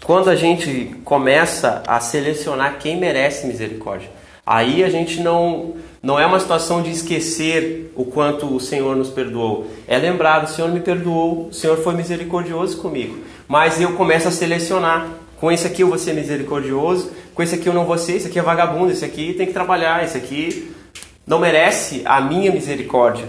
quando 0.04 0.32
a 0.32 0.36
gente 0.36 0.96
começa 1.06 1.84
a 1.86 2.00
selecionar 2.00 2.80
quem 2.80 2.98
merece 2.98 3.46
misericórdia, 3.46 4.10
aí 4.44 4.84
a 4.84 4.90
gente 4.90 5.22
não 5.22 5.76
não 6.02 6.20
é 6.20 6.26
uma 6.26 6.40
situação 6.40 6.82
de 6.82 6.90
esquecer 6.90 7.94
o 7.96 8.06
quanto 8.06 8.48
o 8.48 8.60
Senhor 8.60 8.96
nos 8.96 9.10
perdoou. 9.10 9.68
É 9.88 9.98
lembrar, 10.00 10.44
o 10.44 10.48
Senhor 10.48 10.72
me 10.72 10.80
perdoou, 10.80 11.50
o 11.50 11.54
Senhor 11.54 11.78
foi 11.78 11.94
misericordioso 11.94 12.78
comigo. 12.78 13.20
Mas 13.48 13.80
eu 13.80 13.94
começo 13.94 14.28
a 14.28 14.32
selecionar. 14.32 15.08
Com 15.40 15.52
esse 15.52 15.68
aqui 15.68 15.84
eu 15.84 15.88
vou 15.88 16.00
ser 16.00 16.14
misericordioso, 16.14 17.12
com 17.36 17.44
esse 17.44 17.56
aqui 17.56 17.68
eu 17.68 17.74
não 17.74 17.86
vou 17.86 17.98
ser, 17.98 18.14
esse 18.14 18.28
aqui 18.28 18.40
é 18.40 18.42
vagabundo, 18.42 18.92
esse 18.92 19.06
aqui 19.06 19.34
tem 19.34 19.46
que 19.46 19.54
trabalhar, 19.54 20.04
esse 20.04 20.18
aqui 20.18 20.76
não 21.30 21.38
merece 21.38 22.02
a 22.06 22.20
minha 22.20 22.52
misericórdia. 22.52 23.26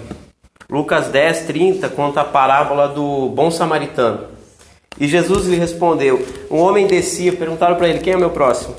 Lucas 0.71 1.09
10, 1.09 1.41
30 1.41 1.89
conta 1.91 2.23
a 2.23 2.25
parábola 2.25 2.89
do 2.89 3.29
bom 3.29 3.51
samaritano. 3.51 4.21
E 4.99 5.07
Jesus 5.07 5.47
lhe 5.47 5.57
respondeu: 5.57 6.27
Um 6.51 6.61
homem 6.61 6.87
descia, 6.87 7.31
perguntaram 7.31 7.77
para 7.77 7.91
ele: 7.91 7.99
Quem 7.99 8.15
é 8.15 8.17
meu 8.17 8.31
próximo? 8.31 8.75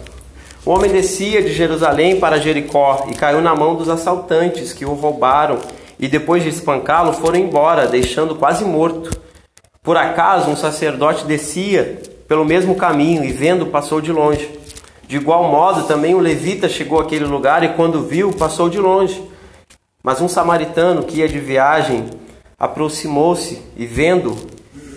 O 0.65 0.71
homem 0.71 0.91
descia 0.91 1.43
de 1.43 1.53
Jerusalém 1.53 2.19
para 2.19 2.39
Jericó 2.39 3.05
e 3.11 3.13
caiu 3.13 3.41
na 3.41 3.53
mão 3.53 3.75
dos 3.75 3.89
assaltantes 3.89 4.73
que 4.73 4.85
o 4.85 4.93
roubaram 4.93 5.59
e 5.99 6.07
depois 6.07 6.41
de 6.41 6.49
espancá-lo 6.49 7.13
foram 7.13 7.37
embora, 7.37 7.87
deixando 7.87 8.35
quase 8.35 8.65
morto. 8.65 9.11
Por 9.83 9.97
acaso 9.97 10.49
um 10.49 10.55
sacerdote 10.55 11.25
descia 11.25 12.01
pelo 12.27 12.43
mesmo 12.43 12.73
caminho 12.73 13.23
e 13.23 13.31
vendo 13.31 13.67
passou 13.67 14.01
de 14.01 14.11
longe. 14.11 14.60
De 15.11 15.17
igual 15.17 15.51
modo 15.51 15.83
também 15.83 16.15
um 16.15 16.21
levita 16.21 16.69
chegou 16.69 16.97
àquele 16.97 17.25
lugar 17.25 17.65
e 17.65 17.73
quando 17.73 18.01
viu 18.07 18.31
passou 18.31 18.69
de 18.69 18.79
longe. 18.79 19.21
Mas 20.01 20.21
um 20.21 20.27
samaritano 20.29 21.03
que 21.03 21.17
ia 21.17 21.27
de 21.27 21.37
viagem 21.37 22.05
aproximou-se 22.57 23.61
e 23.75 23.85
vendo 23.85 24.33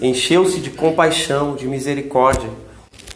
encheu-se 0.00 0.60
de 0.60 0.70
compaixão, 0.70 1.56
de 1.56 1.66
misericórdia. 1.66 2.48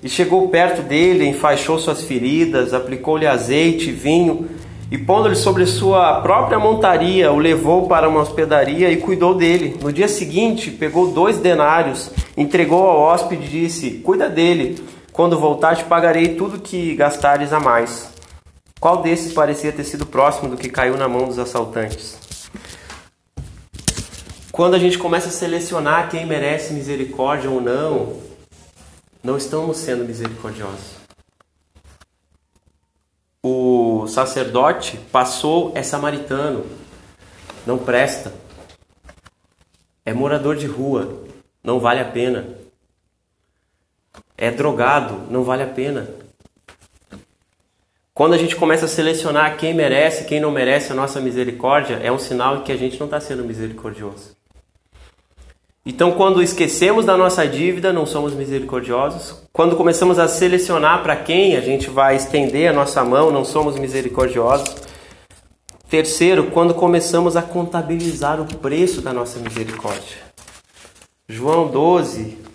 E 0.02 0.08
chegou 0.08 0.48
perto 0.48 0.82
dele, 0.82 1.24
enfaixou 1.24 1.78
suas 1.78 2.02
feridas, 2.02 2.74
aplicou-lhe 2.74 3.28
azeite 3.28 3.92
vinho, 3.92 4.48
e 4.90 4.98
pondo-lhe 4.98 5.36
sobre 5.36 5.66
sua 5.66 6.20
própria 6.20 6.58
montaria, 6.58 7.30
o 7.30 7.38
levou 7.38 7.86
para 7.86 8.08
uma 8.08 8.22
hospedaria 8.22 8.90
e 8.90 8.96
cuidou 8.96 9.36
dele. 9.36 9.76
No 9.80 9.92
dia 9.92 10.08
seguinte, 10.08 10.68
pegou 10.72 11.12
dois 11.12 11.38
denários, 11.38 12.10
entregou 12.36 12.88
ao 12.88 12.98
hóspede 12.98 13.44
e 13.44 13.48
disse: 13.48 13.90
Cuida 14.02 14.28
dele, 14.28 14.82
quando 15.18 15.36
voltar 15.36 15.74
te 15.74 15.82
pagarei 15.82 16.36
tudo 16.36 16.60
que 16.60 16.94
gastares 16.94 17.52
a 17.52 17.58
mais. 17.58 18.08
Qual 18.78 19.02
desses 19.02 19.32
parecia 19.32 19.72
ter 19.72 19.82
sido 19.82 20.06
próximo 20.06 20.48
do 20.48 20.56
que 20.56 20.68
caiu 20.68 20.96
na 20.96 21.08
mão 21.08 21.26
dos 21.26 21.40
assaltantes? 21.40 22.16
Quando 24.52 24.74
a 24.74 24.78
gente 24.78 24.96
começa 24.96 25.26
a 25.26 25.32
selecionar 25.32 26.08
quem 26.08 26.24
merece 26.24 26.72
misericórdia 26.72 27.50
ou 27.50 27.60
não, 27.60 28.20
não 29.20 29.36
estamos 29.36 29.78
sendo 29.78 30.04
misericordiosos. 30.04 30.94
O 33.42 34.06
sacerdote 34.06 34.98
passou 35.10 35.72
é 35.74 35.82
samaritano, 35.82 36.64
não 37.66 37.76
presta, 37.76 38.32
é 40.06 40.14
morador 40.14 40.54
de 40.54 40.68
rua, 40.68 41.24
não 41.60 41.80
vale 41.80 41.98
a 41.98 42.04
pena, 42.04 42.57
é 44.38 44.52
drogado, 44.52 45.22
não 45.28 45.42
vale 45.42 45.64
a 45.64 45.66
pena. 45.66 46.08
Quando 48.14 48.34
a 48.34 48.38
gente 48.38 48.54
começa 48.54 48.84
a 48.84 48.88
selecionar 48.88 49.56
quem 49.56 49.74
merece, 49.74 50.24
quem 50.24 50.40
não 50.40 50.50
merece 50.50 50.92
a 50.92 50.94
nossa 50.94 51.20
misericórdia, 51.20 52.00
é 52.02 52.10
um 52.10 52.18
sinal 52.18 52.62
que 52.62 52.70
a 52.70 52.76
gente 52.76 52.98
não 52.98 53.06
está 53.06 53.20
sendo 53.20 53.44
misericordioso. 53.44 54.36
Então, 55.84 56.12
quando 56.12 56.42
esquecemos 56.42 57.04
da 57.04 57.16
nossa 57.16 57.46
dívida, 57.46 57.92
não 57.92 58.04
somos 58.04 58.34
misericordiosos. 58.34 59.42
Quando 59.52 59.74
começamos 59.74 60.18
a 60.18 60.28
selecionar 60.28 61.02
para 61.02 61.16
quem 61.16 61.56
a 61.56 61.60
gente 61.60 61.88
vai 61.88 62.14
estender 62.14 62.68
a 62.68 62.72
nossa 62.72 63.02
mão, 63.04 63.30
não 63.30 63.44
somos 63.44 63.78
misericordiosos. 63.78 64.76
Terceiro, 65.88 66.50
quando 66.50 66.74
começamos 66.74 67.36
a 67.36 67.42
contabilizar 67.42 68.40
o 68.40 68.44
preço 68.44 69.00
da 69.00 69.12
nossa 69.12 69.38
misericórdia. 69.38 70.18
João 71.26 71.68
12, 71.68 72.47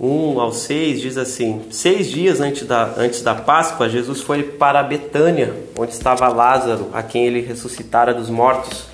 1 0.00 0.38
ao 0.38 0.52
6 0.52 1.00
diz 1.00 1.18
assim: 1.18 1.66
Seis 1.72 2.08
dias 2.08 2.40
antes 2.40 2.64
da, 2.64 2.94
antes 2.96 3.20
da 3.20 3.34
Páscoa, 3.34 3.88
Jesus 3.88 4.20
foi 4.20 4.44
para 4.44 4.80
Betânia, 4.80 5.52
onde 5.76 5.90
estava 5.90 6.28
Lázaro, 6.28 6.88
a 6.92 7.02
quem 7.02 7.26
ele 7.26 7.40
ressuscitara 7.40 8.14
dos 8.14 8.30
mortos. 8.30 8.84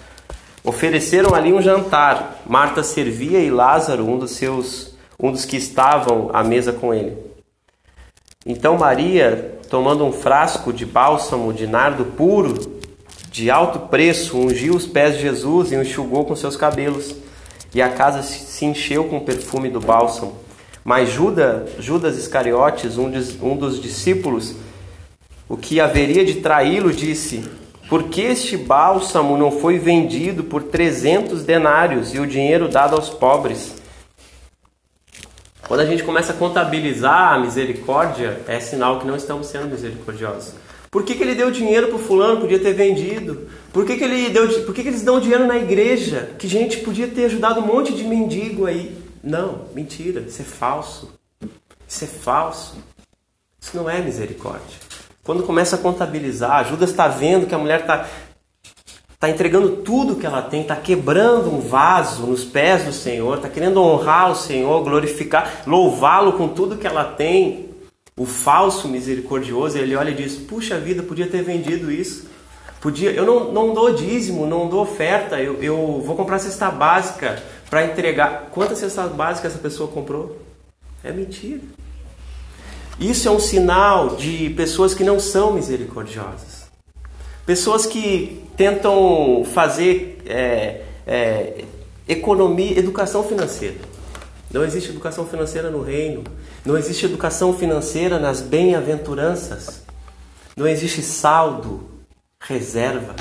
Ofereceram 0.64 1.34
ali 1.34 1.52
um 1.52 1.61
jantar. 1.61 2.40
Marta 2.46 2.82
servia 2.82 3.40
e 3.40 3.50
Lázaro, 3.50 4.09
um 4.09 4.18
dos 4.18 4.30
seus, 4.30 4.94
um 5.20 5.30
dos 5.30 5.44
que 5.44 5.59
estavam 5.59 6.30
à 6.32 6.42
mesa 6.42 6.72
com 6.72 6.94
ele. 6.94 7.18
Então 8.46 8.78
Maria, 8.78 9.59
tomando 9.68 10.07
um 10.07 10.12
frasco 10.12 10.72
de 10.72 10.86
bálsamo 10.86 11.52
de 11.52 11.66
nardo 11.66 12.07
puro, 12.07 12.80
de 13.30 13.50
alto 13.50 13.90
preço, 13.90 14.38
ungiu 14.38 14.74
os 14.74 14.86
pés 14.86 15.16
de 15.16 15.20
Jesus 15.20 15.70
e 15.70 15.76
o 15.76 15.82
enxugou 15.82 16.24
com 16.24 16.34
seus 16.34 16.57
cabelos. 16.57 17.14
E 17.74 17.82
a 17.82 17.90
casa 17.90 18.22
se 18.22 18.64
encheu 18.64 19.05
com 19.05 19.18
o 19.18 19.24
perfume 19.26 19.68
do 19.68 19.80
bálsamo. 19.80 20.43
Mas 20.85 21.09
Judas, 21.09 21.70
Judas 21.78 22.18
Iscariotes, 22.18 22.99
um, 22.99 23.11
um 23.43 23.57
dos 23.57 23.80
discípulos, 23.80 24.55
o 25.49 25.57
que 25.57 25.80
haveria 25.80 26.24
de 26.24 26.35
traí-lo, 26.35 26.93
disse: 26.93 27.43
por 27.89 28.05
que 28.05 28.22
este 28.22 28.57
bálsamo 28.57 29.37
não 29.37 29.51
foi 29.51 29.78
vendido 29.78 30.45
por 30.45 30.62
300 30.62 31.43
denários 31.45 32.14
e 32.14 32.18
o 32.18 32.26
dinheiro 32.26 32.68
dado 32.68 32.97
aos 32.97 33.11
pobres? 33.11 33.74
Quando 35.68 35.80
a 35.80 35.87
gente 35.87 36.03
começa 36.03 36.32
a 36.32 36.37
contabilizar 36.37 37.35
a 37.35 37.39
misericórdia, 37.39 38.41
é 38.49 38.59
sinal 38.59 39.01
que 39.01 39.07
não 39.07 39.16
estamos 39.16 39.47
sendo 39.47 39.68
misericordiosos. 39.68 40.55
Por 40.91 41.03
que, 41.03 41.14
que 41.14 41.22
ele 41.22 41.35
deu 41.35 41.51
dinheiro 41.51 41.89
para 41.89 41.97
o 41.97 41.99
fulano? 41.99 42.41
Podia 42.41 42.59
ter 42.59 42.72
vendido. 42.72 43.49
Por 43.72 43.85
que, 43.85 43.97
que, 43.97 44.05
ele 44.05 44.30
deu, 44.30 44.49
por 44.64 44.74
que, 44.74 44.82
que 44.82 44.89
eles 44.89 45.03
dão 45.03 45.20
dinheiro 45.20 45.47
na 45.47 45.57
igreja? 45.57 46.30
Que 46.39 46.47
gente 46.47 46.78
podia 46.78 47.09
ter 47.09 47.24
ajudado 47.24 47.61
um 47.61 47.66
monte 47.66 47.93
de 47.93 48.05
mendigo 48.05 48.66
aí. 48.66 49.03
Não, 49.25 49.62
mentira, 49.75 50.20
isso 50.20 50.43
é 50.43 50.45
falso. 50.45 51.14
Isso 51.89 52.05
é 52.05 52.07
falso. 52.07 52.77
Isso 53.59 53.75
não 53.75 53.89
é 53.89 54.03
misericórdia. 54.03 54.79
Quando 55.22 55.43
começa 55.45 55.77
a 55.77 55.79
contabilizar, 55.79 56.68
Judas 56.68 56.91
está 56.91 57.09
vendo 57.09 57.47
que 57.47 57.55
a 57.55 57.59
mulher 57.59 57.81
está 57.81 58.07
tá 59.18 59.31
entregando 59.31 59.77
tudo 59.79 60.16
que 60.16 60.27
ela 60.27 60.43
tem, 60.43 60.61
está 60.61 60.77
quebrando 60.77 61.51
um 61.51 61.61
vaso 61.61 62.27
nos 62.27 62.45
pés 62.45 62.85
do 62.85 62.93
Senhor, 62.93 63.37
está 63.37 63.49
querendo 63.49 63.81
honrar 63.81 64.31
o 64.31 64.37
Senhor, 64.37 64.85
glorificar, 64.85 65.62
louvá-lo 65.66 66.35
com 66.35 66.49
tudo 66.49 66.77
que 66.77 66.87
ela 66.87 67.05
tem. 67.05 67.70
O 68.16 68.27
falso 68.27 68.87
misericordioso, 68.87 69.79
ele 69.79 69.97
olha 69.97 70.11
e 70.11 70.14
diz: 70.14 70.37
Puxa 70.37 70.79
vida, 70.79 71.03
podia 71.03 71.27
ter 71.27 71.43
vendido 71.43 71.91
isso. 71.91 72.29
Podia, 72.79 73.11
eu 73.12 73.25
não, 73.25 73.51
não 73.51 73.72
dou 73.72 73.95
dízimo, 73.95 74.47
não 74.47 74.68
dou 74.68 74.83
oferta, 74.83 75.41
eu, 75.41 75.55
eu 75.62 76.03
vou 76.05 76.14
comprar 76.14 76.39
cesta 76.39 76.70
básica 76.70 77.43
para 77.68 77.84
entregar. 77.84 78.48
Quantas 78.50 78.78
cestas 78.78 79.12
básicas 79.12 79.52
essa 79.52 79.60
pessoa 79.60 79.88
comprou? 79.90 80.40
É 81.02 81.12
mentira. 81.12 81.60
Isso 82.98 83.28
é 83.28 83.30
um 83.30 83.40
sinal 83.40 84.16
de 84.16 84.50
pessoas 84.50 84.94
que 84.94 85.02
não 85.02 85.18
são 85.18 85.52
misericordiosas. 85.52 86.64
Pessoas 87.44 87.84
que 87.84 88.42
tentam 88.56 89.44
fazer 89.52 90.22
é, 90.26 90.82
é, 91.06 91.64
economia, 92.08 92.78
educação 92.78 93.22
financeira. 93.24 93.76
Não 94.50 94.64
existe 94.64 94.90
educação 94.90 95.26
financeira 95.26 95.70
no 95.70 95.82
reino. 95.82 96.22
Não 96.64 96.78
existe 96.78 97.04
educação 97.04 97.52
financeira 97.52 98.18
nas 98.18 98.40
bem-aventuranças. 98.40 99.82
Não 100.56 100.66
existe 100.66 101.02
saldo, 101.02 101.88
reserva, 102.40 103.16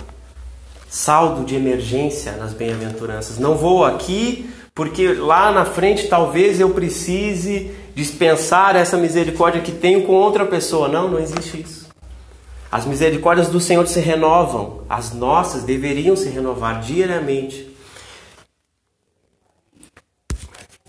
saldo 0.94 1.44
de 1.44 1.56
emergência 1.56 2.34
nas 2.34 2.54
bem-aventuranças. 2.54 3.40
Não 3.40 3.56
vou 3.56 3.84
aqui 3.84 4.48
porque 4.76 5.12
lá 5.12 5.52
na 5.52 5.66
frente 5.66 6.08
talvez 6.08 6.60
eu 6.60 6.70
precise 6.70 7.72
dispensar 7.96 8.76
essa 8.76 8.96
misericórdia 8.96 9.60
que 9.60 9.72
tenho 9.72 10.04
com 10.04 10.14
outra 10.14 10.46
pessoa. 10.46 10.88
Não, 10.88 11.10
não 11.10 11.20
existe 11.20 11.60
isso. 11.60 11.90
As 12.72 12.86
misericórdias 12.86 13.48
do 13.48 13.60
Senhor 13.60 13.88
se 13.88 14.00
renovam, 14.00 14.82
as 14.88 15.12
nossas 15.16 15.64
deveriam 15.64 16.16
se 16.16 16.30
renovar 16.30 16.80
diariamente. 16.82 17.76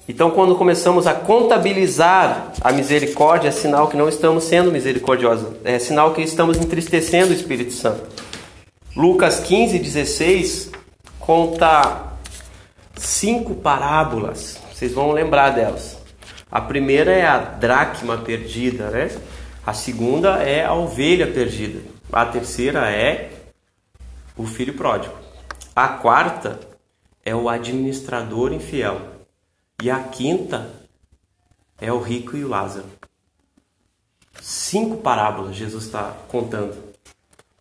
Então, 0.06 0.30
quando 0.32 0.54
começamos 0.54 1.06
a 1.06 1.14
contabilizar 1.14 2.52
a 2.60 2.72
misericórdia, 2.72 3.48
é 3.48 3.52
sinal 3.52 3.88
que 3.88 3.96
não 3.96 4.10
estamos 4.10 4.44
sendo 4.44 4.70
misericordiosos, 4.70 5.48
é 5.64 5.78
sinal 5.78 6.12
que 6.12 6.20
estamos 6.20 6.58
entristecendo 6.58 7.30
o 7.30 7.34
Espírito 7.34 7.72
Santo. 7.72 8.33
Lucas 8.96 9.40
15, 9.40 9.76
16 9.80 10.70
conta 11.18 12.12
cinco 12.96 13.56
parábolas, 13.56 14.60
vocês 14.72 14.92
vão 14.92 15.10
lembrar 15.10 15.50
delas. 15.50 15.98
A 16.48 16.60
primeira 16.60 17.10
é 17.10 17.26
a 17.26 17.38
dracma 17.38 18.18
perdida, 18.18 18.90
né? 18.90 19.10
A 19.66 19.72
segunda 19.72 20.44
é 20.44 20.64
a 20.64 20.74
ovelha 20.74 21.26
perdida. 21.26 21.80
A 22.12 22.24
terceira 22.24 22.88
é 22.88 23.32
o 24.36 24.46
filho 24.46 24.74
pródigo. 24.74 25.16
A 25.74 25.88
quarta 25.88 26.60
é 27.24 27.34
o 27.34 27.48
administrador 27.48 28.52
infiel. 28.52 29.00
E 29.82 29.90
a 29.90 30.04
quinta 30.04 30.70
é 31.80 31.92
o 31.92 31.98
rico 31.98 32.36
e 32.36 32.44
o 32.44 32.48
Lázaro. 32.48 32.86
Cinco 34.40 34.98
parábolas 34.98 35.56
Jesus 35.56 35.86
está 35.86 36.16
contando. 36.28 36.93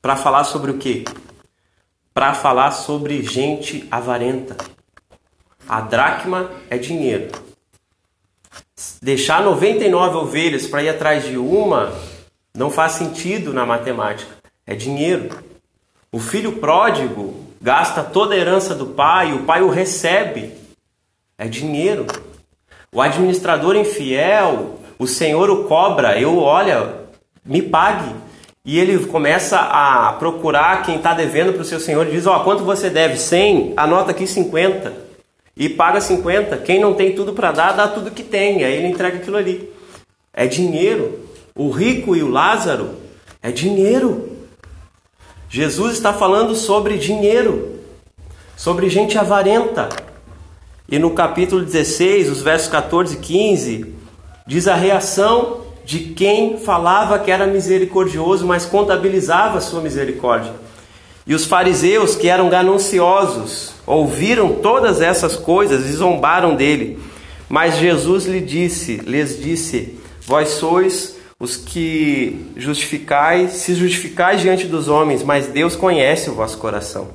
Para 0.03 0.17
falar 0.17 0.43
sobre 0.43 0.69
o 0.69 0.77
quê? 0.77 1.05
Para 2.13 2.33
falar 2.33 2.71
sobre 2.71 3.23
gente 3.23 3.87
avarenta. 3.89 4.57
A 5.65 5.79
dracma 5.79 6.51
é 6.69 6.77
dinheiro. 6.77 7.31
Deixar 9.01 9.41
99 9.41 10.17
ovelhas 10.17 10.67
para 10.67 10.83
ir 10.83 10.89
atrás 10.89 11.23
de 11.23 11.37
uma 11.37 11.97
não 12.53 12.69
faz 12.69 12.91
sentido 12.91 13.53
na 13.53 13.65
matemática. 13.65 14.29
É 14.67 14.75
dinheiro. 14.75 15.29
O 16.11 16.19
filho 16.19 16.57
pródigo 16.57 17.47
gasta 17.61 18.03
toda 18.03 18.35
a 18.35 18.37
herança 18.37 18.75
do 18.75 18.87
pai, 18.87 19.31
o 19.31 19.43
pai 19.43 19.61
o 19.61 19.69
recebe. 19.69 20.53
É 21.37 21.47
dinheiro. 21.47 22.05
O 22.91 23.01
administrador 23.01 23.77
infiel, 23.77 24.81
o 24.99 25.07
Senhor 25.07 25.49
o 25.49 25.63
cobra. 25.63 26.19
Eu, 26.19 26.39
olha, 26.39 26.93
me 27.45 27.61
pague. 27.61 28.32
E 28.65 28.79
ele 28.79 29.05
começa 29.07 29.59
a 29.59 30.13
procurar 30.13 30.83
quem 30.83 30.95
está 30.95 31.13
devendo 31.13 31.51
para 31.51 31.63
o 31.63 31.65
seu 31.65 31.81
senhor 31.81 32.07
e 32.07 32.11
diz: 32.11 32.25
Ó, 32.25 32.37
oh, 32.37 32.43
quanto 32.45 32.63
você 32.63 32.89
deve? 32.89 33.17
100, 33.17 33.73
anota 33.75 34.11
aqui 34.11 34.25
50. 34.25 34.93
E 35.55 35.67
paga 35.67 35.99
50. 35.99 36.57
Quem 36.59 36.79
não 36.79 36.93
tem 36.93 37.13
tudo 37.13 37.33
para 37.33 37.51
dar, 37.51 37.73
dá 37.73 37.87
tudo 37.89 38.11
que 38.11 38.23
tem. 38.23 38.63
Aí 38.63 38.73
ele 38.75 38.87
entrega 38.87 39.17
aquilo 39.17 39.35
ali. 39.35 39.69
É 40.33 40.47
dinheiro. 40.47 41.19
O 41.53 41.69
rico 41.69 42.15
e 42.15 42.23
o 42.23 42.29
Lázaro 42.29 42.91
é 43.41 43.51
dinheiro. 43.51 44.31
Jesus 45.49 45.93
está 45.93 46.13
falando 46.13 46.55
sobre 46.55 46.97
dinheiro, 46.97 47.79
sobre 48.55 48.89
gente 48.89 49.19
avarenta. 49.19 49.89
E 50.89 50.97
no 50.97 51.11
capítulo 51.11 51.63
16, 51.63 52.29
os 52.29 52.41
versos 52.41 52.69
14 52.69 53.15
e 53.15 53.19
15, 53.19 53.95
diz 54.47 54.67
a 54.67 54.73
reação 54.73 55.62
de 55.85 55.99
quem 55.99 56.57
falava 56.57 57.19
que 57.19 57.31
era 57.31 57.45
misericordioso, 57.45 58.45
mas 58.45 58.65
contabilizava 58.65 59.59
sua 59.59 59.81
misericórdia. 59.81 60.53
E 61.25 61.33
os 61.33 61.45
fariseus, 61.45 62.15
que 62.15 62.27
eram 62.27 62.49
gananciosos, 62.49 63.73
ouviram 63.85 64.55
todas 64.55 65.01
essas 65.01 65.35
coisas 65.35 65.87
e 65.87 65.93
zombaram 65.93 66.55
dele. 66.55 66.99
Mas 67.47 67.77
Jesus 67.77 68.25
lhe 68.25 68.41
disse, 68.41 68.97
lhes 68.97 69.41
disse: 69.41 69.97
Vós 70.25 70.49
sois 70.49 71.17
os 71.39 71.55
que 71.55 72.45
justificais, 72.55 73.51
se 73.51 73.75
justificais 73.75 74.41
diante 74.41 74.65
dos 74.65 74.87
homens, 74.87 75.23
mas 75.23 75.47
Deus 75.47 75.75
conhece 75.75 76.29
o 76.29 76.33
vosso 76.33 76.57
coração. 76.57 77.09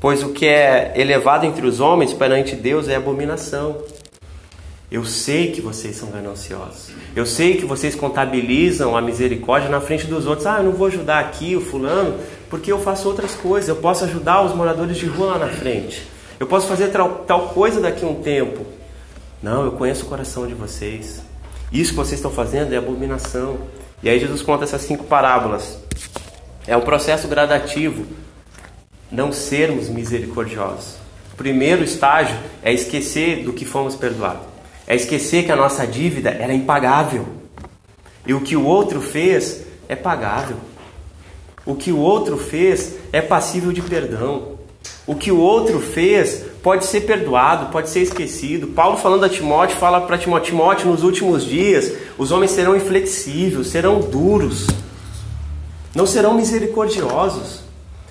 Pois 0.00 0.22
o 0.22 0.28
que 0.28 0.46
é 0.46 0.92
elevado 0.94 1.44
entre 1.44 1.66
os 1.66 1.80
homens 1.80 2.12
perante 2.12 2.54
Deus 2.54 2.88
é 2.88 2.94
abominação. 2.94 3.82
Eu 4.90 5.04
sei 5.04 5.52
que 5.52 5.60
vocês 5.60 5.96
são 5.96 6.10
gananciosos. 6.10 6.90
Eu 7.14 7.26
sei 7.26 7.58
que 7.58 7.66
vocês 7.66 7.94
contabilizam 7.94 8.96
a 8.96 9.02
misericórdia 9.02 9.68
na 9.68 9.82
frente 9.82 10.06
dos 10.06 10.26
outros. 10.26 10.46
Ah, 10.46 10.58
eu 10.58 10.64
não 10.64 10.72
vou 10.72 10.86
ajudar 10.86 11.18
aqui 11.18 11.54
o 11.54 11.60
fulano 11.60 12.18
porque 12.48 12.72
eu 12.72 12.78
faço 12.78 13.06
outras 13.06 13.34
coisas. 13.34 13.68
Eu 13.68 13.76
posso 13.76 14.04
ajudar 14.04 14.42
os 14.42 14.54
moradores 14.54 14.96
de 14.96 15.04
rua 15.04 15.32
lá 15.32 15.38
na 15.40 15.48
frente. 15.48 16.08
Eu 16.40 16.46
posso 16.46 16.66
fazer 16.66 16.88
tal, 16.88 17.24
tal 17.26 17.50
coisa 17.50 17.82
daqui 17.82 18.02
a 18.02 18.08
um 18.08 18.22
tempo. 18.22 18.64
Não, 19.42 19.62
eu 19.64 19.72
conheço 19.72 20.06
o 20.06 20.08
coração 20.08 20.46
de 20.46 20.54
vocês. 20.54 21.20
Isso 21.70 21.90
que 21.90 21.96
vocês 21.96 22.18
estão 22.18 22.30
fazendo 22.30 22.72
é 22.72 22.78
abominação. 22.78 23.58
E 24.02 24.08
aí 24.08 24.18
Jesus 24.18 24.40
conta 24.40 24.64
essas 24.64 24.80
cinco 24.80 25.04
parábolas. 25.04 25.78
É 26.66 26.74
um 26.74 26.80
processo 26.80 27.28
gradativo. 27.28 28.06
Não 29.12 29.32
sermos 29.32 29.90
misericordiosos. 29.90 30.94
O 31.34 31.36
primeiro 31.36 31.84
estágio 31.84 32.36
é 32.62 32.72
esquecer 32.72 33.44
do 33.44 33.52
que 33.52 33.66
fomos 33.66 33.94
perdoados. 33.94 34.57
É 34.88 34.96
esquecer 34.96 35.44
que 35.44 35.52
a 35.52 35.56
nossa 35.56 35.86
dívida 35.86 36.30
era 36.30 36.54
impagável. 36.54 37.26
E 38.26 38.32
o 38.32 38.40
que 38.40 38.56
o 38.56 38.64
outro 38.64 39.02
fez 39.02 39.60
é 39.86 39.94
pagável. 39.94 40.56
O 41.66 41.74
que 41.74 41.92
o 41.92 41.98
outro 41.98 42.38
fez 42.38 42.94
é 43.12 43.20
passível 43.20 43.70
de 43.70 43.82
perdão. 43.82 44.56
O 45.06 45.14
que 45.14 45.30
o 45.30 45.38
outro 45.38 45.78
fez 45.78 46.42
pode 46.62 46.86
ser 46.86 47.02
perdoado, 47.02 47.70
pode 47.70 47.90
ser 47.90 48.00
esquecido. 48.00 48.68
Paulo 48.68 48.96
falando 48.96 49.24
a 49.24 49.28
Timóteo, 49.28 49.76
fala 49.76 50.00
para 50.00 50.16
Timóteo, 50.16 50.52
Timóteo, 50.52 50.90
nos 50.90 51.02
últimos 51.02 51.44
dias, 51.44 51.92
os 52.16 52.32
homens 52.32 52.52
serão 52.52 52.74
inflexíveis, 52.74 53.68
serão 53.68 54.00
duros, 54.00 54.66
não 55.94 56.06
serão 56.06 56.32
misericordiosos. 56.32 57.60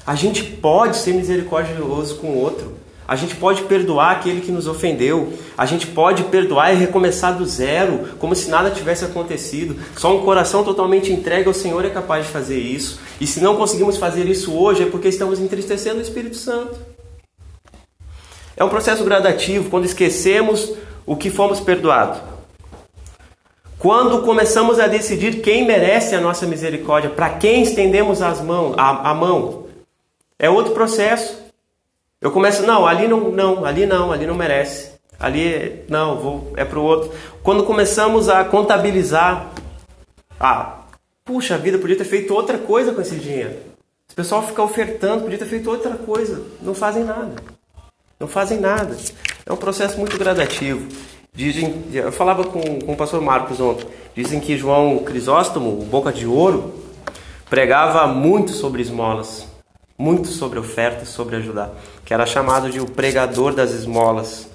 A 0.05 0.13
gente 0.13 0.43
pode 0.43 0.97
ser 0.97 1.13
misericordioso 1.13 2.17
com 2.17 2.27
o 2.27 2.37
outro. 2.37 2.73
A 3.07 3.15
gente 3.15 3.35
pode 3.35 3.63
perdoar 3.63 4.11
aquele 4.11 4.41
que 4.41 4.51
nos 4.51 4.67
ofendeu. 4.67 5.31
A 5.57 5.65
gente 5.65 5.87
pode 5.87 6.23
perdoar 6.23 6.73
e 6.73 6.75
recomeçar 6.75 7.37
do 7.37 7.45
zero, 7.45 8.09
como 8.19 8.35
se 8.35 8.49
nada 8.49 8.69
tivesse 8.69 9.05
acontecido. 9.05 9.77
Só 9.95 10.15
um 10.15 10.23
coração 10.23 10.63
totalmente 10.63 11.11
entregue 11.11 11.47
ao 11.47 11.53
Senhor 11.53 11.85
é 11.85 11.89
capaz 11.89 12.25
de 12.25 12.31
fazer 12.31 12.59
isso. 12.59 12.99
E 13.21 13.25
se 13.25 13.39
não 13.39 13.55
conseguimos 13.55 13.97
fazer 13.97 14.27
isso 14.27 14.53
hoje, 14.53 14.83
é 14.83 14.85
porque 14.87 15.07
estamos 15.07 15.39
entristecendo 15.39 15.99
o 15.99 16.01
Espírito 16.01 16.35
Santo. 16.35 16.75
É 18.57 18.63
um 18.63 18.69
processo 18.69 19.03
gradativo 19.05 19.69
quando 19.69 19.85
esquecemos 19.85 20.73
o 21.05 21.15
que 21.15 21.29
fomos 21.29 21.59
perdoados. 21.59 22.19
Quando 23.79 24.23
começamos 24.23 24.79
a 24.79 24.87
decidir 24.87 25.41
quem 25.41 25.65
merece 25.65 26.15
a 26.15 26.19
nossa 26.19 26.47
misericórdia, 26.47 27.11
para 27.11 27.29
quem 27.29 27.61
estendemos 27.61 28.21
as 28.21 28.41
mãos, 28.41 28.73
a, 28.77 29.11
a 29.11 29.13
mão, 29.13 29.67
é 30.39 30.49
outro 30.49 30.73
processo. 30.73 31.46
Eu 32.19 32.31
começo, 32.31 32.63
não, 32.63 32.87
ali 32.87 33.07
não, 33.07 33.29
não, 33.29 33.63
ali 33.63 33.85
não, 33.85 34.11
ali 34.11 34.25
não 34.25 34.33
merece. 34.33 34.91
Ali, 35.19 35.83
não, 35.87 36.17
vou, 36.17 36.53
é 36.55 36.65
para 36.65 36.79
o 36.79 36.83
outro. 36.83 37.11
Quando 37.43 37.63
começamos 37.63 38.27
a 38.27 38.43
contabilizar, 38.43 39.51
ah, 40.39 40.79
puxa 41.23 41.57
vida, 41.57 41.77
podia 41.77 41.95
ter 41.95 42.05
feito 42.05 42.33
outra 42.33 42.57
coisa 42.57 42.91
com 42.91 43.01
esse 43.01 43.15
dinheiro. 43.15 43.55
O 44.11 44.15
pessoal 44.15 44.41
fica 44.41 44.63
ofertando, 44.63 45.23
podia 45.23 45.37
ter 45.37 45.45
feito 45.45 45.69
outra 45.69 45.95
coisa. 45.95 46.43
Não 46.61 46.73
fazem 46.73 47.03
nada. 47.03 47.35
Não 48.19 48.27
fazem 48.27 48.59
nada. 48.59 48.97
É 49.45 49.53
um 49.53 49.57
processo 49.57 49.99
muito 49.99 50.17
gradativo. 50.17 50.87
Dizem, 51.33 51.83
eu 51.93 52.11
falava 52.11 52.43
com, 52.43 52.79
com 52.79 52.93
o 52.93 52.97
pastor 52.97 53.21
Marcos 53.21 53.59
ontem. 53.59 53.87
Dizem 54.15 54.39
que 54.39 54.57
João 54.57 54.99
Crisóstomo, 54.99 55.69
o 55.69 55.85
boca 55.85 56.11
de 56.11 56.25
ouro, 56.25 56.73
pregava 57.47 58.07
muito 58.07 58.53
sobre 58.53 58.81
esmolas 58.81 59.45
muito 59.97 60.27
sobre 60.27 60.59
oferta, 60.59 61.05
sobre 61.05 61.37
ajudar, 61.37 61.73
que 62.05 62.13
era 62.13 62.25
chamado 62.25 62.69
de 62.69 62.79
o 62.79 62.85
pregador 62.85 63.53
das 63.53 63.71
esmolas. 63.71 64.47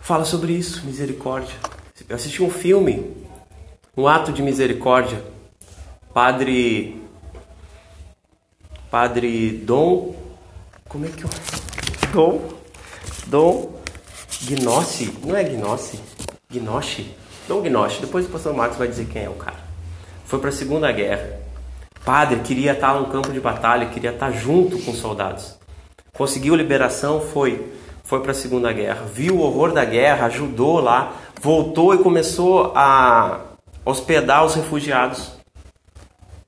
Fala 0.00 0.24
sobre 0.24 0.52
isso, 0.52 0.84
misericórdia. 0.84 1.54
Eu 2.08 2.16
assisti 2.16 2.42
um 2.42 2.50
filme, 2.50 3.16
um 3.96 4.08
ato 4.08 4.32
de 4.32 4.42
misericórdia. 4.42 5.22
Padre 6.12 7.02
Padre 8.90 9.50
Dom 9.50 10.14
como 10.88 11.04
é 11.04 11.08
que 11.08 11.24
eu 11.24 11.30
Dom 12.12 12.56
Dom 13.26 13.76
Gnossi, 14.42 15.12
não 15.24 15.36
é 15.36 15.44
Gnossi, 15.44 16.00
Gnossi, 16.50 17.14
Dom 17.48 17.62
Gnossi. 17.62 18.00
Depois 18.00 18.26
o 18.26 18.28
pastor 18.28 18.54
Marcos 18.54 18.78
vai 18.78 18.88
dizer 18.88 19.06
quem 19.06 19.24
é 19.24 19.28
o 19.28 19.34
cara. 19.34 19.58
Foi 20.24 20.38
para 20.38 20.50
a 20.50 20.52
Segunda 20.52 20.90
Guerra 20.92 21.45
padre 22.06 22.38
queria 22.38 22.72
estar 22.72 22.94
no 22.94 23.06
campo 23.06 23.32
de 23.32 23.40
batalha, 23.40 23.86
queria 23.86 24.12
estar 24.12 24.30
junto 24.30 24.78
com 24.78 24.92
os 24.92 24.98
soldados. 24.98 25.58
Conseguiu 26.12 26.54
liberação, 26.54 27.20
foi 27.20 27.74
foi 28.04 28.20
para 28.20 28.30
a 28.30 28.34
Segunda 28.34 28.72
Guerra, 28.72 29.04
viu 29.12 29.34
o 29.34 29.40
horror 29.40 29.72
da 29.72 29.84
guerra, 29.84 30.26
ajudou 30.26 30.78
lá, 30.78 31.12
voltou 31.42 31.92
e 31.92 31.98
começou 31.98 32.72
a 32.76 33.40
hospedar 33.84 34.44
os 34.44 34.54
refugiados. 34.54 35.32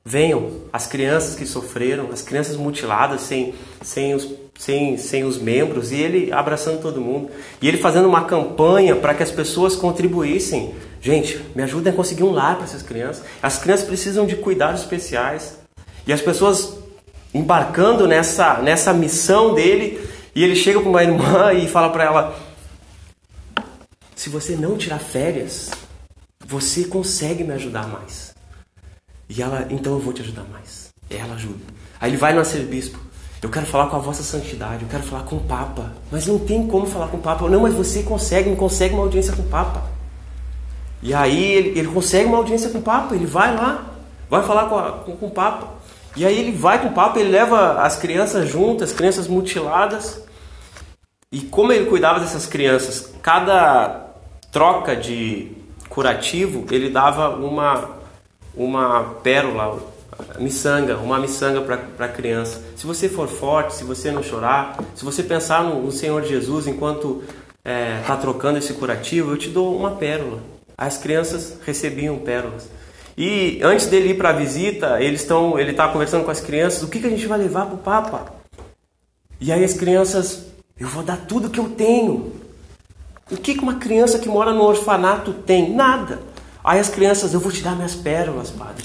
Venham 0.04 0.62
as 0.72 0.86
crianças 0.86 1.34
que 1.34 1.44
sofreram, 1.44 2.10
as 2.12 2.22
crianças 2.22 2.56
mutiladas 2.56 3.22
sem, 3.22 3.56
sem, 3.82 4.14
os, 4.14 4.32
sem, 4.58 4.98
sem 4.98 5.24
os 5.24 5.38
membros, 5.38 5.92
e 5.92 5.96
ele 5.96 6.32
abraçando 6.32 6.82
todo 6.82 7.00
mundo. 7.00 7.30
E 7.62 7.68
ele 7.68 7.78
fazendo 7.78 8.08
uma 8.08 8.24
campanha 8.24 8.94
para 8.96 9.14
que 9.14 9.22
as 9.22 9.30
pessoas 9.30 9.74
contribuíssem 9.76 10.74
Gente, 11.00 11.40
me 11.54 11.62
ajudem 11.62 11.92
a 11.92 11.96
conseguir 11.96 12.24
um 12.24 12.32
lar 12.32 12.56
para 12.56 12.64
essas 12.64 12.82
crianças. 12.82 13.24
As 13.42 13.58
crianças 13.58 13.86
precisam 13.86 14.26
de 14.26 14.36
cuidados 14.36 14.80
especiais. 14.80 15.58
E 16.06 16.12
as 16.12 16.20
pessoas 16.20 16.76
embarcando 17.32 18.08
nessa, 18.08 18.58
nessa 18.58 18.92
missão 18.92 19.54
dele, 19.54 20.00
e 20.34 20.42
ele 20.42 20.56
chega 20.56 20.80
para 20.80 20.88
uma 20.88 21.02
irmã 21.02 21.52
e 21.54 21.68
fala 21.68 21.90
para 21.90 22.04
ela: 22.04 22.40
Se 24.16 24.28
você 24.28 24.56
não 24.56 24.76
tirar 24.76 24.98
férias, 24.98 25.70
você 26.44 26.84
consegue 26.84 27.44
me 27.44 27.52
ajudar 27.52 27.86
mais. 27.86 28.34
E 29.28 29.42
ela, 29.42 29.66
então 29.70 29.92
eu 29.92 30.00
vou 30.00 30.12
te 30.12 30.22
ajudar 30.22 30.44
mais. 30.44 30.88
Ela 31.08 31.34
ajuda. 31.34 31.62
Aí 32.00 32.10
ele 32.10 32.16
vai 32.16 32.32
no 32.32 32.40
arcebispo. 32.40 32.98
Eu 33.40 33.48
quero 33.48 33.66
falar 33.66 33.86
com 33.86 33.96
a 33.96 34.00
vossa 34.00 34.22
santidade, 34.22 34.82
eu 34.82 34.88
quero 34.88 35.04
falar 35.04 35.22
com 35.22 35.36
o 35.36 35.40
Papa. 35.40 35.92
Mas 36.10 36.26
não 36.26 36.38
tem 36.38 36.66
como 36.66 36.86
falar 36.86 37.08
com 37.08 37.18
o 37.18 37.20
Papa. 37.20 37.48
Não, 37.48 37.60
mas 37.60 37.74
você 37.74 38.02
consegue, 38.02 38.50
me 38.50 38.56
consegue 38.56 38.94
uma 38.94 39.04
audiência 39.04 39.32
com 39.32 39.42
o 39.42 39.48
Papa. 39.48 39.84
E 41.00 41.14
aí 41.14 41.52
ele, 41.52 41.78
ele 41.78 41.88
consegue 41.88 42.26
uma 42.26 42.38
audiência 42.38 42.70
com 42.70 42.78
o 42.78 42.82
Papa, 42.82 43.14
ele 43.14 43.26
vai 43.26 43.54
lá, 43.54 43.84
vai 44.28 44.42
falar 44.42 44.68
com, 44.68 44.78
a, 44.78 44.92
com, 44.92 45.16
com 45.16 45.26
o 45.26 45.30
Papa. 45.30 45.68
E 46.16 46.26
aí 46.26 46.36
ele 46.36 46.50
vai 46.50 46.82
com 46.82 46.88
o 46.88 46.92
Papa, 46.92 47.20
ele 47.20 47.30
leva 47.30 47.80
as 47.80 47.96
crianças 47.96 48.48
juntas, 48.48 48.90
as 48.90 48.96
crianças 48.96 49.28
mutiladas. 49.28 50.20
E 51.30 51.42
como 51.42 51.72
ele 51.72 51.86
cuidava 51.86 52.18
dessas 52.18 52.46
crianças, 52.46 53.14
cada 53.22 54.08
troca 54.50 54.96
de 54.96 55.52
curativo, 55.88 56.66
ele 56.70 56.90
dava 56.90 57.30
uma, 57.36 57.90
uma 58.56 59.04
pérola, 59.22 59.78
miçanga, 60.38 60.96
uma 60.96 61.18
miçanga 61.18 61.60
para 61.60 62.06
a 62.06 62.08
criança. 62.08 62.62
Se 62.76 62.86
você 62.86 63.08
for 63.08 63.28
forte, 63.28 63.74
se 63.74 63.84
você 63.84 64.10
não 64.10 64.22
chorar, 64.22 64.78
se 64.94 65.04
você 65.04 65.22
pensar 65.22 65.64
no, 65.64 65.82
no 65.82 65.92
Senhor 65.92 66.24
Jesus 66.24 66.66
enquanto 66.66 67.22
está 67.58 67.70
é, 67.70 68.02
tá 68.06 68.16
trocando 68.16 68.58
esse 68.58 68.72
curativo, 68.74 69.32
eu 69.32 69.36
te 69.36 69.48
dou 69.48 69.76
uma 69.76 69.92
pérola 69.92 70.40
as 70.78 70.96
crianças 70.96 71.58
recebiam 71.66 72.16
pérolas. 72.20 72.68
E 73.16 73.58
antes 73.64 73.86
dele 73.86 74.10
ir 74.10 74.16
para 74.16 74.28
a 74.28 74.32
visita, 74.32 75.02
eles 75.02 75.22
estão, 75.22 75.58
ele 75.58 75.72
está 75.72 75.88
conversando 75.88 76.24
com 76.24 76.30
as 76.30 76.40
crianças, 76.40 76.84
o 76.84 76.88
que, 76.88 77.00
que 77.00 77.06
a 77.08 77.10
gente 77.10 77.26
vai 77.26 77.36
levar 77.36 77.66
para 77.66 77.74
o 77.74 77.78
Papa? 77.78 78.32
E 79.40 79.50
aí 79.50 79.64
as 79.64 79.74
crianças, 79.74 80.46
eu 80.78 80.86
vou 80.86 81.02
dar 81.02 81.16
tudo 81.16 81.50
que 81.50 81.58
eu 81.58 81.70
tenho. 81.70 82.32
O 83.28 83.36
que, 83.36 83.54
que 83.54 83.60
uma 83.60 83.74
criança 83.74 84.20
que 84.20 84.28
mora 84.28 84.52
no 84.52 84.62
orfanato 84.62 85.32
tem? 85.32 85.74
Nada. 85.74 86.20
Aí 86.62 86.78
as 86.78 86.88
crianças, 86.88 87.34
eu 87.34 87.40
vou 87.40 87.50
te 87.50 87.60
dar 87.60 87.74
minhas 87.74 87.96
pérolas, 87.96 88.50
padre. 88.50 88.84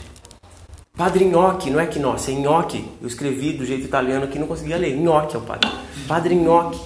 Padre 0.95 1.25
Nhoque, 1.25 1.71
não 1.71 1.79
é 1.79 1.87
que 1.87 1.97
nossa, 1.97 2.29
é 2.29 2.35
Nhoque. 2.35 2.87
Eu 3.01 3.07
escrevi 3.07 3.51
do 3.51 3.65
jeito 3.65 3.83
italiano 3.83 4.27
que 4.27 4.37
não 4.37 4.45
conseguia 4.45 4.77
ler. 4.77 4.95
Nhoque 4.95 5.35
é 5.35 5.39
o 5.39 5.41
padre. 5.41 5.67
Padre 6.07 6.35
Nhoque. 6.35 6.79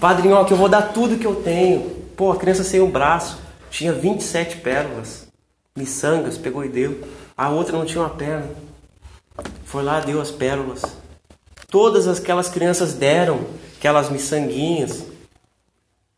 Padre 0.00 0.26
Nhoque, 0.26 0.52
eu 0.52 0.56
vou 0.56 0.66
dar 0.66 0.80
tudo 0.94 1.18
que 1.18 1.26
eu 1.26 1.34
tenho. 1.34 1.90
Pô, 2.16 2.32
a 2.32 2.36
criança 2.38 2.64
sem 2.64 2.80
o 2.80 2.88
braço. 2.88 3.38
Tinha 3.68 3.92
27 3.92 4.56
pérolas. 4.60 5.28
Miçangas, 5.76 6.38
pegou 6.38 6.64
e 6.64 6.70
deu. 6.70 7.06
A 7.36 7.50
outra 7.50 7.76
não 7.76 7.84
tinha 7.84 8.00
uma 8.00 8.08
perna. 8.08 8.48
Foi 9.66 9.82
lá, 9.82 10.00
deu 10.00 10.18
as 10.18 10.30
pérolas. 10.30 10.80
Todas 11.68 12.08
aquelas 12.08 12.48
crianças 12.48 12.94
deram 12.94 13.40
aquelas 13.76 14.08
miçanguinhas. 14.08 15.04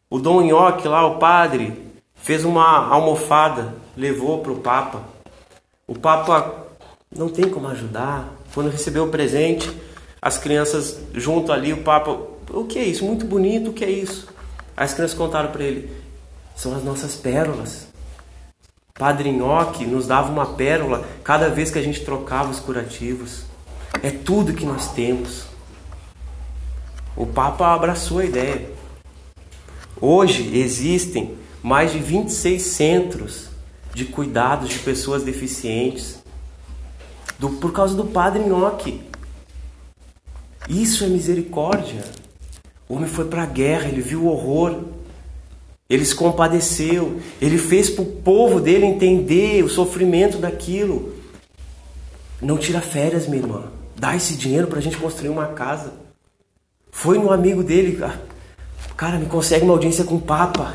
O 0.08 0.20
Dom 0.20 0.42
Nhoque 0.42 0.86
lá, 0.86 1.04
o 1.04 1.18
padre, 1.18 1.76
fez 2.14 2.44
uma 2.44 2.86
almofada, 2.86 3.74
levou 3.96 4.38
para 4.42 4.52
o 4.52 4.60
Papa. 4.60 5.02
O 5.84 5.98
Papa 5.98 6.67
não 7.14 7.28
tem 7.28 7.48
como 7.48 7.68
ajudar. 7.68 8.34
Quando 8.54 8.70
recebeu 8.70 9.04
o 9.04 9.10
presente, 9.10 9.70
as 10.20 10.38
crianças 10.38 10.98
junto 11.14 11.52
ali, 11.52 11.72
o 11.72 11.82
Papa, 11.82 12.10
o 12.50 12.64
que 12.64 12.78
é 12.78 12.84
isso? 12.84 13.04
Muito 13.04 13.24
bonito, 13.24 13.70
o 13.70 13.72
que 13.72 13.84
é 13.84 13.90
isso? 13.90 14.28
As 14.76 14.94
crianças 14.94 15.16
contaram 15.16 15.50
para 15.50 15.64
ele, 15.64 15.90
são 16.56 16.74
as 16.76 16.84
nossas 16.84 17.14
pérolas. 17.14 17.88
Padre 18.94 19.30
Nhoque 19.30 19.86
nos 19.86 20.06
dava 20.08 20.30
uma 20.30 20.54
pérola 20.54 21.06
cada 21.22 21.48
vez 21.48 21.70
que 21.70 21.78
a 21.78 21.82
gente 21.82 22.04
trocava 22.04 22.50
os 22.50 22.58
curativos. 22.58 23.42
É 24.02 24.10
tudo 24.10 24.52
que 24.52 24.66
nós 24.66 24.92
temos. 24.92 25.44
O 27.16 27.26
Papa 27.26 27.74
abraçou 27.74 28.18
a 28.18 28.24
ideia. 28.24 28.70
Hoje 30.00 30.56
existem 30.56 31.36
mais 31.62 31.92
de 31.92 31.98
26 31.98 32.62
centros 32.62 33.48
de 33.94 34.04
cuidados 34.04 34.68
de 34.68 34.78
pessoas 34.78 35.22
deficientes 35.22 36.17
do, 37.38 37.50
por 37.50 37.72
causa 37.72 37.94
do 37.94 38.04
Padre 38.04 38.42
Nhoque. 38.42 39.00
Isso 40.68 41.04
é 41.04 41.06
misericórdia. 41.06 42.04
O 42.88 42.94
homem 42.94 43.08
foi 43.08 43.26
para 43.26 43.42
a 43.42 43.46
guerra, 43.46 43.88
ele 43.88 44.00
viu 44.00 44.22
o 44.22 44.28
horror, 44.28 44.82
ele 45.88 46.04
se 46.04 46.14
compadeceu, 46.14 47.20
ele 47.40 47.56
fez 47.56 47.88
para 47.88 48.02
o 48.02 48.06
povo 48.06 48.60
dele 48.60 48.84
entender 48.84 49.62
o 49.62 49.68
sofrimento 49.68 50.38
daquilo. 50.38 51.14
Não 52.40 52.58
tira 52.58 52.80
férias, 52.80 53.26
minha 53.26 53.42
irmã. 53.42 53.64
Dá 53.96 54.14
esse 54.14 54.36
dinheiro 54.36 54.66
para 54.68 54.78
a 54.78 54.82
gente 54.82 54.96
construir 54.96 55.28
uma 55.28 55.48
casa. 55.48 55.92
Foi 56.90 57.18
no 57.18 57.32
amigo 57.32 57.62
dele, 57.62 57.98
ah, 58.02 58.18
cara, 58.96 59.18
me 59.18 59.26
consegue 59.26 59.64
uma 59.64 59.74
audiência 59.74 60.04
com 60.04 60.16
o 60.16 60.20
Papa. 60.20 60.74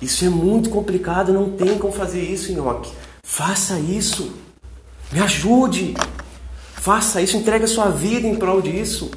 Isso 0.00 0.24
é 0.24 0.28
muito 0.28 0.70
complicado, 0.70 1.32
não 1.32 1.50
tem 1.50 1.78
como 1.78 1.92
fazer 1.92 2.22
isso, 2.22 2.52
Nhoque. 2.52 2.90
Faça 3.22 3.78
isso. 3.78 4.32
Me 5.12 5.20
ajude. 5.20 5.94
Faça 6.74 7.20
isso, 7.20 7.36
entregue 7.36 7.64
a 7.64 7.68
sua 7.68 7.90
vida 7.90 8.26
em 8.26 8.36
prol 8.36 8.62
disso. 8.62 9.10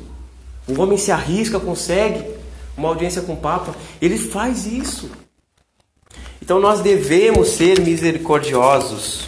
O 0.68 0.82
homem 0.82 0.98
se 0.98 1.12
arrisca, 1.12 1.60
consegue 1.60 2.26
uma 2.76 2.90
audiência 2.90 3.22
com 3.22 3.34
o 3.34 3.38
Papa. 3.38 3.76
Ele 4.02 4.18
faz 4.18 4.66
isso. 4.66 5.10
Então 6.42 6.60
nós 6.60 6.82
devemos 6.82 7.50
ser 7.50 7.80
misericordiosos 7.80 9.28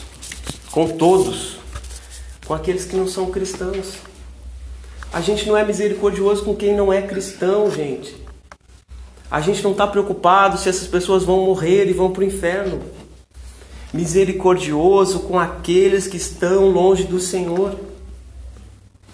com 0.72 0.98
todos, 0.98 1.58
com 2.46 2.54
aqueles 2.54 2.84
que 2.84 2.96
não 2.96 3.08
são 3.08 3.32
cristãos. 3.32 3.94
A 5.14 5.22
gente 5.22 5.48
não 5.48 5.56
é 5.56 5.64
misericordioso 5.64 6.44
com 6.44 6.54
quem 6.54 6.76
não 6.76 6.92
é 6.92 7.02
cristão, 7.02 7.72
gente. 7.72 8.14
A 9.32 9.40
gente 9.40 9.64
não 9.64 9.72
está 9.72 9.88
preocupado 9.88 10.58
se 10.58 10.68
essas 10.68 10.88
pessoas 10.88 11.24
vão 11.24 11.46
morrer 11.46 11.88
e 11.88 11.94
vão 11.94 12.12
para 12.12 12.22
o 12.22 12.26
inferno. 12.26 12.82
Misericordioso 13.96 15.22
com 15.22 15.40
aqueles 15.40 16.06
que 16.06 16.18
estão 16.18 16.70
longe 16.70 17.06
do 17.06 17.20
Senhor. 17.20 17.76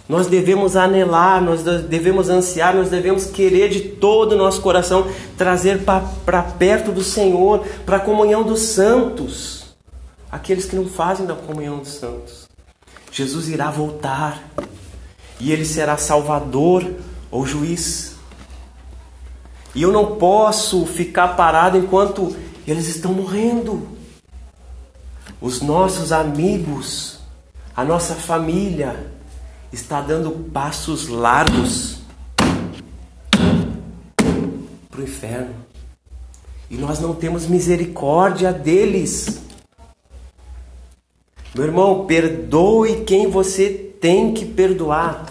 Nós 0.10 0.26
devemos 0.26 0.76
anelar, 0.76 1.42
nós 1.42 1.62
devemos 1.64 2.28
ansiar, 2.28 2.76
nós 2.76 2.90
devemos 2.90 3.26
querer 3.26 3.70
de 3.70 3.80
todo 3.80 4.34
o 4.34 4.38
nosso 4.38 4.60
coração 4.60 5.08
trazer 5.38 5.84
para 5.86 6.42
perto 6.42 6.92
do 6.92 7.04
Senhor, 7.04 7.64
para 7.86 7.98
a 7.98 8.00
comunhão 8.00 8.44
dos 8.44 8.60
santos, 8.60 9.76
aqueles 10.30 10.66
que 10.66 10.76
não 10.76 10.86
fazem 10.86 11.26
da 11.26 11.36
comunhão 11.36 11.78
dos 11.78 11.94
santos. 11.94 12.50
Jesus 13.12 13.50
irá 13.50 13.70
voltar 13.70 14.44
e 15.40 15.52
ele 15.52 15.64
será 15.64 15.96
salvador 15.96 16.92
ou 17.30 17.46
juiz. 17.46 18.16
E 19.76 19.84
eu 19.84 19.92
não 19.92 20.18
posso 20.18 20.86
ficar 20.86 21.30
parado 21.30 21.78
enquanto 21.78 22.36
eles 22.68 22.88
estão 22.88 23.14
morrendo. 23.14 24.01
Os 25.42 25.60
nossos 25.60 26.12
amigos, 26.12 27.18
a 27.76 27.84
nossa 27.84 28.14
família 28.14 29.12
está 29.74 30.00
dando 30.00 30.30
passos 30.52 31.08
largos 31.08 31.98
para 34.88 35.00
o 35.00 35.04
inferno. 35.04 35.56
E 36.70 36.78
nós 36.78 37.00
não 37.00 37.16
temos 37.16 37.48
misericórdia 37.48 38.54
deles. 38.54 39.42
Meu 41.56 41.66
irmão, 41.66 42.06
perdoe 42.06 43.04
quem 43.04 43.28
você 43.28 43.70
tem 44.00 44.36
que 44.36 44.46
perdoar. 44.46 45.26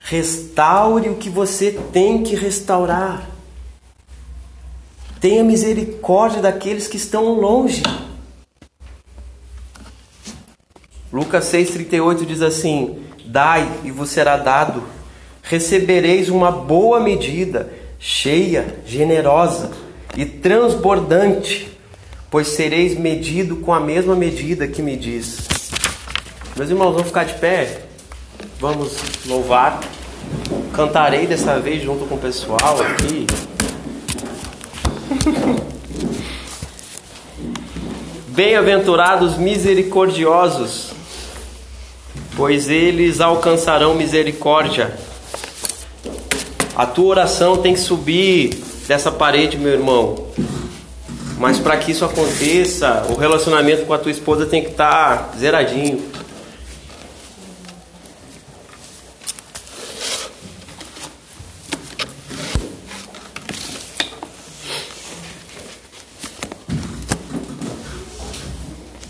Restaure 0.00 1.08
o 1.08 1.14
que 1.14 1.30
você 1.30 1.70
tem 1.92 2.24
que 2.24 2.34
restaurar. 2.34 3.30
Tenha 5.20 5.44
misericórdia 5.44 6.42
daqueles 6.42 6.88
que 6.88 6.96
estão 6.96 7.32
longe. 7.34 7.82
Lucas 11.12 11.46
6,38 11.46 12.24
diz 12.24 12.42
assim: 12.42 13.00
Dai 13.24 13.68
e 13.84 13.90
vos 13.90 14.10
será 14.10 14.36
dado, 14.36 14.82
recebereis 15.42 16.28
uma 16.28 16.52
boa 16.52 17.00
medida, 17.00 17.72
cheia, 17.98 18.76
generosa 18.86 19.70
e 20.16 20.24
transbordante, 20.24 21.76
pois 22.30 22.48
sereis 22.48 22.98
medido 22.98 23.56
com 23.56 23.72
a 23.72 23.80
mesma 23.80 24.14
medida 24.14 24.68
que 24.68 24.82
medis. 24.82 25.48
Meus 26.56 26.70
irmãos, 26.70 26.92
vamos 26.92 27.08
ficar 27.08 27.24
de 27.24 27.34
pé? 27.34 27.82
Vamos 28.60 28.96
louvar. 29.26 29.80
Cantarei 30.72 31.26
dessa 31.26 31.58
vez 31.58 31.82
junto 31.82 32.04
com 32.06 32.14
o 32.14 32.18
pessoal 32.18 32.80
aqui. 32.82 33.26
Bem-aventurados 38.28 39.36
misericordiosos, 39.36 40.92
pois 42.40 42.70
eles 42.70 43.20
alcançarão 43.20 43.94
misericórdia. 43.94 44.94
A 46.74 46.86
tua 46.86 47.08
oração 47.08 47.58
tem 47.58 47.74
que 47.74 47.80
subir 47.80 48.58
dessa 48.88 49.12
parede, 49.12 49.58
meu 49.58 49.72
irmão. 49.74 50.24
Mas 51.36 51.58
para 51.58 51.76
que 51.76 51.92
isso 51.92 52.02
aconteça, 52.02 53.04
o 53.10 53.14
relacionamento 53.14 53.84
com 53.84 53.92
a 53.92 53.98
tua 53.98 54.10
esposa 54.10 54.46
tem 54.46 54.62
que 54.62 54.70
estar 54.70 55.18
tá 55.18 55.38
zeradinho. 55.38 56.02